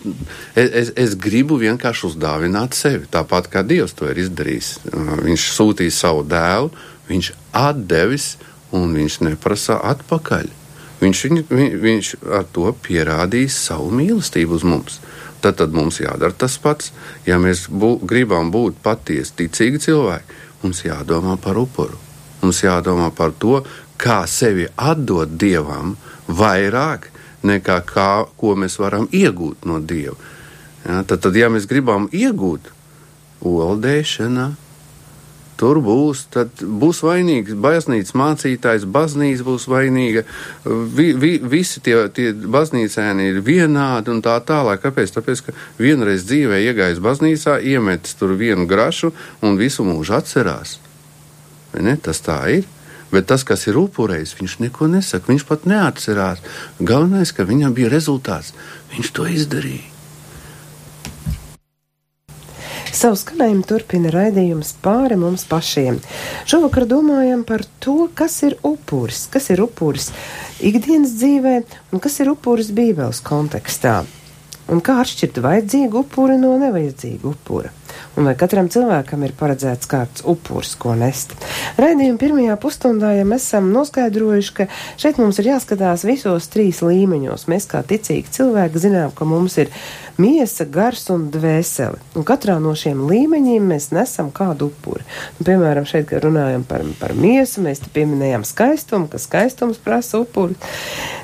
es, 0.59 0.91
es, 0.99 1.15
gribu 1.19 1.59
vienkārši 1.61 2.09
uzdāvināt 2.11 2.77
sevi, 2.77 3.07
tāpat 3.11 3.51
kā 3.53 3.63
Dievs 3.67 3.95
to 3.97 4.09
ir 4.11 4.23
izdarījis. 4.25 4.73
Viņš 5.23 5.47
sūtīja 5.57 5.95
savu 5.95 6.25
dēlu, 6.27 6.73
viņš 7.11 7.31
atdevis, 7.63 8.33
un 8.73 8.95
viņš 8.97 9.21
neprasa 9.27 9.79
atpakaļ. 9.93 10.51
Viņš, 11.03 11.23
viņ, 11.27 11.41
viņ, 11.49 11.73
viņš 11.83 12.13
ar 12.39 12.47
to 12.55 12.69
pierādījis 12.85 13.57
savu 13.67 13.91
mīlestību 13.95 14.55
uz 14.55 14.63
mums. 14.67 14.99
Tad, 15.43 15.57
tad 15.59 15.75
mums 15.75 15.99
jādara 15.99 16.31
tas 16.31 16.55
pats. 16.63 16.93
Ja 17.27 17.35
mēs 17.41 17.65
bū, 17.67 17.97
gribam 18.07 18.51
būt 18.53 18.79
patiesi 18.83 19.35
ticīgi 19.41 19.81
cilvēki, 19.83 20.37
mums 20.63 20.83
jādomā 20.85 21.35
par 21.43 21.59
upuru. 21.59 21.99
Mums 22.43 22.61
jādomā 22.63 23.09
par 23.15 23.35
to, 23.39 23.61
kā 23.97 24.23
sevi 24.29 24.67
atdot 24.77 25.37
dievam 25.39 25.95
vairāk 26.27 27.09
nekā 27.43 27.79
kā, 27.87 28.09
ko 28.39 28.55
mēs 28.59 28.79
varam 28.79 29.07
iegūt 29.11 29.67
no 29.67 29.79
dieva. 29.83 30.15
Ja, 30.83 31.03
tad, 31.07 31.21
tad, 31.23 31.35
ja 31.35 31.49
mēs 31.51 31.67
gribam 31.69 32.09
iegūt 32.11 32.69
oldēšanā, 33.43 34.49
tur 35.59 35.79
būs, 35.83 36.25
būs 36.81 36.99
vainīgs 37.05 37.55
baznīcas 37.63 38.15
mācītājs, 38.19 38.87
baznīca 38.89 39.45
būs 39.47 39.67
vainīga, 39.71 40.25
vi, 40.65 41.11
vi, 41.19 41.33
visi 41.39 41.83
tie, 41.83 41.95
tie 42.15 42.31
baznīcēni 42.33 43.29
ir 43.31 43.41
vienādi 43.45 44.11
un 44.11 44.23
tā 44.25 44.35
tālāk. 44.43 44.81
Kāpēc? 44.83 45.15
Tāpēc, 45.15 45.45
ka 45.45 45.55
vienreiz 45.79 46.25
dzīvē 46.27 46.59
iegājis 46.67 47.03
baznīcā, 47.03 47.59
iemetis 47.63 48.17
tur 48.19 48.35
vienu 48.39 48.67
grašu 48.67 49.13
un 49.43 49.59
visu 49.59 49.87
mūžu 49.87 50.17
atcerās. 50.19 50.79
Ne? 51.79 51.95
Tas 52.01 52.19
tā 52.23 52.39
ir. 52.57 52.72
Bet 53.13 53.29
tas, 53.29 53.45
kas 53.45 53.67
ir 53.69 53.77
upurējis, 53.77 54.35
viņš 54.39 54.59
neko 54.65 54.89
nesaka. 54.89 55.29
Viņš 55.29 55.47
pat 55.49 55.67
neatcerās. 55.69 56.41
Galvenais, 56.81 57.33
ka 57.35 57.45
viņam 57.45 57.75
bija 57.77 57.91
rezultāts. 57.93 58.55
Viņš 58.93 59.11
to 59.13 59.27
izdarīja. 59.29 59.89
Savu 62.93 63.17
skanējumu 63.17 63.65
turpina 63.65 64.11
raidījums 64.13 64.75
pāri 64.85 65.15
mums 65.17 65.47
pašiem. 65.49 65.97
Šovakar 66.49 66.85
domājam 66.89 67.41
par 67.45 67.65
to, 67.81 68.07
kas 68.13 68.37
ir 68.45 68.53
upuris, 68.61 69.25
kas 69.33 69.49
ir 69.49 69.63
upuris 69.65 70.11
ikdienas 70.61 71.15
dzīvē 71.17 71.55
un 71.91 72.03
kas 72.03 72.19
ir 72.21 72.29
upuris 72.31 72.69
Bībeles 72.69 73.19
kontekstā. 73.25 74.03
Un 74.71 74.79
kā 74.85 74.99
atšķirt 75.01 75.41
vajadzīgu 75.43 76.05
upuri 76.05 76.37
no 76.39 76.53
nevajadzīga 76.61 77.33
upura? 77.33 77.73
Un 78.17 78.27
vai 78.29 78.35
katram 78.39 78.69
cilvēkam 78.71 79.25
ir 79.25 79.35
paredzēts 79.39 79.89
kāds 79.89 80.25
upurs, 80.29 80.75
ko 80.79 80.95
nest. 80.97 81.35
Raidījuma 81.81 82.19
pirmajā 82.21 82.57
pusstundā 82.61 83.13
ja 83.17 83.25
mēs 83.27 83.47
esam 83.47 83.71
noskaidrojuši, 83.73 84.53
ka 84.57 84.67
šeit 85.01 85.19
mums 85.21 85.39
ir 85.41 85.51
jāskatās 85.53 86.05
visos 86.07 86.49
trīs 86.53 86.81
līmeņos. 86.85 87.47
Mēs 87.51 87.67
kā 87.71 87.83
ticīgi 87.87 88.33
cilvēki 88.37 88.83
zinām, 88.85 89.13
ka 89.15 89.27
mums 89.27 89.57
ir 89.61 89.71
miesa, 90.21 90.65
gars 90.69 91.07
un 91.13 91.27
dvēsele. 91.33 92.01
Un 92.17 92.27
katrā 92.27 92.59
no 92.61 92.75
šiem 92.77 93.05
līmeņiem 93.09 93.71
mēs 93.73 93.89
nesam 93.95 94.31
kādu 94.35 94.69
upuri. 94.71 95.05
Un, 95.37 95.47
piemēram, 95.47 95.87
šeit, 95.89 96.07
kad 96.11 96.23
runājam 96.25 96.65
par, 96.67 96.85
par 96.99 97.15
miesu, 97.17 97.63
mēs 97.65 97.83
te 97.83 97.91
pieminējām 97.93 98.45
skaistumu, 98.47 99.09
ka 99.11 99.21
skaistums 99.21 99.81
prasa 99.83 100.21
upuri. 100.23 100.57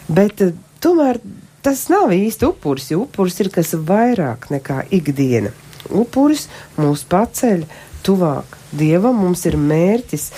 Bet 0.09 0.43
eh, 0.45 0.55
tomēr 0.83 1.21
tas 1.65 1.87
nav 1.91 2.13
īsti 2.15 2.47
upuris, 2.49 2.91
jo 2.93 3.03
upuris 3.05 3.39
ir 3.43 3.51
kas 3.53 3.75
vairāk 3.75 4.49
nekā 4.53 4.85
ikdiena 4.95 5.53
upuris 5.89 6.47
mūs 6.79 7.05
paceļ 7.09 7.65
tuvāk 8.05 8.57
dievam, 8.75 9.17
mums 9.23 9.45
ir 9.49 9.57
mērķis 9.59 10.29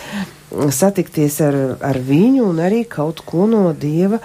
satikties 0.75 1.39
ar, 1.45 1.57
ar 1.83 1.99
viņu 2.03 2.47
un 2.49 2.59
arī 2.63 2.83
kaut 2.89 3.23
ko 3.27 3.47
no 3.49 3.69
dieva 3.77 4.19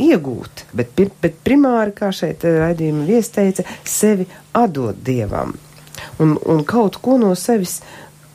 iegūt. 0.00 0.64
Bet, 0.76 0.92
bet 0.96 1.40
primāri, 1.44 1.94
kā 1.96 2.10
šeit 2.14 2.44
raidījuma 2.44 3.06
viesteica, 3.08 3.64
sevi 3.84 4.26
atdot 4.56 5.00
dievam. 5.04 5.56
Un, 6.20 6.36
un 6.48 6.64
kaut 6.68 6.98
ko 7.04 7.16
no 7.20 7.34
sevis 7.36 7.80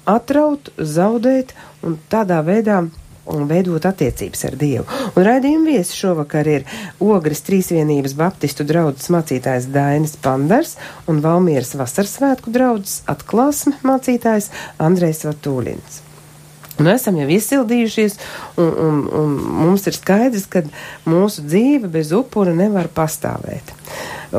atraut, 0.09 0.69
zaudēt 0.77 1.55
un 1.85 1.97
tādā 2.11 2.41
veidā 2.45 2.83
un 3.31 3.47
veidot 3.49 3.85
attiecības 3.85 4.45
ar 4.49 4.57
Dievu. 4.59 4.85
Un 5.15 5.27
raidījuma 5.27 5.73
viesi 5.73 5.97
šovakar 5.97 6.49
ir 6.51 6.65
Ogres 7.03 7.43
Trīsvienības 7.47 8.15
Baptistu 8.19 8.65
draudzes 8.67 9.11
mācītājs 9.13 9.69
Dainis 9.73 10.15
Pandars 10.21 10.75
un 11.11 11.21
Valmieras 11.25 11.75
Vasarsvētku 11.79 12.53
draudzes 12.55 13.03
atklāsme 13.11 13.77
mācītājs 13.85 14.51
Andrejs 14.81 15.25
Vatūlins. 15.27 16.01
Nu, 16.75 16.89
esam 16.91 17.15
jau 17.15 17.27
iesildījušies, 17.31 18.17
un, 18.59 18.71
un, 18.83 18.97
un 19.15 19.35
mums 19.61 19.85
ir 19.87 19.95
skaidrs, 19.95 20.43
ka 20.51 20.65
mūsu 21.07 21.45
dzīve 21.47 21.87
bez 21.91 22.11
upura 22.15 22.51
nevar 22.55 22.89
pastāvēt. 22.91 23.71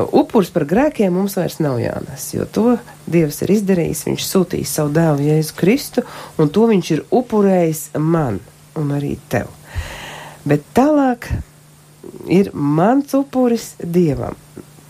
Upurs 0.05 0.51
par 0.53 0.67
grēkiem 0.69 1.15
mums 1.17 1.37
vairs 1.39 1.57
nav 1.63 1.79
jānes, 1.81 2.27
jo 2.35 2.45
to 2.45 2.75
Dievs 3.09 3.41
ir 3.41 3.55
izdarījis. 3.55 4.03
Viņš 4.09 4.27
sūtīs 4.27 4.75
savu 4.77 4.93
dēlu 4.93 5.25
Jēzu 5.31 5.57
Kristu, 5.57 6.05
un 6.37 6.53
to 6.53 6.67
viņš 6.69 6.93
ir 6.93 7.03
upurējis 7.09 7.83
man 7.97 8.37
un 8.77 8.93
arī 8.95 9.15
tev. 9.31 9.51
Bet 10.47 10.63
tālāk 10.77 11.29
ir 12.31 12.51
mans 12.53 13.13
upuris 13.17 13.73
dievam. 13.81 14.37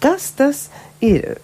Kas 0.04 0.30
tas 0.38 0.68
ir 1.02 1.40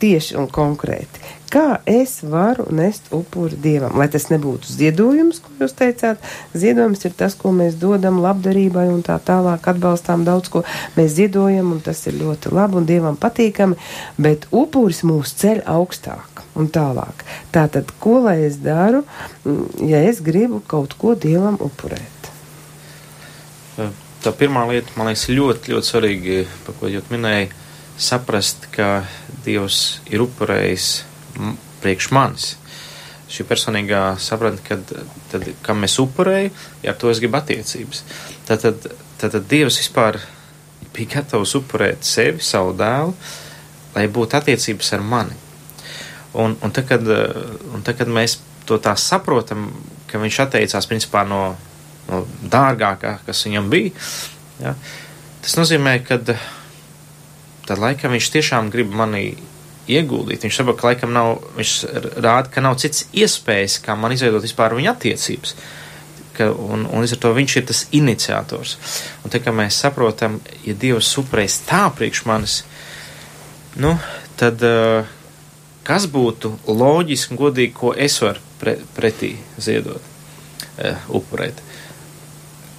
tieši 0.00 0.38
un 0.40 0.48
konkrēti? 0.50 1.22
Kā 1.50 1.80
es 1.88 2.20
varu 2.22 2.68
nest 2.70 3.08
upuri 3.10 3.56
dievam, 3.58 3.96
lai 3.98 4.06
tas 4.12 4.28
nebūtu 4.30 4.70
ziedojums, 4.70 5.40
ko 5.42 5.54
jūs 5.58 5.72
teicāt? 5.74 6.20
Ziedojums 6.54 7.02
ir 7.08 7.16
tas, 7.18 7.34
ko 7.34 7.50
mēs 7.50 7.74
dodam 7.80 8.20
labdarībai 8.22 8.84
un 8.92 9.00
tā 9.02 9.16
tālāk 9.26 9.66
atbalstām 9.72 10.22
daudz 10.28 10.52
ko. 10.52 10.62
Mēs 10.94 11.16
ziedojam 11.16 11.72
un 11.74 11.80
tas 11.82 12.04
ir 12.06 12.20
ļoti 12.20 12.52
labi 12.54 12.78
un 12.78 12.86
dievam 12.86 13.18
patīkami, 13.18 13.78
bet 14.14 14.46
upuris 14.54 15.02
mūs 15.02 15.34
ceļ 15.42 15.64
augstāk 15.74 16.44
un 16.54 16.70
tālāk. 16.70 17.26
Tātad, 17.50 17.90
ko 17.98 18.20
lai 18.28 18.36
es 18.46 18.60
daru, 18.62 19.02
ja 19.82 20.04
es 20.06 20.22
gribu 20.22 20.62
kaut 20.70 20.94
ko 21.02 21.16
dievam 21.18 21.58
upurēt? 21.58 22.30
Tā 24.20 24.30
pirmā 24.36 24.66
lieta, 24.68 24.94
man 25.00 25.10
liekas, 25.10 25.26
ļoti, 25.32 25.74
ļoti 25.74 25.90
svarīgi, 25.90 26.40
par 26.66 26.78
ko 26.78 26.90
jūs 26.92 27.10
minējāt, 27.10 27.58
saprast, 27.98 28.68
ka 28.74 29.04
Dievs 29.44 30.00
ir 30.10 30.22
upurējis 30.24 30.88
priekš 31.80 32.10
manis. 32.14 32.54
Šī 33.30 33.46
personīgā 33.46 34.02
sapratne, 34.18 34.62
ka 34.66 34.78
tad, 35.30 35.46
kam 35.62 35.86
es 35.86 35.94
upurēju, 36.02 36.50
ja 36.82 36.94
to 36.98 37.12
es 37.12 37.20
gribu 37.22 37.38
attiecības. 37.38 38.02
Tad, 38.48 38.64
tad, 38.64 38.90
tad, 39.20 39.36
tad 39.36 39.46
Dievs 39.50 39.78
vispār 39.78 40.18
bija 40.94 41.14
gatavs 41.14 41.54
upurēt 41.58 42.04
sevi, 42.06 42.42
savu 42.42 42.74
dēlu, 42.78 43.14
lai 43.94 44.06
būtu 44.10 44.38
attiecības 44.40 44.92
ar 44.96 45.06
mani. 45.06 45.38
Un, 46.34 46.56
un, 46.62 46.70
tad, 46.74 46.86
kad, 46.90 47.06
un 47.06 47.86
tad, 47.86 47.96
kad 47.98 48.10
mēs 48.10 48.38
to 48.66 48.78
tā 48.82 48.94
saprotam, 48.98 49.68
ka 50.10 50.18
viņš 50.22 50.42
atteicās 50.44 50.86
principā 50.90 51.24
no, 51.26 51.42
no 52.10 52.24
dārgākā, 52.50 53.16
kas 53.26 53.46
viņam 53.46 53.70
bija, 53.70 53.94
ja, 54.62 54.74
tas 55.42 55.56
nozīmē, 55.58 55.96
ka 56.06 56.20
tad 57.68 57.80
laikam 57.82 58.14
viņš 58.14 58.30
tiešām 58.34 58.70
grib 58.72 58.92
mani 58.96 59.34
ieguldīt. 59.90 60.44
Viņš 60.44 60.60
saprot, 60.60 60.78
ka 60.80 60.90
laikam 60.90 61.12
nav, 61.14 61.38
viņš 61.56 61.74
rāda, 62.18 62.48
ka 62.52 62.62
nav 62.64 62.78
cits 62.80 63.06
iespējas, 63.16 63.80
kā 63.84 63.96
man 63.98 64.14
izveidot 64.14 64.44
vispār 64.44 64.74
viņa 64.78 64.94
attiecības. 64.94 65.54
Ka, 66.36 66.50
un, 66.50 66.86
un 66.86 67.04
līdz 67.04 67.16
ar 67.16 67.22
to 67.24 67.32
viņš 67.36 67.56
ir 67.58 67.66
tas 67.68 67.84
iniciators. 67.96 68.76
Un 69.24 69.32
tā 69.32 69.42
kā 69.42 69.54
mēs 69.54 69.80
saprotam, 69.82 70.38
ja 70.64 70.76
Dievs 70.78 71.10
suprēs 71.10 71.60
tā 71.68 71.86
priekš 71.96 72.24
manis, 72.28 72.60
nu, 73.80 73.96
tad 74.40 74.62
uh, 74.66 75.08
kas 75.86 76.06
būtu 76.10 76.54
loģiski 76.70 77.34
un 77.34 77.42
godīgi, 77.42 77.74
ko 77.76 77.92
es 77.96 78.20
varu 78.22 78.42
pre, 78.60 78.78
pretī 78.96 79.34
ziedot, 79.60 80.00
uh, 80.00 81.10
upurēt. 81.18 81.60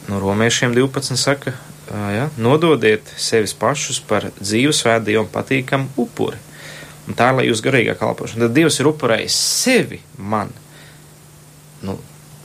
No 0.09 0.17
romiešiem 0.23 0.73
12 0.73 1.19
saka, 1.19 1.53
ja, 1.91 2.29
nododiet 2.39 3.09
sevis 3.19 3.53
pašus 3.57 3.99
par 4.07 4.29
dzīvesvēdi 4.39 5.17
un 5.19 5.27
patīkamu 5.31 5.91
upuri. 5.99 6.39
Un 7.09 7.17
tā 7.17 7.31
ir, 7.31 7.37
lai 7.39 7.47
jūs 7.49 7.63
garīgā 7.65 7.97
kalpošana. 7.99 8.45
Tad 8.45 8.55
Dievs 8.55 8.77
ir 8.79 8.87
upurējis 8.91 9.35
sevi 9.35 9.99
man. 10.17 10.53
Nu, 11.83 11.97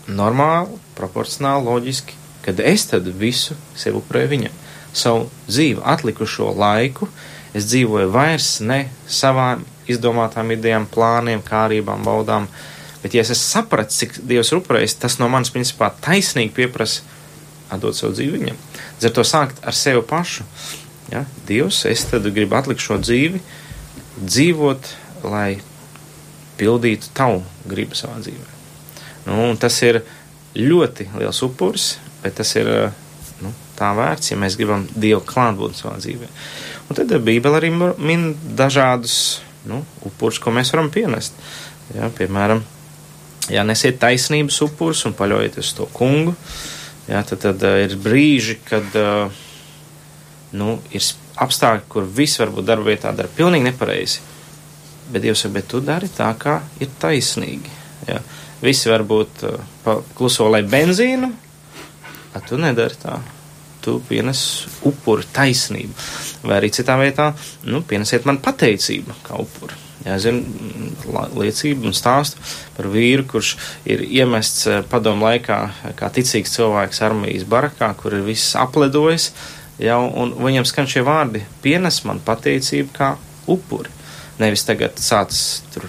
normāli, 0.08 0.78
proporcionāli, 0.96 1.66
loģiski, 1.68 2.16
kad 2.46 2.60
es 2.64 2.86
tad 2.90 3.08
visu 3.20 3.56
sev 3.78 4.00
upurēju 4.00 4.32
viņam. 4.32 4.60
Savu 4.96 5.26
dzīvi 5.46 5.82
atlikušo 5.84 6.52
laiku 6.56 7.08
es 7.56 7.68
dzīvoju 7.68 8.08
vairs 8.14 8.56
ne 8.64 8.86
savām 9.06 9.64
izdomātām 9.86 10.50
idejām, 10.56 10.88
plāniem, 10.90 11.44
kārībām, 11.44 12.02
baudām. 12.06 12.48
Bet, 13.02 13.14
ja 13.14 13.22
es 13.22 13.38
sapratu, 13.38 13.94
cik 13.94 14.16
Dievs 14.26 14.50
ir 14.50 14.62
upurējis, 14.62 14.96
tas 15.04 15.20
no 15.20 15.28
manis 15.30 15.52
principā 15.54 15.92
taisnīgi 16.02 16.54
pieprasa 16.56 17.04
atdot 17.72 17.96
savu 17.96 18.14
dzīvi 18.16 18.40
viņam. 18.40 18.58
Līdz 18.96 19.08
ar 19.08 19.14
to 19.16 19.24
sākt 19.26 19.62
ar 19.66 19.76
sevi 19.76 20.02
pašu. 20.06 20.46
Ja? 21.12 21.24
Dievs, 21.48 21.84
es 21.90 22.04
tad 22.10 22.26
gribu 22.34 22.58
atlikt 22.58 22.82
šo 22.82 22.98
dzīvi, 23.02 23.40
dzīvot, 24.18 24.92
lai 25.26 25.58
pildītu 26.56 27.10
tavu 27.16 27.42
gribu 27.68 27.98
savā 27.98 28.20
dzīvē. 28.22 28.54
Nu, 29.26 29.50
tas 29.60 29.76
ir 29.82 30.00
ļoti 30.56 31.10
liels 31.18 31.42
upuris, 31.44 31.96
bet 32.22 32.38
tas 32.38 32.52
ir 32.56 32.70
nu, 33.42 33.52
tā 33.78 33.90
vērts, 33.96 34.32
ja 34.32 34.38
mēs 34.40 34.56
gribam 34.58 34.86
Dievu 34.94 35.22
klātbūtni 35.26 35.78
savā 35.78 35.98
dzīvē. 36.00 36.30
Un 36.86 36.98
tad 36.98 37.12
Bībele 37.26 37.58
arī 37.58 37.72
min 37.74 38.30
dažādus 38.56 39.18
nu, 39.66 39.82
upurus, 40.06 40.38
ko 40.42 40.54
mēs 40.54 40.70
varam 40.74 40.92
pienest. 40.94 41.36
Ja, 41.94 42.08
piemēram, 42.14 42.62
ja 43.52 43.66
nesiet 43.66 43.98
taisnības 44.02 44.58
upurus 44.66 45.04
un 45.06 45.14
paļaujieties 45.18 45.74
to 45.78 45.88
kungu, 45.94 46.34
ja, 47.08 47.22
tad, 47.26 47.40
tad 47.42 47.62
uh, 47.66 47.78
ir 47.84 47.96
brīži, 48.02 48.58
kad 48.66 48.96
uh, 48.98 49.44
nu, 50.56 50.78
ir 50.94 51.04
apstākļi, 51.42 51.86
kur 51.92 52.08
viss 52.16 52.40
varbūt 52.40 52.66
darba 52.66 52.90
vietā 52.90 53.12
dara 53.16 53.30
pilnīgi 53.36 53.68
nepareizi. 53.68 54.24
Bet 55.12 55.22
Dievs 55.22 55.44
jau, 55.44 55.52
bet 55.54 55.68
tu 55.70 55.80
dari 55.84 56.08
tā, 56.10 56.32
kā 56.38 56.58
ir 56.82 56.90
taisnīgi. 57.00 57.72
Ja. 58.08 58.20
Visi 58.62 58.90
varbūt 58.90 59.46
uh, 59.46 59.96
kluso 60.16 60.48
lai 60.50 60.64
benzīnu, 60.66 61.30
bet 62.34 62.48
tu 62.50 62.60
nedari 62.60 62.98
tā. 63.02 63.20
Tu 63.86 64.00
pienes 64.08 64.40
upuri 64.88 65.28
taisnību. 65.30 65.94
Vai 66.48 66.56
arī 66.58 66.72
citā 66.74 66.96
vietā, 66.98 67.28
nu, 67.70 67.84
pienesiet 67.86 68.26
man 68.26 68.40
pateicību 68.42 69.20
kā 69.22 69.38
upuri. 69.38 69.78
Jāzina 70.06 70.65
liecību 71.04 71.90
un 71.90 71.96
stāstu 71.96 72.40
par 72.76 72.88
vīru, 72.92 73.26
kurš 73.30 73.56
ir 73.88 74.04
iemests 74.06 74.66
uh, 74.70 74.80
padomu 74.90 75.28
laikā 75.28 75.58
kā 75.98 76.10
ticīgs 76.14 76.56
cilvēks 76.56 77.02
armijas 77.06 77.46
barakā, 77.48 77.92
kur 78.00 78.16
ir 78.16 78.26
viss 78.26 78.56
apledojis, 78.58 79.32
jau, 79.82 80.00
un 80.14 80.34
viņam 80.40 80.66
skan 80.68 80.88
šie 80.90 81.04
vārdi- 81.06 81.44
pienes 81.64 82.02
man 82.04 82.20
pateicību 82.20 82.92
kā 82.96 83.16
upuri. 83.46 83.92
Nevis 84.38 84.66
tagad 84.68 84.98
sācis 85.00 85.62
tur 85.72 85.88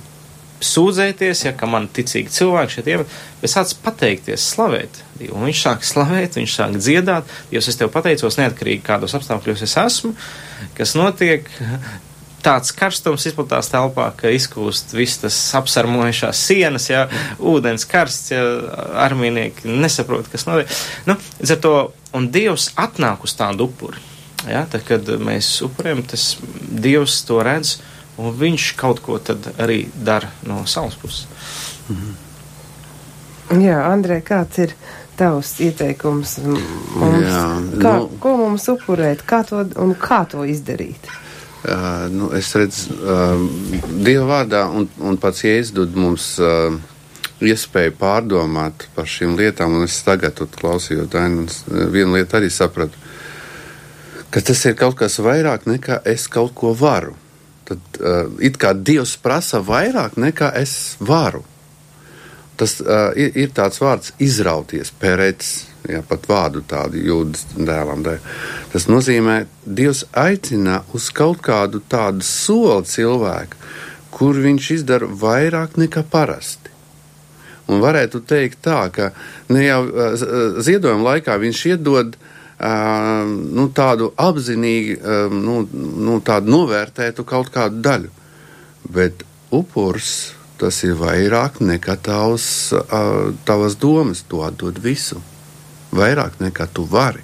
sūdzēties, 0.63 1.43
ja 1.45 1.67
man 1.69 1.87
ticīgi 1.93 2.33
cilvēki 2.33 2.77
šeit 2.77 2.89
ievad, 2.89 3.13
bet 3.41 3.51
sāc 3.51 3.73
pateikties, 3.83 4.45
slavēt. 4.55 5.01
Un 5.29 5.45
viņš 5.47 5.61
sāk 5.61 5.85
slavēt, 5.85 6.39
viņš 6.39 6.55
sāk 6.55 6.77
dziedāt, 6.79 7.29
jo 7.51 7.61
es 7.61 7.79
tev 7.79 7.91
pateicos 7.93 8.39
neatkarīgi 8.39 8.85
kādos 8.85 9.15
apstākļos 9.17 9.63
es 9.67 9.77
esmu, 9.77 10.13
kas 10.77 10.95
notiek. 10.97 11.49
Tāds 12.47 12.71
karstums 12.71 13.25
izplatās 13.27 13.67
telpā, 13.67 14.05
ka 14.15 14.31
izkūst 14.31 14.93
viss 14.95 15.19
tas 15.19 15.37
apsarmojušās 15.59 16.43
sienas, 16.47 16.85
ja 16.87 17.01
ūdens 17.43 17.83
karsts, 17.91 18.31
ja 18.31 18.43
armīnieki 19.03 19.67
nesaprot, 19.67 20.29
kas 20.31 20.47
notiek. 20.47 20.71
Nu, 21.09 21.17
to, 21.59 21.73
un 22.15 22.29
Dievs 22.31 22.69
atnāk 22.79 23.27
uz 23.27 23.35
tādu 23.35 23.67
upuri. 23.67 23.99
Ja, 24.47 24.63
tad, 24.69 24.85
kad 24.87 25.09
mēs 25.19 25.49
upurējam, 25.65 26.05
tas 26.07 26.37
Dievs 26.71 27.19
to 27.27 27.41
redz, 27.43 27.81
un 28.21 28.31
viņš 28.37 28.69
kaut 28.79 29.03
ko 29.03 29.19
tad 29.19 29.51
arī 29.59 29.81
dara 29.91 30.31
no 30.47 30.63
savas 30.69 30.95
puses. 31.01 31.27
Mhm. 31.89 32.15
Jā, 33.63 33.77
Andrē, 33.87 34.19
kāds 34.27 34.59
ir 34.59 34.73
tavs 35.19 35.53
ieteikums 35.63 36.37
mums? 36.43 37.27
Jā, 37.27 37.45
kā, 37.79 37.93
nu, 37.99 38.09
ko 38.23 38.33
mums 38.41 38.67
upurēt, 38.71 39.23
kā 39.27 39.43
to 39.47 39.63
un 39.83 39.95
kā 39.99 40.25
to 40.27 40.43
izdarīt? 40.47 41.07
Uh, 41.57 42.05
nu, 42.13 42.29
es 42.37 42.51
redzu, 42.55 42.93
uh, 43.01 43.41
Dieva 44.05 44.27
vārdā 44.29 44.67
un, 44.69 44.85
un 45.01 45.17
pats 45.19 45.41
Jēzus 45.43 45.73
dod 45.75 45.97
mums 45.97 46.27
uh, 46.39 46.77
iespēju 47.43 47.95
pārdomāt 47.97 48.85
par 48.95 49.09
šīm 49.09 49.35
lietām, 49.39 49.79
es 49.83 49.97
tagad, 50.05 50.39
klausījot 50.59 51.09
Dainu, 51.15 51.47
vienu 51.91 52.15
lietu 52.15 52.37
arī 52.39 52.51
sapratu, 52.53 53.01
ka 54.29 54.43
tas 54.45 54.63
ir 54.69 54.77
kaut 54.77 54.99
kas 55.01 55.17
vairāk 55.23 55.65
nekā 55.67 56.03
es 56.05 56.29
kaut 56.31 56.53
ko 56.55 56.75
varu 56.77 57.17
tad 57.67 57.99
uh, 57.99 58.25
it 58.43 58.57
kā 58.61 58.73
Dievs 58.75 59.17
prasa 59.21 59.61
vairāk 59.63 60.17
nekā 60.19 60.51
es 60.59 60.95
varu. 61.03 61.43
Tas 62.57 62.79
uh, 62.81 63.11
ir, 63.19 63.33
ir 63.37 63.51
tāds 63.55 63.81
vārds 63.83 64.13
izrauties, 64.23 64.91
pērēts, 65.01 65.51
ja 65.87 66.03
pat 66.07 66.27
vārdu 66.29 66.63
tādu 66.67 67.01
jūdas 67.01 67.45
dēlam. 67.55 68.03
Dēļ. 68.05 68.23
Tas 68.73 68.87
nozīmē, 68.91 69.39
Dievs 69.65 70.05
aicina 70.17 70.81
uz 70.95 71.09
kaut 71.15 71.41
kādu 71.45 71.81
tādu 71.89 72.25
soli 72.25 72.87
cilvēku, 72.87 73.59
kur 74.11 74.39
viņš 74.43 74.71
izdara 74.79 75.07
vairāk 75.07 75.77
nekā 75.79 76.03
parasti. 76.11 76.73
Un 77.67 77.81
varētu 77.83 78.21
teikt 78.23 78.61
tā, 78.63 78.85
ka 78.95 79.11
ne 79.51 79.65
jau 79.65 79.81
uh, 79.83 80.17
ziedojuma 80.63 81.11
laikā 81.11 81.35
viņš 81.41 81.63
iedod 81.73 82.15
uh, 82.15 82.37
nu, 83.27 83.67
tādu 83.75 84.11
apzinīgi 84.17 84.97
nu, 85.33 85.59
nu, 85.73 86.19
tādu 86.25 86.53
novērtētu 86.53 87.25
kaut 87.27 87.51
kādu 87.53 87.81
daļu. 87.85 88.13
Bet 88.87 89.23
upurs 89.53 90.33
tas 90.57 90.79
ir 90.87 90.95
vairāk 90.97 91.59
nekā 91.61 91.97
tavs, 92.01 92.73
tavas 93.45 93.75
domas. 93.77 94.23
Tu 94.25 94.41
atdod 94.41 94.79
visu. 94.81 95.21
Vairāk 95.95 96.39
nekā 96.43 96.67
tu 96.73 96.85
vari. 96.89 97.23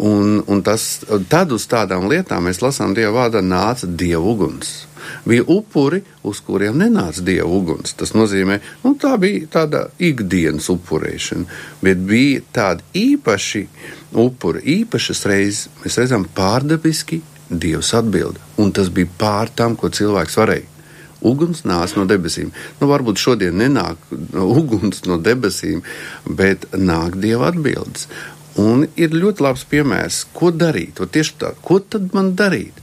Un, 0.00 0.38
un 0.46 0.62
tas, 0.62 1.02
tad 1.28 1.50
uz 1.52 1.66
tādām 1.68 2.06
lietām 2.10 2.46
mēs 2.46 2.62
lasām 2.62 2.94
Dieva 2.94 3.24
vārdā 3.24 3.42
nāca 3.42 3.88
Dieva 3.88 4.22
uguns. 4.22 4.86
Bija 5.26 5.42
upuri, 5.50 6.02
uz 6.24 6.40
kuriem 6.44 6.78
nenāca 6.78 7.24
Dieva 7.26 7.48
uguns. 7.50 7.96
Tas 7.98 8.14
nozīmē, 8.14 8.60
nu, 8.84 8.94
tā 9.00 9.16
bija 9.20 9.48
tāda 9.58 9.82
ikdienas 9.98 10.70
upurēšana, 10.72 11.58
bet 11.82 12.04
bija 12.06 12.44
tādi 12.54 12.86
īpaši 13.02 13.66
upura 14.20 14.62
īpašas 14.62 15.26
reizes 15.30 15.68
mēs 15.82 15.98
redzam 16.00 16.26
pārdabiski 16.34 17.20
Dievs 17.50 17.90
atbild, 17.98 18.38
un 18.62 18.70
tas 18.70 18.92
bija 18.94 19.10
pār 19.18 19.50
tam, 19.58 19.74
ko 19.74 19.90
cilvēks 19.90 20.36
varēja. 20.38 20.69
Uguns 21.26 21.64
nāca 21.68 22.00
no 22.00 22.06
debesīm. 22.08 22.52
Nu, 22.80 22.88
varbūt 22.90 23.20
šodien 23.20 23.58
nenāk 23.60 24.00
uguns 24.32 25.04
no 25.06 25.20
debesīm, 25.20 25.82
bet 26.26 26.68
nāk 26.76 27.18
Dieva 27.20 27.50
atbildes. 27.52 28.08
Un 28.60 28.86
ir 28.98 29.14
ļoti 29.14 29.44
labs 29.46 29.64
piemērs, 29.70 30.24
ko 30.34 30.50
darīt. 30.50 31.00
O 31.00 31.06
tieši 31.06 31.36
tā, 31.40 31.54
ko 31.64 31.78
tad 31.80 32.10
man 32.16 32.34
darīt? 32.38 32.76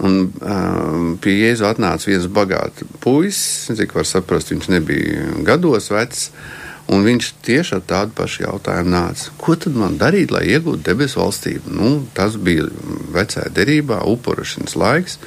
Un 0.00 0.20
um, 0.30 1.06
pie 1.20 1.34
Jēzu 1.34 1.66
atnāca 1.66 2.10
viens 2.10 2.28
bagāts 2.30 2.84
puisis, 3.02 3.70
cik 3.76 3.96
var 3.96 4.06
saprast, 4.06 4.52
viņš 4.52 4.68
nebija 4.70 5.30
gados 5.46 5.90
vecs. 5.90 6.28
Uh, 6.30 6.60
Un 6.90 7.04
viņš 7.06 7.28
tieši 7.46 7.76
ar 7.76 7.82
tādu 7.86 8.14
pašu 8.18 8.42
jautājumu 8.42 8.90
nāca. 8.90 9.30
Ko 9.38 9.54
tad 9.54 9.76
man 9.78 9.94
darīt, 10.00 10.32
lai 10.34 10.42
iegūtu 10.50 10.82
debesu 10.88 11.20
valstību? 11.20 11.70
Nu, 11.76 11.90
tas 12.16 12.34
bija 12.34 12.66
vecajā 13.14 13.46
derībā, 13.54 14.00
upurašanas 14.10 14.74
laiks. 14.80 15.20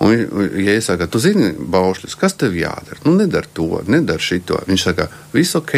Un, 0.00 0.14
ja 0.56 0.74
es 0.78 0.86
saku, 0.88 1.04
tu 1.12 1.20
zini, 1.20 1.50
baušļus, 1.72 2.14
kas 2.16 2.32
tev 2.40 2.54
jādara? 2.56 3.02
Nu, 3.04 3.12
nedara 3.18 3.48
to, 3.52 3.82
nedara 3.84 4.22
šito. 4.24 4.56
Viņš 4.64 4.84
saka, 4.86 5.10
viss 5.34 5.58
ok, 5.58 5.74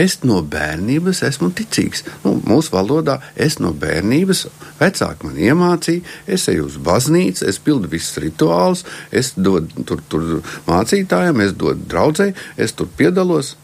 es 0.00 0.14
no 0.24 0.38
bērnības 0.40 1.20
esmu 1.28 1.50
ticīgs. 1.58 2.06
Nu, 2.24 2.38
mūsu 2.48 2.72
valodā 2.72 3.18
es 3.36 3.58
no 3.60 3.74
bērnības, 3.76 4.46
vecāki 4.78 5.28
man 5.28 5.36
iemācīja, 5.44 6.06
es 6.24 6.48
eju 6.48 6.70
uz 6.70 6.78
baznīcu, 6.80 7.44
es 7.52 7.60
pildu 7.60 7.90
visus 7.92 8.16
rituālus, 8.24 8.86
es 9.12 9.34
dodu 9.36 9.84
tur, 9.84 10.00
tur 10.08 10.54
mācītājiem, 10.70 11.44
es 11.44 11.52
dodu 11.52 11.84
draudzēji, 11.92 12.38
es 12.56 12.72
tur 12.78 12.88
piedalos. 12.96 13.58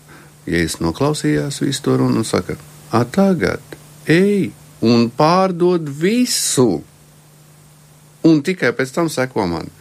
Jēzus 0.47 0.83
noklausījās 0.85 1.63
visu 1.65 1.83
to 1.83 1.97
runu 1.99 2.21
un 2.21 2.29
saka, 2.29 2.55
a 2.95 3.01
tagad 3.03 3.65
ej 4.07 4.53
un 4.85 5.09
pārdod 5.11 5.89
visu, 5.89 6.83
un 8.29 8.45
tikai 8.45 8.77
pēc 8.77 8.93
tam 8.95 9.11
seko 9.11 9.49
man. 9.51 9.73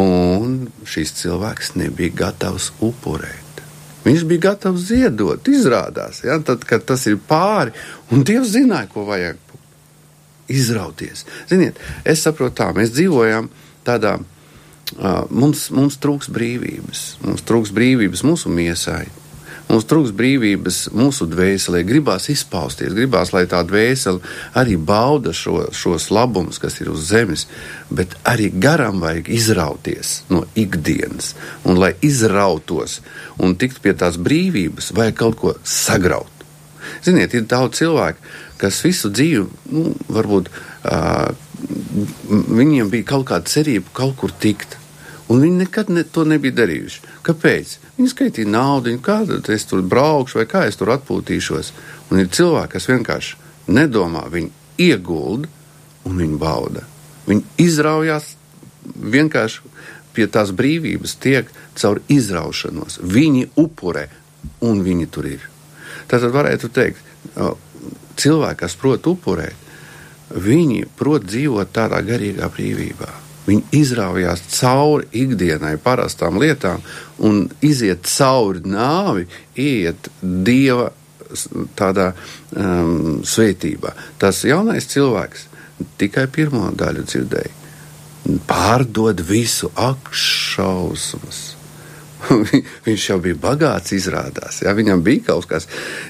Un 0.00 0.56
šis 0.88 1.12
cilvēks 1.20 1.74
nebija 1.76 2.14
gatavs 2.24 2.70
upurēt. 2.80 3.62
Viņš 4.04 4.24
bija 4.28 4.46
gatavs 4.48 4.86
ziedot, 4.88 5.48
izrādās, 5.52 6.22
ja, 6.24 6.38
tad, 6.44 6.64
kad 6.64 6.86
tas 6.88 7.04
ir 7.10 7.18
pāri, 7.28 7.74
un 8.10 8.24
Dievs 8.24 8.54
zināja, 8.54 8.88
ko 8.88 9.04
vajag 9.08 9.36
izrauties. 10.50 11.26
Ziniet, 11.50 11.78
es 12.08 12.24
saprotu 12.24 12.56
tā, 12.62 12.70
mēs 12.76 12.94
dzīvojam 12.94 13.50
tādā, 13.86 14.16
uh, 14.20 15.22
mums, 15.30 15.68
mums 15.74 16.00
trūks 16.00 16.30
brīvības, 16.32 17.04
mums 17.26 17.44
trūks 17.46 17.74
brīvības 17.76 18.24
mūsu 18.26 18.52
miesai, 18.52 19.04
Mums 19.70 19.86
trūks 19.86 20.10
brīvības 20.18 20.78
mūsu 20.98 21.28
dvēselē, 21.30 21.84
gribās 21.86 22.26
izpausties, 22.32 22.94
gribās, 22.96 23.30
lai 23.30 23.44
tā 23.50 23.60
dvēsele 23.66 24.18
arī 24.58 24.74
bauda 24.74 25.30
šo, 25.36 25.68
šos 25.70 26.08
labumus, 26.10 26.58
kas 26.58 26.80
ir 26.82 26.90
uz 26.90 27.04
zemes, 27.12 27.46
bet 27.86 28.16
arī 28.26 28.48
garam 28.50 28.98
vajag 29.04 29.30
izrauties 29.30 30.24
no 30.32 30.42
ikdienas. 30.58 31.36
Un, 31.62 31.78
lai 31.78 31.92
izrautos 32.02 32.98
un 33.38 33.54
tiktu 33.60 33.84
pie 33.84 33.94
tās 33.94 34.18
brīvības, 34.18 34.90
vajag 34.96 35.18
kaut 35.22 35.38
ko 35.38 35.54
sagraut. 35.62 36.46
Ziniet, 37.04 37.36
ir 37.36 37.46
daudz 37.46 37.78
cilvēku, 37.78 38.26
kas 38.58 38.82
visu 38.82 39.12
dzīvi, 39.14 39.46
nu, 39.70 39.94
varbūt 40.10 40.50
uh, 40.50 41.30
viņiem 42.28 42.90
bija 42.90 43.12
kaut 43.14 43.28
kāda 43.30 43.50
cerība 43.50 43.92
kaut 43.96 44.18
kur 44.20 44.34
tikt. 44.42 44.80
Un 45.30 45.44
viņi 45.44 45.60
nekad 45.62 45.92
ne, 45.94 46.02
to 46.02 46.24
nebija 46.26 46.56
darījuši. 46.62 47.04
Kāpēc? 47.26 47.76
Viņi 47.98 48.10
skaitīja 48.10 48.50
naudu, 48.50 48.96
kāda 49.04 49.38
es 49.54 49.66
tur 49.70 49.84
braukšu, 49.86 50.40
vai 50.40 50.46
kā 50.50 50.64
es 50.66 50.78
tur 50.80 50.90
atpūtīšos. 50.96 51.70
Un 52.10 52.22
ir 52.24 52.32
cilvēki, 52.34 52.72
kas 52.74 52.88
vienkārši 52.90 53.36
nedomā, 53.70 54.24
viņi 54.32 54.50
iegulda 54.90 55.50
un 56.08 56.18
viņi 56.18 56.40
bauda. 56.40 56.82
Viņi 57.28 57.46
izraujās 57.62 58.32
vienkārši 58.90 59.70
pie 60.16 60.26
tās 60.26 60.50
brīvības, 60.56 61.14
tiek 61.22 61.50
caur 61.78 62.02
izraušanos. 62.10 62.98
Viņi 63.06 63.52
upurē, 63.60 64.08
un 64.66 64.82
viņi 64.82 65.08
tur 65.14 65.30
ir. 65.30 65.46
Tātad 66.10 66.34
varētu 66.34 66.72
teikt, 66.74 67.06
cilvēki, 68.18 68.60
kas 68.64 68.78
prot 68.80 69.06
upurēt, 69.06 69.68
viņi 70.34 70.88
prot 70.98 71.26
dzīvot 71.26 71.70
tādā 71.74 72.02
garīgā 72.06 72.50
brīvībā. 72.50 73.29
Viņi 73.50 73.66
izraujās 73.74 74.42
cauri 74.54 75.08
ikdienai, 75.24 75.74
parastām 75.82 76.38
lietām, 76.38 76.82
un 77.26 77.44
iziet 77.66 78.06
cauri 78.06 78.62
nāvi, 78.62 79.26
iet 79.58 80.10
dieva 80.22 80.90
tādā 81.78 82.10
um, 82.54 83.20
svētībā. 83.26 83.94
Tas 84.22 84.44
jaunais 84.46 84.86
cilvēks 84.90 85.46
tikai 86.00 86.26
pirmo 86.32 86.68
daļu 86.76 87.06
dzirdēja. 87.06 87.56
Pārdod 88.46 89.22
visu, 89.26 89.70
ak, 89.78 90.12
šausmas! 90.12 91.59
viņš 92.86 93.06
jau 93.10 93.16
bija 93.22 93.38
bagāts, 93.40 93.94
izrādās. 93.96 94.60
Jā, 94.64 94.74
viņam 94.76 95.02
bija 95.04 95.24
kaut 95.30 95.48
kas, 95.50 95.66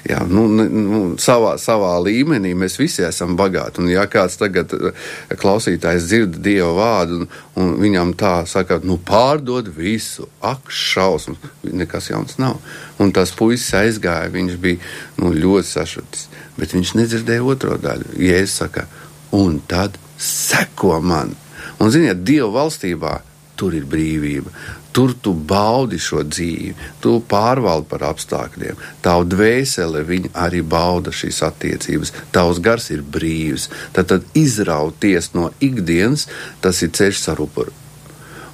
jā, 0.07 0.21
nu, 0.29 0.45
nu, 0.51 1.01
savā, 1.21 1.55
savā 1.61 1.93
līmenī 2.03 2.53
mēs 2.57 2.77
visi 2.79 3.05
esam 3.07 3.37
bagāti. 3.39 3.81
Un, 3.83 3.89
ja 3.91 4.05
kāds 4.11 4.37
tagad 4.41 4.73
eh, 4.77 5.07
klausītājs 5.41 6.07
dzird 6.09 6.39
dievu 6.43 6.73
vārdu, 6.79 7.21
un, 7.21 7.31
un 7.61 7.73
viņam 7.81 8.13
tā 8.19 8.33
saka, 8.49 8.81
nu, 8.87 8.99
pārdod 9.07 9.71
visu, 9.75 10.27
ak, 10.45 10.71
šausmas, 10.71 11.51
nekas 11.67 12.11
jauns 12.11 12.37
nav. 12.41 12.59
Un 13.01 13.13
tas 13.15 13.33
puisis 13.35 13.73
aizgāja, 13.77 14.31
viņš 14.33 14.59
bija 14.61 14.81
nu, 15.21 15.33
ļoti 15.35 15.71
sašutis, 15.71 16.27
bet 16.59 16.75
viņš 16.77 16.95
nedzirdēja 16.99 17.45
otro 17.55 17.77
daļu. 17.81 18.15
Jēzus 18.21 18.59
saka, 18.63 18.87
un 19.35 19.61
tad 19.67 19.97
seko 20.21 20.99
man. 21.01 21.35
Un, 21.81 21.89
ziniet, 21.93 22.21
Dieva 22.25 22.51
valstībā 22.59 23.19
tur 23.57 23.75
ir 23.77 23.85
brīvība. 23.89 24.53
Tur 24.91 25.13
tu 25.23 25.33
baudi 25.33 25.99
šo 25.99 26.23
dzīvi, 26.27 26.73
tu 27.03 27.17
pārvaldi 27.31 27.87
par 27.91 28.03
apstākļiem. 28.09 28.79
Tavu 29.05 29.27
dvēsele 29.31 30.03
arī 30.33 30.61
bauda 30.61 31.13
šīs 31.15 31.39
attiecības, 31.47 32.11
tavs 32.35 32.59
gars 32.59 32.89
ir 32.91 33.03
brīvs. 33.03 33.69
Tad, 33.95 34.11
tad 34.11 34.27
izrauties 34.35 35.31
no 35.37 35.51
ikdienas, 35.63 36.27
tas 36.61 36.83
ir 36.83 36.91
ceļš 36.97 37.29
ar 37.31 37.45
upuru. 37.47 37.77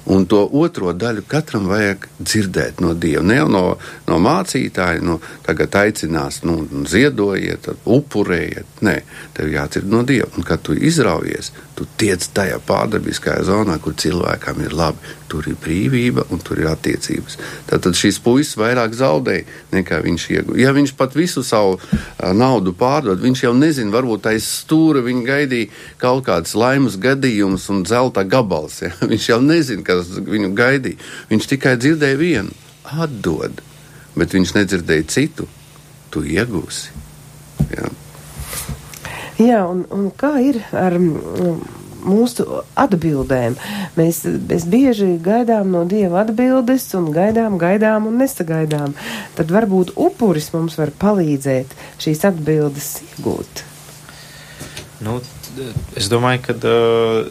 Un 0.08 0.24
to 0.24 0.38
otro 0.56 0.94
daļu 0.96 1.26
katram 1.28 1.66
vajag 1.68 2.06
dzirdēt 2.16 2.78
no 2.80 2.94
Dieva. 2.96 3.20
Ne 3.28 3.34
jau 3.42 3.48
no, 3.52 3.62
no 4.08 4.16
mācītāja, 4.24 5.02
nu, 5.04 5.18
tagad 5.44 5.76
aicinās, 5.76 6.40
nu, 6.48 6.62
ziedojiet, 6.88 7.68
upurējiet. 7.84 8.80
Nē, 8.88 8.94
tev 9.36 9.52
jādzird 9.52 9.90
no 9.92 10.00
Dieva. 10.08 10.30
Un 10.40 10.48
kad 10.48 10.64
tu 10.64 10.72
izraujies, 10.72 11.52
tu 11.76 11.84
tiec 12.00 12.24
tajā 12.32 12.56
pārdabiskajā 12.70 13.44
zonā, 13.50 13.76
kur 13.84 13.98
cilvēkam 14.00 14.64
ir 14.64 14.76
labi. 14.80 15.12
Tur 15.28 15.44
ir 15.50 15.58
brīvība 15.60 16.24
un 16.32 16.40
tur 16.40 16.60
ir 16.62 16.70
attiecības. 16.70 17.36
Tātad 17.68 17.96
šīs 17.98 18.16
puisis 18.24 18.56
vairāk 18.56 18.94
zaudēja 18.96 19.44
nekā 19.74 20.00
viņš 20.06 20.24
ieguva. 20.32 20.56
Ja 20.60 20.72
viņš 20.76 20.94
pat 20.96 21.16
visu 21.18 21.42
savu 21.44 21.76
naudu 22.36 22.72
pārdod, 22.72 23.20
viņš 23.20 23.44
jau 23.44 23.52
nezina, 23.56 23.92
varbūt 23.92 24.30
aiz 24.30 24.48
stūra 24.62 25.02
viņa 25.04 25.24
gaidīja 25.28 25.70
kaut 26.00 26.24
kāds 26.30 26.56
laimes 26.56 26.96
gadījums 27.00 27.68
un 27.72 27.84
zelta 27.88 28.24
gabals. 28.24 28.80
Ja? 28.86 28.94
Viņš 29.12 29.28
jau 29.30 29.40
nezina, 29.44 29.84
kas 29.84 30.10
viņu 30.16 30.54
gaidīja. 30.56 30.98
Viņš 31.30 31.52
tikai 31.52 31.76
dzirdēja 31.80 32.18
vienu- 32.20 32.56
atdod, 33.04 33.60
bet 34.16 34.32
viņš 34.32 34.54
nedzirdēja 34.56 35.08
citu. 35.12 35.48
Tu 36.08 36.24
iegūsi. 36.24 36.94
Ja? 37.76 37.88
Jā, 39.38 39.58
un, 39.70 39.84
un 39.94 40.08
kā 40.18 40.32
ir 40.42 40.56
ar 40.74 40.96
mūsu 42.04 42.46
atbildēm? 42.78 43.56
Mēs, 43.98 44.22
mēs 44.50 44.66
bieži 44.70 45.14
gaidām 45.22 45.72
no 45.74 45.84
Dieva 45.88 46.22
atbildes 46.24 46.86
un 46.98 47.10
gaidām, 47.14 47.58
gaidām 47.60 48.08
un 48.10 48.20
nesagaidām. 48.22 48.94
Tad 49.38 49.52
varbūt 49.54 49.94
upuris 49.96 50.52
mums 50.54 50.78
var 50.80 50.94
palīdzēt 51.00 51.74
šīs 52.02 52.24
atbildes 52.28 52.94
iegūt. 53.08 53.64
Nu, 55.04 55.20
es 55.98 56.08
domāju, 56.10 56.42
ka 56.48 56.56
uh, 56.58 57.28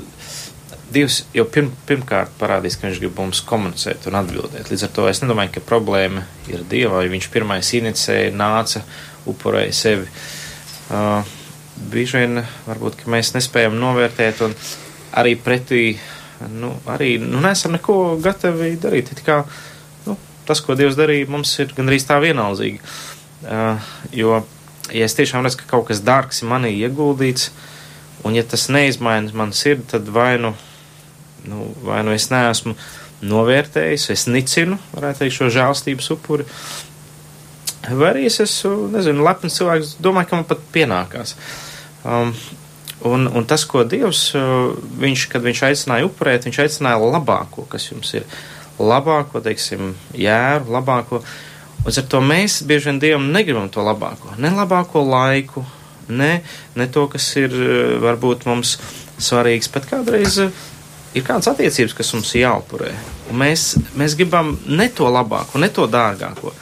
Dievs 0.88 1.26
jau 1.36 1.44
pirm, 1.52 1.74
pirmkārt 1.88 2.32
parādīs, 2.40 2.78
ka 2.80 2.88
viņš 2.88 3.02
grib 3.02 3.18
mums 3.20 3.42
komunicēt 3.44 4.08
un 4.08 4.16
atbildēt. 4.22 4.70
Līdz 4.72 4.86
ar 4.88 4.94
to 4.96 5.08
es 5.12 5.20
nedomāju, 5.20 5.58
ka 5.58 5.66
problēma 5.68 6.24
ir 6.48 6.64
Dievā, 6.72 7.02
jo 7.04 7.12
viņš 7.12 7.28
pirmais 7.34 7.72
inicēja, 7.76 8.32
nāca, 8.32 8.86
upurēja 9.28 9.76
sevi. 9.76 10.08
Uh, 10.88 11.28
bieži 11.92 12.22
vien 12.22 12.44
varbūt 12.68 13.06
mēs 13.12 13.34
nespējam 13.36 13.78
novērtēt 13.80 14.44
un 14.46 14.56
arī 15.18 15.36
pretī, 15.40 15.98
nu, 16.54 16.74
arī 16.90 17.16
nu, 17.22 17.42
nesam 17.44 17.76
neko 17.76 18.18
gatavi 18.24 18.76
darīt. 18.82 19.14
It 19.16 19.24
kā, 19.26 19.42
nu, 20.06 20.18
tas, 20.48 20.62
ko 20.64 20.78
Dievs 20.78 20.98
darīja, 21.00 21.30
mums 21.32 21.54
ir 21.62 21.74
gandrīz 21.78 22.08
tā 22.10 22.20
vienaldzīgi. 22.24 22.82
Uh, 23.48 23.90
jo, 24.18 24.42
ja 24.92 25.08
es 25.08 25.16
tiešām 25.18 25.46
redzu, 25.46 25.62
ka 25.62 25.72
kaut 25.76 25.90
kas 25.92 26.04
dārgs 26.06 26.42
ir 26.44 26.52
manī 26.52 26.74
ieguldīts, 26.80 27.52
un 28.26 28.36
ja 28.38 28.44
tas 28.44 28.68
neizmaina 28.74 29.34
man 29.38 29.54
sirdi, 29.56 29.86
tad 29.94 30.10
vai 30.14 30.36
nu, 30.42 30.56
nu, 31.48 31.72
vai 31.86 32.02
nu 32.06 32.16
es 32.16 32.30
neesmu 32.34 32.76
novērtējis, 33.28 34.10
es 34.14 34.28
nicinu, 34.30 34.78
varētu 34.94 35.24
teikt, 35.24 35.38
šo 35.38 35.50
žēlstības 35.54 36.12
upuri, 36.14 36.46
vai 37.96 38.12
arī 38.12 38.28
es 38.28 38.40
nezinu, 38.40 39.26
lepns 39.26 39.58
cilvēks, 39.60 39.98
domāju, 40.04 40.30
ka 40.30 40.40
man 40.40 40.48
pat 40.50 40.64
pienākās. 40.74 41.36
Um, 42.08 42.34
un, 43.08 43.28
un 43.28 43.48
tas, 43.48 43.66
ko 43.70 43.84
Dievs, 43.88 44.30
uh, 44.38 44.76
viņš, 45.02 45.28
kad 45.32 45.46
viņš 45.46 45.64
aicināja 45.70 46.08
upurēt, 46.10 46.48
viņš 46.48 46.62
aicināja 46.66 47.02
labāko, 47.02 47.68
kas 47.72 47.90
jums 47.92 48.14
ir. 48.18 48.28
Labāko, 48.78 49.42
teiksim, 49.42 49.96
jēru, 50.14 50.70
labāko. 50.76 51.24
Un 51.82 51.94
ar 51.94 52.08
to 52.12 52.22
mēs 52.22 52.60
bieži 52.68 52.92
vien 52.92 53.02
Dievam 53.02 53.32
negribam 53.34 53.70
to 53.74 53.86
labāko. 53.86 54.36
Ne 54.42 54.52
labāko 54.54 55.02
laiku, 55.08 55.64
ne, 56.10 56.42
ne 56.76 56.88
to, 56.92 57.08
kas 57.12 57.30
ir 57.40 57.54
uh, 57.54 57.98
varbūt 58.04 58.48
mums 58.50 58.78
svarīgs, 59.18 59.72
bet 59.74 59.88
kādreiz 59.90 60.38
uh, 60.44 60.66
ir 61.18 61.26
kādas 61.26 61.50
attiecības, 61.52 61.96
kas 61.98 62.14
mums 62.16 62.34
jāupurē. 62.38 62.92
Un 63.32 63.42
mēs, 63.42 63.74
mēs 63.98 64.16
gribam 64.20 64.56
ne 64.68 64.90
to 64.94 65.10
labāko, 65.12 65.60
ne 65.62 65.70
to 65.74 65.88
dārgāko. 65.92 66.54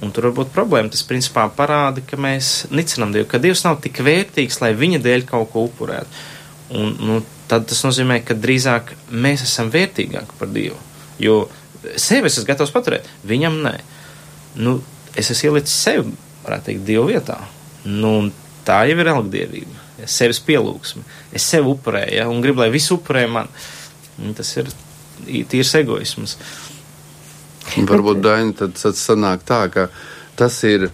Un 0.00 0.12
tur 0.16 0.30
var 0.30 0.36
būt 0.38 0.52
problēma. 0.54 0.90
Tas 0.92 1.04
principā 1.04 1.44
parāda, 1.52 2.02
ka 2.06 2.16
mēs 2.20 2.70
nicinām 2.72 3.12
Dievu, 3.12 3.28
ka 3.28 3.40
Dievs 3.42 3.64
nav 3.66 3.80
tik 3.84 4.00
vērtīgs, 4.04 4.60
lai 4.62 4.72
viņa 4.78 5.02
dēļ 5.04 5.26
kaut 5.28 5.50
ko 5.52 5.66
upurētu. 5.68 6.22
Un, 6.78 6.94
nu, 7.02 7.18
tad 7.50 7.66
tas 7.68 7.82
nozīmē, 7.84 8.20
ka 8.24 8.36
drīzāk 8.38 8.94
mēs 9.10 9.44
esam 9.44 9.72
vērtīgāki 9.74 10.38
par 10.40 10.52
Dievu. 10.54 10.78
Jo 11.20 11.42
sevi 12.00 12.30
es 12.30 12.38
esmu 12.38 12.48
gatavs 12.48 12.72
paturēt, 12.72 13.08
viņam 13.28 13.60
nē. 13.66 13.74
Nu, 14.60 14.78
es 15.18 15.32
esmu 15.34 15.50
ielicis 15.50 15.76
sevi, 15.84 16.14
varētu 16.46 16.70
teikt, 16.70 16.86
Dievu 16.88 17.10
vietā. 17.10 17.36
Nu, 17.84 18.30
tā 18.66 18.82
jau 18.88 18.98
ir 19.00 19.12
algdievība. 19.12 19.86
Es 20.00 20.16
sevis 20.16 20.40
pielūgsmi. 20.46 21.02
Es 21.36 21.44
sevi 21.44 21.68
upurēju, 21.74 22.16
ja, 22.22 22.28
un 22.30 22.40
gribu, 22.44 22.62
lai 22.62 22.70
visi 22.72 22.92
upurē 22.94 23.26
man. 23.28 23.50
Un 24.20 24.32
tas 24.36 24.48
ir 24.56 24.70
tīrs 25.50 25.74
egoisms. 25.80 26.38
Varbūt 27.76 28.22
Daina 28.24 28.56
tad, 28.56 28.74
tad 28.78 28.98
sanāk 28.98 29.44
tā, 29.46 29.64
ka 29.72 29.88
tas 30.38 30.62
ir. 30.68 30.90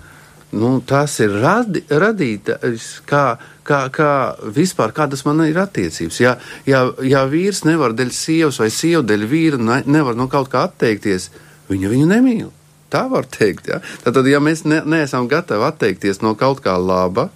Nu, 0.57 0.79
tas 0.87 1.11
ir 1.21 1.33
radi, 1.43 1.81
radītājs, 1.91 2.85
kā, 3.05 3.35
kā, 3.67 3.81
kā 3.93 4.11
vispār 4.55 4.93
kādas 4.95 5.25
man 5.27 5.43
ir 5.45 5.59
attiecības. 5.59 6.21
Ja, 6.23 6.37
ja, 6.71 6.85
ja 7.03 7.25
vīrs 7.29 7.65
nevar 7.67 7.93
dēļ 7.99 8.13
sievas 8.15 8.61
vai 8.63 8.71
sieva 8.73 9.03
dēļ 9.05 9.27
vīra 9.29 9.59
ne, 9.61 9.81
nevar 9.91 10.17
no 10.17 10.29
kaut 10.33 10.49
kā 10.53 10.63
atteikties, 10.69 11.29
viņa 11.69 11.91
viņu 11.93 12.07
nemīl. 12.13 12.53
Tā 12.95 13.03
var 13.11 13.27
teikt. 13.27 13.69
Ja? 13.73 13.81
Tad, 14.07 14.23
ja 14.31 14.39
mēs 14.41 14.63
ne, 14.71 14.81
neesam 14.87 15.27
gatavi 15.29 15.67
atteikties 15.67 16.23
no 16.23 16.37
kaut 16.39 16.63
kā 16.65 16.77
laba, 16.79 17.27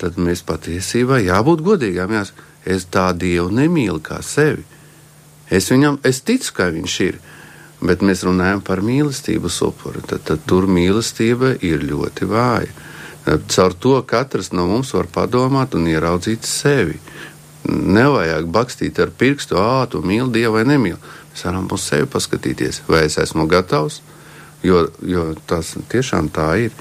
tad 0.00 0.16
mēs 0.16 0.44
patiesībā 0.46 1.18
jābūt 1.26 1.66
godīgām. 1.66 2.14
Jāsaka, 2.14 2.46
es 2.64 2.86
tā 2.94 3.10
Dievu 3.16 3.50
nemīlu 3.58 3.98
kā 4.06 4.22
sevi. 4.24 4.64
Es 5.50 5.66
viņam, 5.72 5.98
es 6.06 6.22
ticu, 6.22 6.54
ka 6.56 6.70
viņš 6.70 6.96
ir 7.08 7.18
bet 7.80 8.04
mēs 8.04 8.24
runājam 8.26 8.62
par 8.64 8.82
mīlestības 8.84 9.60
upuri. 9.66 10.02
Tad, 10.06 10.24
tad 10.28 10.44
tur 10.48 10.68
mīlestība 10.70 11.54
ir 11.64 11.84
ļoti 11.86 12.28
vāja. 12.28 12.72
Caur 13.52 13.74
to 13.76 13.98
katrs 14.08 14.50
no 14.56 14.66
mums 14.68 14.94
var 14.96 15.08
padomāt 15.12 15.76
un 15.76 15.88
ieraudzīt 15.90 16.46
sevi. 16.48 16.98
Nevajag 17.70 18.48
bakstīt 18.50 18.98
ar 19.02 19.12
pirkstu, 19.12 19.58
ah, 19.60 19.84
tu 19.90 20.00
mīli 20.04 20.32
Dievu 20.38 20.56
vai 20.56 20.64
nemīli. 20.68 20.98
Mēs 21.30 21.44
varam 21.46 21.68
uz 21.70 21.84
sevi 21.86 22.08
paskatīties, 22.10 22.82
vai 22.88 23.04
es 23.06 23.18
esmu 23.20 23.46
gatavs, 23.48 24.00
jo, 24.66 24.86
jo 25.06 25.30
tas 25.46 25.76
tiešām 25.92 26.32
tā 26.34 26.48
ir. 26.66 26.74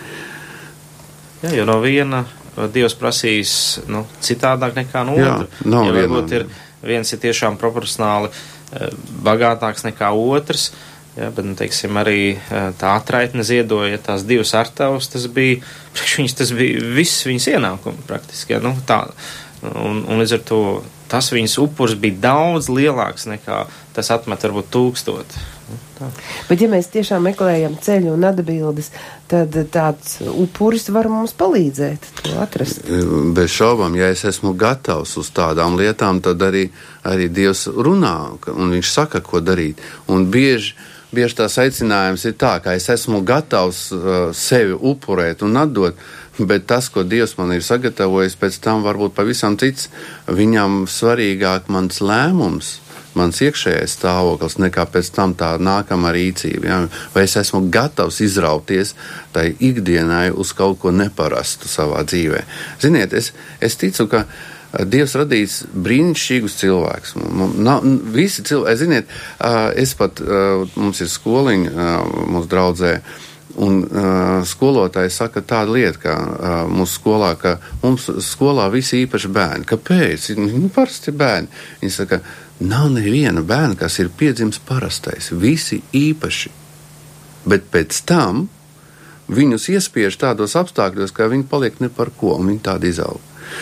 Jā, 1.43 1.53
jo 1.59 1.67
no 1.67 1.77
viena 1.83 2.23
Dievs 2.73 2.95
prasīs 2.99 3.51
nu, 3.87 4.03
citādāk 4.23 4.75
nekā 4.75 5.03
no 5.07 5.15
otra. 5.15 5.45
Jā, 5.45 5.67
nav 5.69 5.85
ja 5.87 5.93
varbūt 5.95 6.33
ir 6.35 6.47
viens 6.83 7.13
ir 7.13 7.21
tiešām 7.21 7.59
proporcionāli 7.59 8.31
bagātāks 9.25 9.85
nekā 9.87 10.13
otrs, 10.13 10.69
Ja, 11.17 11.31
bet, 11.35 11.43
nu, 11.43 11.55
teiksim, 11.57 11.97
arī 11.99 12.37
tā 12.79 12.93
atraitne 12.95 13.43
ziedoja 13.43 13.97
tās 13.99 14.21
divas 14.29 14.53
artavas, 14.55 15.09
tas 15.11 15.25
bija, 15.33 15.57
viņas 16.15 16.37
tas 16.37 16.53
bija 16.55 16.83
viss 16.95 17.25
viņas 17.27 17.49
ienākumi 17.55 18.05
praktiski. 18.07 18.55
Ja, 18.55 18.61
nu, 18.63 18.71
tā, 18.87 19.01
un, 19.65 20.03
un 20.05 20.21
līdz 20.21 20.37
ar 20.37 20.43
to 20.47 20.61
tas 21.09 21.31
viņas 21.33 21.57
upurs 21.63 21.97
bija 21.99 22.21
daudz 22.29 22.69
lielāks 22.71 23.25
nekā 23.27 23.63
tas 23.97 24.11
atmet 24.15 24.45
varbūt 24.45 24.69
tūkstoti. 24.71 25.43
Tā. 25.97 26.07
Bet, 26.47 26.61
ja 26.63 26.69
mēs 26.71 26.87
tiešām 26.93 27.25
meklējam 27.27 27.75
ceļu 27.83 28.13
un 28.15 28.25
atbildes, 28.29 28.91
tad 29.31 29.55
tāds 29.73 30.19
upuris 30.31 30.87
var 30.95 31.09
mums 31.11 31.35
palīdzēt 31.37 32.07
to 32.23 32.37
atrast. 32.41 32.85
Bez 33.35 33.51
šaubām, 33.53 33.97
ja 33.99 34.11
es 34.13 34.23
esmu 34.29 34.53
gatavs 34.59 35.17
uz 35.19 35.31
tādām 35.35 35.75
lietām, 35.79 36.21
tad 36.23 36.41
arī, 36.45 36.69
arī 37.07 37.27
Dievs 37.33 37.67
runā 37.73 38.15
un 38.55 38.77
viņš 38.77 38.93
saka, 38.93 39.21
ko 39.25 39.43
darīt. 39.43 39.83
Un 40.07 40.29
bieži, 40.31 40.73
bieži 41.11 41.41
tās 41.41 41.59
aicinājums 41.61 42.25
ir 42.29 42.39
tā, 42.39 42.55
ka 42.63 42.77
es 42.79 42.89
esmu 42.89 43.21
gatavs 43.27 43.89
uh, 43.93 44.09
sevi 44.35 44.73
upurēt 44.73 45.45
un 45.45 45.59
atdot. 45.59 45.99
Bet 46.39 46.69
tas, 46.71 46.87
ko 46.87 47.03
Dievs 47.03 47.35
man 47.35 47.51
ir 47.51 47.63
sagatavojis, 47.65 48.37
pēc 48.39 48.61
tam 48.63 48.85
varbūt 48.85 49.11
pavisam 49.17 49.57
cits. 49.59 49.89
Viņam 50.31 50.85
svarīgāk 50.87 51.67
mans 51.67 51.99
lēmums, 51.99 52.77
mans 53.17 53.39
iekšējais 53.41 53.95
stāvoklis, 53.97 54.59
nekā 54.61 54.85
pēc 54.93 55.09
tam 55.15 55.33
tā 55.37 55.53
nākamā 55.61 56.13
rīcība. 56.15 56.69
Ja? 56.69 56.79
Vai 57.13 57.25
es 57.27 57.37
esmu 57.39 57.65
gatavs 57.73 58.21
izrauties 58.25 58.95
tai 59.35 59.49
ikdienai 59.55 60.29
uz 60.31 60.53
kaut 60.57 60.79
ko 60.83 60.93
neparastu 60.95 61.69
savā 61.71 62.03
dzīvē. 62.07 62.43
Ziniet, 62.83 63.15
es, 63.17 63.33
es 63.61 63.79
ticu, 63.79 64.09
ka. 64.11 64.25
Dievs 64.69 65.15
radījis 65.17 65.53
brīnišķīgus 65.81 66.55
cilvēkus. 66.59 67.15
Visi 68.13 68.43
cilvēki, 68.45 68.77
ziniet, 68.77 69.15
es 69.81 69.95
pat, 69.97 70.21
mums 70.77 71.01
ir 71.01 71.09
skoliņa, 71.09 71.87
mūsu 72.29 72.51
draudzē, 72.51 72.91
Un 73.59 73.79
uh, 73.81 74.43
skolotāji 74.45 75.09
saka 75.11 75.41
tādu 75.43 75.73
lietu, 75.75 76.03
ka 76.03 76.13
uh, 76.15 76.59
mūsu 76.69 76.99
skolā, 76.99 77.31
ka 77.39 77.55
mums 77.81 78.05
skolā 78.23 78.69
visi 78.71 79.01
īpaši 79.03 79.31
bērni. 79.35 79.65
Kāpēc? 79.67 80.29
Nu, 80.37 80.69
parasti 80.73 81.11
bērni. 81.11 81.49
Viņi 81.81 81.95
saka, 81.95 82.21
Nav 82.59 82.89
neviena 82.91 83.41
bērna, 83.41 83.77
kas 83.79 83.99
ir 84.03 84.09
piedzimis 84.11 84.59
parastais. 84.67 85.29
Visi 85.31 85.79
īpaši. 85.95 86.49
Bet 87.47 87.69
pēc 87.71 88.01
tam 88.03 88.49
viņus 89.31 89.69
iespiež 89.71 90.17
tādos 90.19 90.57
apstākļos, 90.59 91.13
ka 91.15 91.29
viņi 91.31 91.47
paliek 91.47 91.79
ne 91.79 91.87
par 91.87 92.11
ko, 92.11 92.33
un 92.35 92.51
viņi 92.51 92.65
tādi 92.65 92.91
izaug. 92.91 93.21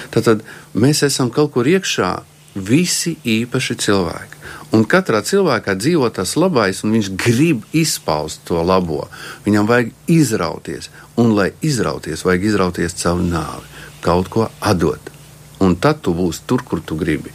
Tad 0.09 0.41
mēs 0.73 1.03
esam 1.05 1.29
kaut 1.29 1.53
kur 1.53 1.69
iekšā, 1.69 2.09
visi 2.57 3.13
īpaši 3.21 3.77
cilvēki. 3.85 4.41
Un 4.73 4.83
katrā 4.89 5.21
cilvēkā 5.23 5.77
dzīvo 5.77 6.09
tas 6.11 6.33
labais, 6.35 6.81
un 6.83 6.97
viņš 6.97 7.11
grib 7.21 7.67
izpaust 7.77 8.41
to 8.49 8.63
labo. 8.65 9.05
Viņam 9.45 9.69
vajag 9.69 9.93
izrauties, 10.11 10.89
un, 11.15 11.35
lai 11.37 11.51
izrauties, 11.61 12.25
vajag 12.25 12.49
izrauties 12.49 12.97
caur 12.97 13.21
nāvi, 13.21 13.69
kaut 14.01 14.33
ko 14.33 14.49
atdot. 14.59 15.13
Un 15.63 15.77
tad 15.81 16.03
tu 16.05 16.13
būsi 16.17 16.43
tur, 16.49 16.65
kur 16.65 16.81
tu 16.85 16.97
gribi 16.97 17.31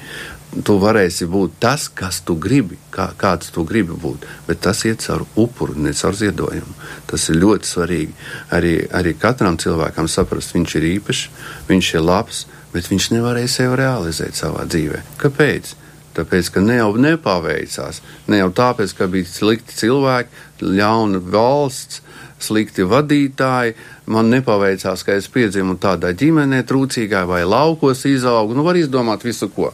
tu 0.60 0.76
varēsi 0.80 1.26
būt 1.32 1.56
tas, 1.62 1.86
kas 1.88 2.20
tu 2.26 2.36
gribi, 2.36 2.76
kā, 2.92 3.08
kāds 3.18 3.52
tu 3.54 3.64
gribi 3.68 3.96
būt. 3.96 4.26
Bet 4.48 4.60
tas 4.66 4.84
iet 4.84 5.00
caur 5.04 5.24
upuru, 5.40 5.76
ne 5.80 5.94
caur 5.96 6.16
ziedojumu. 6.16 6.74
Tas 7.08 7.28
ir 7.32 7.40
ļoti 7.40 7.68
svarīgi. 7.68 8.16
Arī, 8.52 8.74
arī 8.92 9.14
katram 9.18 9.56
cilvēkam 9.60 10.10
saprast, 10.12 10.52
viņš 10.56 10.76
ir 10.78 10.88
īpašs, 10.96 11.22
viņš 11.70 11.92
ir 11.94 12.04
labs, 12.04 12.44
bet 12.74 12.90
viņš 12.90 13.12
nevarēja 13.16 13.54
sevi 13.56 13.80
realizēt 13.80 14.36
savā 14.36 14.66
dzīvē. 14.68 15.00
Kāpēc? 15.22 15.76
Tāpēc, 16.12 16.48
ka 16.52 16.60
ne 16.60 16.76
jau 16.76 16.90
nepaveicās, 17.00 18.02
ne 18.28 18.42
jau 18.42 18.50
tāpēc, 18.52 18.92
ka 18.98 19.06
bija 19.08 19.24
slikti 19.24 19.78
cilvēki, 19.78 20.42
ļauna 20.60 21.22
valsts, 21.32 22.02
slikti 22.42 22.84
vadītāji. 22.84 23.72
Man 24.12 24.28
nepaveicās, 24.34 25.06
ka 25.06 25.16
es 25.16 25.30
piedzimu 25.32 25.78
tādā 25.80 26.10
ģimenē, 26.12 26.60
trūcīgā 26.68 27.22
vai 27.30 27.46
laukos 27.48 28.04
izaugu. 28.10 28.52
Nu, 28.52 28.66
var 28.66 28.76
izdomāt 28.76 29.24
visu, 29.24 29.48
ko 29.54 29.70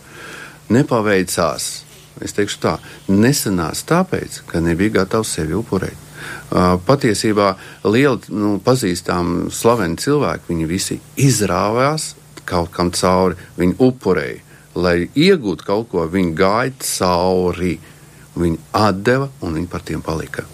nepaveicās. 0.74 1.68
Es 2.24 2.34
teikšu 2.34 2.60
tā, 2.62 2.74
nesenās 3.08 3.84
tāpēc, 3.86 4.42
ka 4.50 4.62
nebija 4.64 5.00
gatavs 5.00 5.36
sevi 5.38 5.54
upurēt. 5.58 6.06
Uh, 6.48 6.74
patiesībā 6.82 7.52
lieli 7.86 8.34
nu, 8.34 8.56
pazīstami 8.64 9.52
slaveni 9.54 10.00
cilvēki, 10.00 10.48
viņi 10.50 10.66
visi 10.68 10.98
izrāvās 11.20 12.14
kaut 12.48 12.72
kam 12.74 12.90
cauri, 12.96 13.38
viņi 13.58 13.78
upurēja. 13.84 14.44
Lai 14.78 14.96
iegūtu 15.06 15.66
kaut 15.66 15.88
ko, 15.92 16.04
viņi 16.10 16.34
gāja 16.38 16.74
cauri, 16.84 17.76
viņi 18.38 18.60
atdeva 18.78 19.28
un 19.42 19.58
viņi 19.58 19.70
par 19.70 19.84
tiem 19.86 20.02
palika. 20.04 20.44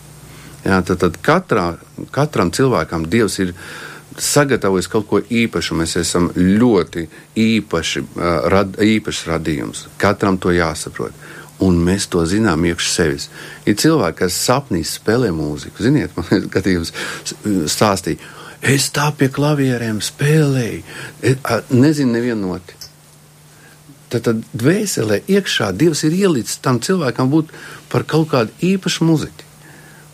Jā, 0.65 0.79
tad, 0.81 1.03
tad 1.03 1.19
katrā, 1.21 1.67
katram 2.15 2.51
cilvēkam 2.55 3.05
Dievs 3.12 3.37
ir 3.45 3.53
sagatavojis 4.19 4.89
kaut 4.91 5.09
ko 5.09 5.21
īpašu. 5.21 5.77
Mēs 5.79 5.97
esam 6.01 6.31
ļoti 6.37 7.07
īpaši, 7.41 8.05
rad, 8.53 8.79
īpašs 8.83 9.25
radījums. 9.31 9.87
Katram 10.01 10.39
to 10.39 10.55
jāsaprot. 10.55 11.17
Un 11.65 11.79
mēs 11.87 12.09
to 12.11 12.25
zinām 12.27 12.65
iekšā 12.67 12.91
sevis. 12.91 13.29
Ir 13.67 13.77
cilvēki, 13.79 14.19
kas 14.25 14.39
sapnīs 14.47 14.97
spēlē 14.99 15.31
mūziku. 15.35 15.85
Ziniet, 15.87 16.17
man 16.19 16.27
ir 16.35 16.49
gadījums 16.53 16.93
stāstīt. 17.71 18.23
Es 18.65 18.89
tā 18.95 19.11
pie 19.17 19.29
klavierēm 19.33 20.01
spēlēju. 20.03 20.83
Es, 21.23 21.39
nezinu, 21.71 22.17
nevienu 22.17 22.55
noti. 22.55 22.81
Tad, 24.11 24.23
tad 24.27 24.43
dvēselē 24.55 25.23
iekšā 25.31 25.73
Dievs 25.75 26.05
ir 26.07 26.15
ielicis 26.15 26.61
tam 26.62 26.79
cilvēkam 26.83 27.31
būt 27.33 27.51
par 27.93 28.07
kaut 28.09 28.31
kādu 28.31 28.55
īpašu 28.62 29.07
muziku. 29.07 29.51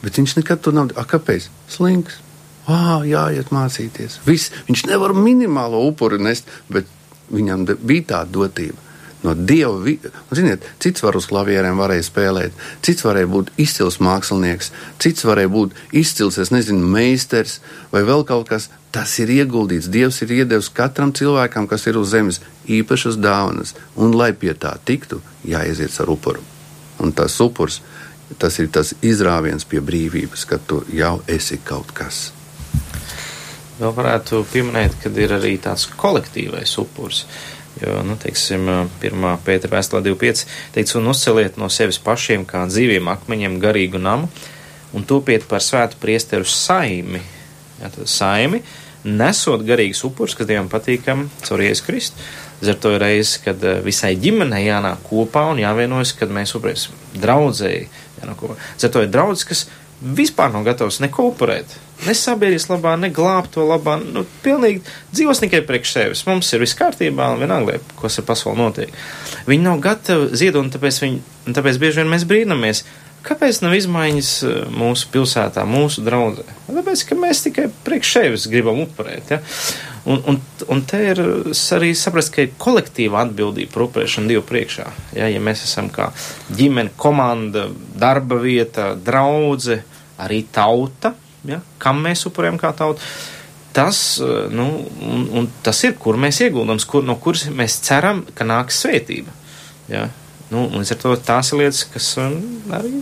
Bet 0.01 0.17
viņš 0.17 0.39
nekad 0.39 0.63
to 0.65 0.73
nav. 0.73 0.93
A, 0.97 1.05
kāpēc? 1.09 1.51
Slinks 1.69 2.21
ah, 2.69 3.01
jāiet 3.07 3.53
mācīties. 3.55 4.21
Viss. 4.27 4.53
Viņš 4.69 4.87
nevar 4.91 5.15
minimālo 5.17 5.83
upuri 5.89 6.21
nest, 6.23 6.49
bet 6.69 6.89
viņam 7.31 7.67
bija 7.81 8.07
tā 8.15 8.23
dotība. 8.29 8.91
No 9.23 9.35
dieva, 9.35 9.77
vi... 9.85 9.99
ziniet, 10.33 10.65
cits 10.81 11.03
var 11.05 11.17
uz 11.19 11.27
klavierēm 11.29 11.77
varēja 11.77 12.07
spēlēt, 12.07 12.55
cits 12.81 13.05
varēja 13.05 13.29
būt 13.29 13.51
izcils 13.61 13.99
mākslinieks, 14.01 14.71
cits 15.03 15.27
varēja 15.29 15.51
būt 15.53 15.77
izcils, 16.01 16.39
es 16.41 16.53
nezinu, 16.55 16.89
meistars 16.89 17.59
vai 17.93 18.01
vēl 18.09 18.25
kaut 18.29 18.49
kas. 18.49 18.71
Tas 18.91 19.13
ir 19.23 19.31
ieguldīts. 19.31 19.87
Dievs 19.93 20.17
ir 20.25 20.33
iedevis 20.41 20.73
katram 20.75 21.13
cilvēkam, 21.15 21.69
kas 21.71 21.85
ir 21.87 22.01
uz 22.01 22.09
zemes, 22.11 22.41
īpašas 22.67 23.21
dāvanas, 23.21 23.77
un 23.95 24.17
lai 24.19 24.33
pie 24.33 24.57
tā 24.59 24.73
tiktu, 24.83 25.21
jāiziet 25.47 25.95
ar 26.03 26.11
upuru. 26.11 26.43
Un 26.99 27.13
tas 27.15 27.37
upurs, 27.45 27.79
tas 28.41 28.59
ir 28.59 28.73
tas 28.75 28.91
izrāviens 28.99 29.69
pie 29.69 29.85
brīvības, 29.85 30.43
ka 30.49 30.59
tu 30.59 30.83
jau 30.91 31.21
esi 31.31 31.61
kaut 31.63 31.95
kas. 31.95 32.31
Vēl 33.81 33.95
varētu 33.97 34.43
pieminēt, 34.53 34.99
ka 35.01 35.13
ir 35.17 35.33
arī 35.33 35.55
tāds 35.63 35.87
kolektīvais 35.97 36.77
upurs. 36.83 37.25
Jo, 37.81 38.01
nu, 38.05 38.17
teiksim, 38.21 38.67
pirmā 39.01 39.37
pētera 39.47 39.79
vēstulē 39.79 40.03
25 40.05 40.43
teica, 40.75 40.99
un 40.99 41.09
uzceliet 41.13 41.57
no 41.57 41.71
sevis 41.73 42.01
pašiem 42.03 42.45
kā 42.49 42.67
dzīviem 42.69 43.09
akmeņiem 43.09 43.57
garīgu 43.63 44.01
namu 44.03 44.29
un 44.93 45.07
topiet 45.07 45.47
par 45.49 45.63
svētu 45.65 45.97
priesteru 46.03 46.45
saimi. 46.45 47.23
Tad 47.81 47.97
saimi, 48.11 48.61
nesot 49.09 49.63
garīgus 49.65 50.03
upurus, 50.05 50.37
kas 50.37 50.49
Dievam 50.51 50.69
patīkam 50.69 51.29
caur 51.47 51.63
Jēzus 51.65 51.87
Kristu. 51.87 52.25
Līdz 52.61 52.73
ar 52.75 52.81
to 52.83 52.93
ir 52.93 53.01
reizes, 53.01 53.39
kad 53.41 53.63
eh, 53.65 53.79
visai 53.85 54.13
ģimenei 54.21 54.67
jānāk 54.67 55.07
kopā 55.07 55.47
un 55.55 55.63
jāvienojas, 55.63 56.13
kad 56.19 56.33
mēs 56.35 56.53
upurēsim 56.59 56.99
draudzēji. 57.23 57.87
Kopā. 58.21 58.59
Līdz 58.75 58.85
ar 58.85 58.93
to 58.93 59.05
ir 59.07 59.15
draudzes, 59.15 59.47
kas 59.49 59.63
vispār 60.01 60.53
nav 60.53 60.67
gatavs 60.69 61.01
neko 61.01 61.31
upurēt. 61.31 61.79
Ne 62.07 62.15
sabiedrības 62.17 62.69
labā, 62.71 62.95
ne 63.01 63.11
glābt 63.13 63.53
to 63.57 63.67
labā. 63.69 63.99
Nu, 64.01 64.25
pilnīgi 64.45 64.81
dzīvos 65.13 65.43
tikai 65.43 65.61
priekš 65.69 65.93
sevis. 65.97 66.25
Mums 66.29 66.49
ir 66.55 66.65
viss 66.65 66.79
kārtībā, 66.79 67.29
un 67.35 67.45
vienalga, 67.45 67.77
kas 68.01 68.21
ar 68.23 68.27
pasauli 68.29 68.61
notiek. 68.63 68.97
Viņi 69.51 69.67
nav 69.67 69.83
gatavi 69.85 70.31
ziedot, 70.41 70.65
un 70.65 70.73
tāpēc, 70.73 71.03
viņi, 71.05 71.23
un 71.47 71.57
tāpēc 71.57 71.81
bieži 71.83 72.03
vien 72.03 72.13
mēs 72.13 72.27
brīnamies. 72.31 72.85
Kāpēc 73.21 73.59
nav 73.61 73.75
izmaiņas 73.77 74.31
eh, 74.49 74.59
mūsu 74.73 75.11
pilsētā, 75.13 75.67
mūsu 75.69 76.01
draudzē? 76.07 76.47
Tāpēc, 76.71 77.03
ka 77.05 77.19
mēs 77.21 77.45
tikai 77.45 77.67
priekš 77.85 78.13
sevis 78.17 78.47
gribam 78.49 78.81
upurēt. 78.87 79.35
Ja? 79.35 79.41
Un, 80.09 80.23
un, 80.31 80.39
un 80.73 80.83
te 80.89 81.03
ir 81.11 81.21
arī 81.77 81.91
saprast, 81.99 82.33
ka 82.33 82.47
ir 82.47 82.55
kolektīva 82.61 83.21
atbildība 83.27 83.75
par 83.75 83.85
upurēšanu 83.91 84.33
Dievu 84.33 84.47
priekšā. 84.49 84.87
Ja, 85.19 85.29
ja 85.29 85.43
mēs 85.45 85.67
esam 85.69 85.91
kā 85.93 86.09
ģimene, 86.57 86.95
komanda, 87.01 87.67
darba 88.01 88.41
vieta, 88.41 88.95
draudze, 88.97 89.83
arī 90.25 90.47
tauta, 90.53 91.13
ja, 91.49 91.61
kam 91.81 92.03
mēs 92.05 92.27
upurējam 92.29 92.59
kā 92.61 92.73
tauta. 92.77 93.05
Tas, 93.73 94.21
eh, 94.21 94.49
nu, 94.51 94.67
un, 95.07 95.29
un 95.39 95.49
tas 95.63 95.79
ir, 95.87 95.95
kur 95.99 96.19
mēs 96.19 96.43
ieguldam, 96.43 96.81
kur, 96.91 97.05
no 97.07 97.17
kuras 97.23 97.47
mēs 97.55 97.79
ceram, 97.87 98.25
ka 98.35 98.47
nāks 98.47 98.83
svētība. 98.83 99.35
Ja. 99.91 100.09
Nu, 100.51 100.67
līdz 100.75 100.97
ar 100.97 100.99
to 100.99 101.15
tās 101.23 101.53
ir 101.53 101.61
lietas, 101.63 101.85
kas 101.93 102.11
um, 102.19 102.41
arī 102.75 102.97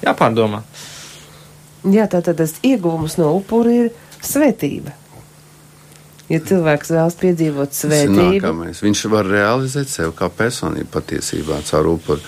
jāpārdomā. 0.00 0.62
Jā, 1.92 2.06
tā 2.08 2.22
tad 2.24 2.38
tas 2.40 2.54
iegūmus 2.64 3.18
no 3.20 3.34
upura 3.36 3.72
ir 3.72 3.90
svētība. 4.24 4.94
Ja 6.32 6.38
cilvēks 6.40 6.88
vēlas 6.94 7.18
piedzīvot 7.20 7.76
svētību, 7.76 8.54
viņš 8.80 9.02
var 9.12 9.28
realizēt 9.28 9.90
sevi 9.92 10.14
kā 10.16 10.30
personību 10.32 10.88
patiesībā 10.94 11.60
caur 11.68 11.90
upuru. 11.92 12.24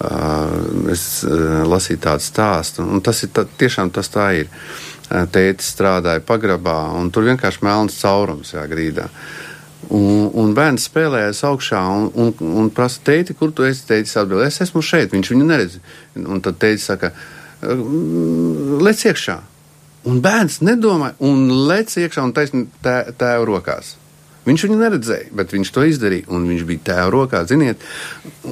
Uh, 0.00 0.88
es 0.90 1.04
uh, 1.28 1.60
lasīju 1.68 2.00
tādu 2.08 2.24
stāstu, 2.24 2.88
un 2.88 3.04
tas 3.04 3.20
ir 3.22 3.34
tā, 3.36 3.44
tiešām 3.60 3.92
tas 3.92 4.08
tā 4.10 4.30
ir. 4.40 4.48
Uh, 4.48 4.93
tētis 5.08 5.72
strādāja 5.74 6.22
pagrabā, 6.24 6.78
un 6.98 7.10
tur 7.12 7.26
vienkārši 7.28 7.64
melns 7.66 7.98
caurums 8.00 8.54
jā, 8.54 8.64
grīdā. 8.70 9.08
Un, 9.92 10.30
un 10.40 10.52
bērns 10.56 10.86
spēlējas 10.88 11.42
augšā 11.44 11.80
un, 11.92 12.06
un, 12.16 12.30
un 12.62 12.70
prasa, 12.72 13.02
teiti, 13.04 13.34
kur 13.36 13.52
tu 13.52 13.66
esi? 13.68 13.84
Teicis 13.88 14.16
atbild, 14.16 14.46
es 14.46 14.62
esmu 14.64 14.80
šeit, 14.84 15.12
viņš 15.12 15.32
viņu 15.34 15.48
neredz. 15.48 15.76
Un 16.20 16.40
tad 16.44 16.56
teicis 16.62 16.86
saka, 16.88 17.12
lec 18.84 19.04
iekšā. 19.04 19.36
Un 20.08 20.20
bērns 20.24 20.60
nedomāja, 20.64 21.16
un 21.24 21.46
lec 21.68 21.92
iekšā 22.00 22.24
un 22.24 22.32
taisni 22.36 22.66
tē, 22.84 22.96
tēva 23.20 23.44
rokās. 23.48 23.94
Viņš 24.44 24.66
viņu 24.66 24.76
neredzēja, 24.76 25.30
bet 25.36 25.54
viņš 25.56 25.70
to 25.72 25.86
izdarīja, 25.88 26.28
un 26.36 26.44
viņš 26.50 26.64
bija 26.68 26.82
tēva 26.90 27.06
rokā, 27.12 27.40
ziniet. 27.48 27.80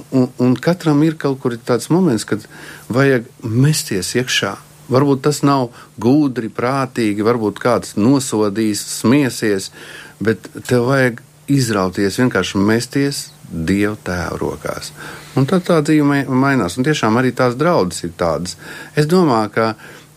Un, 0.08 0.30
un 0.40 0.54
katram 0.56 1.02
ir 1.04 1.18
kaut 1.20 1.42
kur 1.42 1.58
tāds 1.60 1.90
moments, 1.92 2.24
kad 2.28 2.46
vajag 2.92 3.28
mesties 3.44 4.14
iekšā. 4.16 4.54
Varbūt 4.92 5.24
tas 5.26 5.42
nav 5.46 5.70
gudri, 6.00 6.50
prātīgi, 6.52 7.24
varbūt 7.24 7.60
kāds 7.62 7.96
nosodīs, 7.96 8.82
smiesies, 9.00 9.70
bet 10.22 10.50
tev 10.68 10.90
vajag 10.90 11.22
izrauties, 11.52 12.18
vienkārši 12.20 12.60
mesties 12.60 13.28
Dieva 13.52 13.98
tēva 14.00 14.38
rokās. 14.40 14.92
Un 15.36 15.44
tad 15.48 15.66
tā 15.66 15.82
dzīve 15.84 16.22
mainās, 16.32 16.78
un 16.78 16.86
tiešām 16.86 17.18
arī 17.20 17.34
tās 17.36 17.56
draudzes 17.60 18.06
ir 18.06 18.14
tādas. 18.16 18.56
Es 18.96 19.08
domāju, 19.10 19.50
ka 19.52 19.66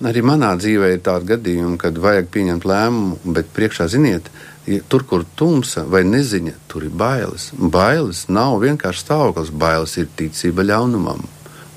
arī 0.08 0.24
manā 0.24 0.54
dzīvē 0.56 0.94
ir 0.94 1.02
tādi 1.04 1.34
gadījumi, 1.34 1.80
kad 1.82 2.00
vajag 2.00 2.30
pieņemt 2.32 2.68
lēmumu, 2.72 3.20
bet 3.36 3.52
priekšā 3.56 3.90
ziniet, 3.92 4.32
ja 4.72 4.80
tur, 4.88 5.04
kur 5.04 5.28
tumsa 5.36 5.84
vai 5.84 6.06
neziņa, 6.08 6.56
tur 6.72 6.88
ir 6.88 6.96
bailes. 6.96 7.50
Bailes 7.60 8.26
nav 8.32 8.62
vienkārši 8.64 9.04
stāvoklis, 9.04 9.52
bailes 9.52 9.98
ir 10.00 10.08
ticība 10.16 10.64
ļaunumam. 10.72 11.28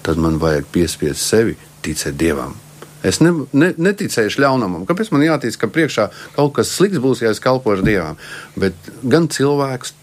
Tad 0.06 0.22
man 0.22 0.38
vajag 0.38 0.70
piespiest 0.72 1.26
sevi 1.26 1.58
ticēt 1.82 2.16
Dievam. 2.22 2.54
Es 3.06 3.20
ne, 3.22 3.30
ne, 3.54 3.70
neticēšu 3.78 4.42
ļaunumam. 4.42 4.86
Kāpēc 4.88 5.12
man 5.14 5.22
jātic, 5.22 5.54
ka 5.60 5.70
priekšā 5.70 6.08
kaut 6.34 6.56
kas 6.58 6.72
slikts 6.74 7.02
būs, 7.02 7.22
ja 7.22 7.30
es 7.34 7.42
kalpošu 7.42 7.86
dievam? 7.86 8.18
Bet 8.58 8.74
gan 9.06 9.28
cilvēks, 9.30 9.94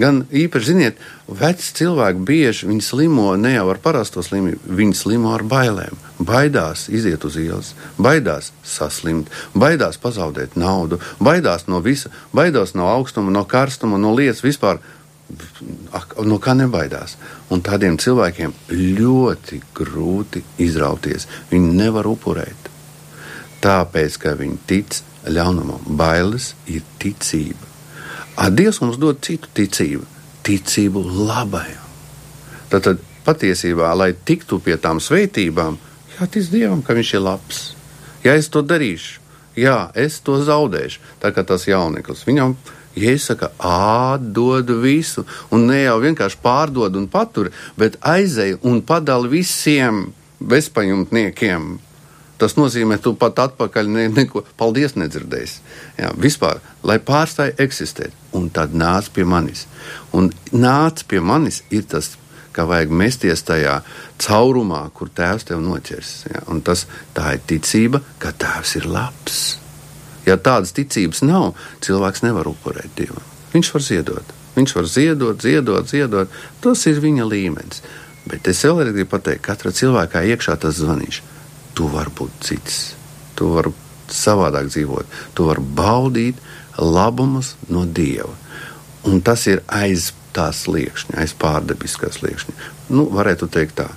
gan 0.00 0.22
īpaši, 0.32 0.68
ziniet, 0.70 1.02
veci 1.28 1.74
cilvēki 1.80 2.24
bieži 2.24 2.78
slimo 2.84 3.34
ne 3.36 3.52
jau 3.56 3.66
ar 3.68 3.80
parasto 3.84 4.24
slimību, 4.24 4.72
viņi 4.80 4.96
slimo 4.96 5.34
ar 5.34 5.44
bailēm. 5.44 5.98
Baidās 6.18 6.88
iziet 6.88 7.24
uz 7.28 7.36
ielas, 7.38 7.74
baidās 7.98 8.52
saslimt, 8.64 9.28
baidās 9.54 10.00
pazaudēt 10.00 10.56
naudu, 10.56 11.02
baidās 11.20 11.68
no 11.68 11.82
visa, 11.84 12.10
baidās 12.32 12.74
no 12.74 12.88
augstuma, 12.88 13.34
no 13.34 13.44
karstuma, 13.44 14.00
no 14.00 14.14
lietas 14.16 14.42
vispār 14.46 14.80
no 16.24 16.38
kā 16.40 16.54
nebaidās. 16.56 17.16
Un 17.52 17.62
tādiem 17.64 17.98
cilvēkiem 18.00 18.54
ļoti 18.70 19.60
grūti 19.76 20.42
izrauties. 20.64 21.28
Viņi 21.50 21.74
nevar 21.76 22.08
upurēt. 22.08 22.70
Tāpēc, 23.64 24.18
ka 24.22 24.36
viņi 24.38 24.58
tic 24.70 25.00
ļaunumam, 25.28 25.82
bailes 25.98 26.52
ir 26.70 26.84
ticība. 27.02 27.66
A, 28.38 28.48
Dievs 28.54 28.80
mums 28.80 29.00
dod 29.02 29.18
citu 29.24 29.50
ticību, 29.54 30.04
ticību 30.46 31.02
labajam. 31.26 31.84
Tad, 32.70 32.84
tad 32.84 33.02
patiesībā, 33.26 33.90
lai 33.98 34.12
tiktu 34.14 34.60
pie 34.62 34.78
tām 34.78 35.02
svētībām, 35.02 35.78
jātic 36.14 36.52
Dievam, 36.52 36.84
ka 36.86 36.94
Viņš 36.94 37.14
ir 37.18 37.24
labs. 37.24 37.62
Ja 38.22 38.36
es 38.38 38.48
to 38.50 38.62
darīšu, 38.62 39.20
jā, 39.58 39.90
es 39.98 40.20
to 40.22 40.38
zaudēšu. 40.42 41.02
Tā 41.22 41.34
kā 41.34 41.42
tas 41.46 41.66
jauneklis 41.66 42.24
viņam 42.28 42.54
ir 42.54 42.77
Jēzus 42.98 43.32
saka, 43.32 43.50
atdod 43.62 44.70
visu, 44.82 45.24
un 45.54 45.68
ne 45.70 45.82
jau 45.84 45.98
vienkārši 46.02 46.40
pārdod 46.42 46.96
un 46.98 47.08
patur, 47.10 47.52
bet 47.78 47.98
aizej 48.02 48.58
un 48.66 48.80
padala 48.86 49.30
visiem 49.30 50.08
bezpajumtniekiem. 50.38 51.76
Tas 52.38 52.54
nozīmē, 52.54 53.00
tu 53.02 53.16
pat 53.18 53.40
atpakaļ 53.48 53.88
ne, 53.90 54.04
neko, 54.14 54.44
paldies, 54.60 54.94
nedzirdēsi. 54.94 55.58
Jā, 55.98 56.12
vispār, 56.22 56.60
lai 56.86 57.00
pārstāj 57.02 57.56
eksistēt, 57.64 58.14
un 58.38 58.46
tad 58.54 58.76
nāc 58.78 59.10
pie 59.14 59.26
manis. 59.26 59.66
Un 60.14 60.30
nāc 60.54 61.02
pie 61.10 61.18
manis 61.18 61.64
ir 61.74 61.88
tas, 61.90 62.12
ka 62.54 62.66
vajag 62.66 62.94
mesties 62.94 63.42
tajā 63.46 63.80
caurumā, 64.22 64.84
kur 64.94 65.10
tēvs 65.14 65.50
tev 65.50 65.62
noķers. 65.62 66.12
Jā, 66.30 66.44
un 66.50 66.62
tas, 66.66 66.86
tā 67.14 67.34
ir 67.36 67.42
ticība, 67.50 68.02
ka 68.22 68.34
tēvs 68.34 68.78
ir 68.78 68.86
labs. 68.90 69.42
Ja 70.28 70.36
tādas 70.36 70.74
ticības 70.76 71.22
nav, 71.24 71.54
cilvēks 71.84 72.24
nevar 72.26 72.50
upurēt 72.50 72.92
Dievam. 72.98 73.24
Viņš 73.54 73.72
var 73.74 73.84
ziedot. 73.84 74.34
Viņš 74.58 74.74
var 74.76 74.88
ziedot, 74.90 75.40
ziedot, 75.42 75.88
ziedot. 75.88 76.38
Tas 76.60 76.84
ir 76.90 77.00
viņa 77.00 77.26
līmenis. 77.28 77.82
Bet 78.28 78.48
es 78.50 78.60
vēlreiz 78.66 78.92
gribu 78.92 79.14
pateikt, 79.14 79.44
ka 79.44 79.54
katra 79.54 79.72
cilvēkā 79.72 80.24
iekšā 80.34 80.58
tas 80.60 80.80
zvanīš. 80.82 81.22
Tu 81.78 81.88
vari 81.88 82.12
būt 82.18 82.42
cits. 82.44 82.78
Tu 83.38 83.48
vari 83.54 83.72
savādāk 84.12 84.68
dzīvot. 84.72 85.16
Tu 85.38 85.48
vari 85.48 85.64
baudīt 85.80 86.42
labumus 86.76 87.54
no 87.72 87.86
Dieva. 87.86 88.34
Un 89.08 89.22
tas 89.24 89.46
ir 89.48 89.62
aiz 89.72 90.10
tās 90.36 90.66
liekšņa, 90.68 91.16
aiz 91.22 91.32
pārdabiskās 91.38 92.20
liekšņa. 92.20 92.54
Nu, 92.92 93.06
varētu 93.14 93.48
teikt 93.54 93.78
tā. 93.80 93.88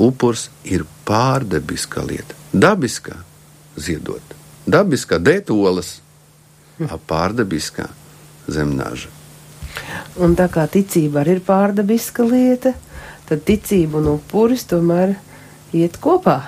Upurs 0.00 0.48
ir 0.64 0.86
pārdabiska 1.04 2.06
lieta. 2.06 2.38
Dabiskā 2.56 3.18
ziedot 3.76 4.39
dabiskā 4.72 5.18
dētolas, 5.22 5.98
pārdabiskā 7.10 7.88
zemnāža. 8.50 9.10
Un 10.20 10.34
tā 10.38 10.48
kā 10.52 10.66
ticība 10.70 11.22
arī 11.22 11.38
ir 11.38 11.42
pārdabiska 11.46 12.24
lieta, 12.26 12.74
tad 13.28 13.44
ticība 13.46 14.00
un 14.00 14.16
upuris 14.16 14.66
tomēr 14.70 15.14
iet 15.76 16.00
kopā. 16.02 16.40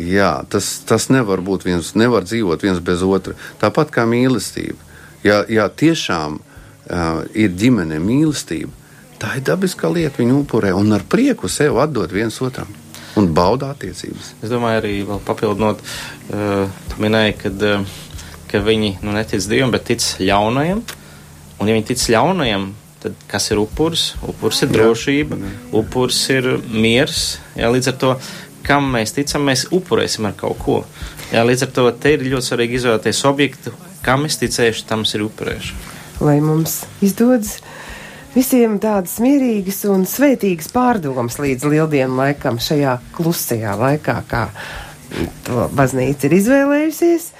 Jā, 0.00 0.40
tas, 0.48 0.78
tas 0.86 1.08
nevar 1.10 1.42
būt 1.44 1.66
viens, 1.66 1.92
nevar 1.98 2.24
dzīvot 2.24 2.62
viens 2.64 2.80
bez 2.80 3.02
otra. 3.04 3.34
Tāpat 3.60 3.90
kā 3.94 4.06
mīlestība. 4.08 4.78
Ja, 5.26 5.42
ja 5.50 5.66
tiešām 5.68 6.38
uh, 6.40 7.24
ir 7.36 7.52
ģimene 7.58 7.98
mīlestība, 8.00 8.72
tā 9.20 9.34
ir 9.36 9.44
dabiska 9.44 9.90
lieta, 9.92 10.22
viņu 10.22 10.44
upurē 10.46 10.72
un 10.78 10.94
ar 10.96 11.04
prieku 11.04 11.50
sev 11.52 11.82
atdot 11.82 12.14
viens 12.14 12.38
otram 12.40 12.79
un 13.18 13.30
bauda 13.34 13.72
attiecības. 13.74 14.34
Es 14.42 14.52
domāju, 14.52 14.82
arī 14.82 14.94
vēl 15.08 15.22
papildinot, 15.26 15.82
uh, 15.82 16.82
tu 16.90 17.02
minēji, 17.02 17.36
kad, 17.40 17.64
uh, 17.66 17.96
ka 18.50 18.62
viņi 18.66 18.96
nu, 19.02 19.14
netic 19.16 19.46
Dievam, 19.50 19.72
bet 19.74 19.88
tic 19.90 20.04
ļaunajam. 20.20 20.84
Un, 21.60 21.68
ja 21.68 21.76
viņi 21.76 21.88
tic 21.90 22.04
ļaunajam, 22.14 22.70
tad 23.02 23.16
kas 23.30 23.50
ir 23.52 23.60
upuris? 23.62 24.10
Upuris 24.26 24.62
ir 24.64 24.72
drošība, 24.74 25.40
jā. 25.40 25.56
upuris 25.80 26.20
ir 26.32 26.52
miers. 26.68 27.24
Jā, 27.58 27.72
līdz 27.72 27.92
ar 27.92 27.98
to, 28.00 28.14
kam 28.66 28.90
mēs 28.94 29.14
ticam, 29.16 29.46
mēs 29.48 29.66
upurēsim 29.74 30.28
ar 30.28 30.36
kaut 30.38 30.58
ko. 30.62 30.80
Jā, 31.30 31.44
līdz 31.46 31.66
ar 31.66 31.72
to 31.76 31.86
te 32.02 32.14
ir 32.16 32.26
ļoti 32.26 32.50
svarīgi 32.50 32.80
izvēlēties 32.80 33.24
objektu, 33.28 33.74
kam 34.04 34.26
es 34.28 34.40
ticēšu, 34.40 34.86
tam 34.88 35.06
es 35.06 35.14
ir 35.16 35.24
upurēšu. 35.26 35.78
Lai 36.20 36.36
mums 36.44 36.82
izdodas 37.04 37.58
visiem 38.34 38.78
tādas 38.82 39.18
mierīgas 39.22 39.82
un 39.90 40.06
svētīgas 40.08 40.70
pārdomas 40.74 41.40
līdz 41.42 41.66
lieldienu 41.72 42.20
laikam 42.20 42.60
šajā 42.62 42.98
klusajā 43.16 43.74
laikā, 43.80 44.16
kā 44.30 44.46
to 45.46 45.66
baznīca 45.76 46.28
ir 46.28 46.38
izvēlējusies. 46.38 47.30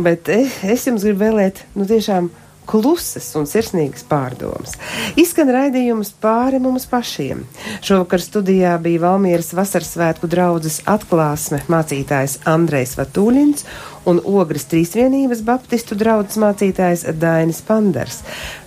Bet 0.00 0.30
es 0.30 0.86
jums 0.86 1.02
gribu 1.06 1.24
vēlēt, 1.24 1.64
nu 1.74 1.86
tiešām 1.88 2.30
klusas 2.70 3.26
un 3.38 3.48
sirsnīgas 3.50 4.04
pārdomas. 4.06 4.76
Izskan 5.18 5.50
raidījums 5.50 6.12
pāri 6.22 6.60
mums 6.62 6.86
pašiem. 6.90 7.42
Šovakar 7.82 8.22
studijā 8.22 8.76
bija 8.82 9.02
Valmieras 9.08 9.50
vasaras 9.56 9.90
svētku 9.96 10.30
draudzes 10.30 10.78
atklāsme 10.90 11.64
mācītājs 11.72 12.38
Andrejs 12.50 12.94
Vatūļins 13.00 13.66
un 14.10 14.22
Ogres 14.22 14.68
Trīsvienības 14.70 15.42
baptistu 15.46 15.98
draudzes 15.98 16.38
mācītājs 16.42 17.08
Dainis 17.18 17.62
Pandars. 17.66 18.22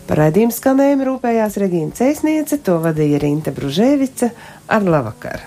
Par 0.08 0.20
raidījumu 0.20 0.54
skanējumu 0.54 1.06
rūpējās 1.08 1.56
Regīna 1.64 1.96
Cēsniece, 1.98 2.60
to 2.66 2.76
vadīja 2.84 3.22
Rīta 3.24 3.54
Bružēvica 3.56 4.30
ar 4.68 4.84
labvakar! 4.86 5.42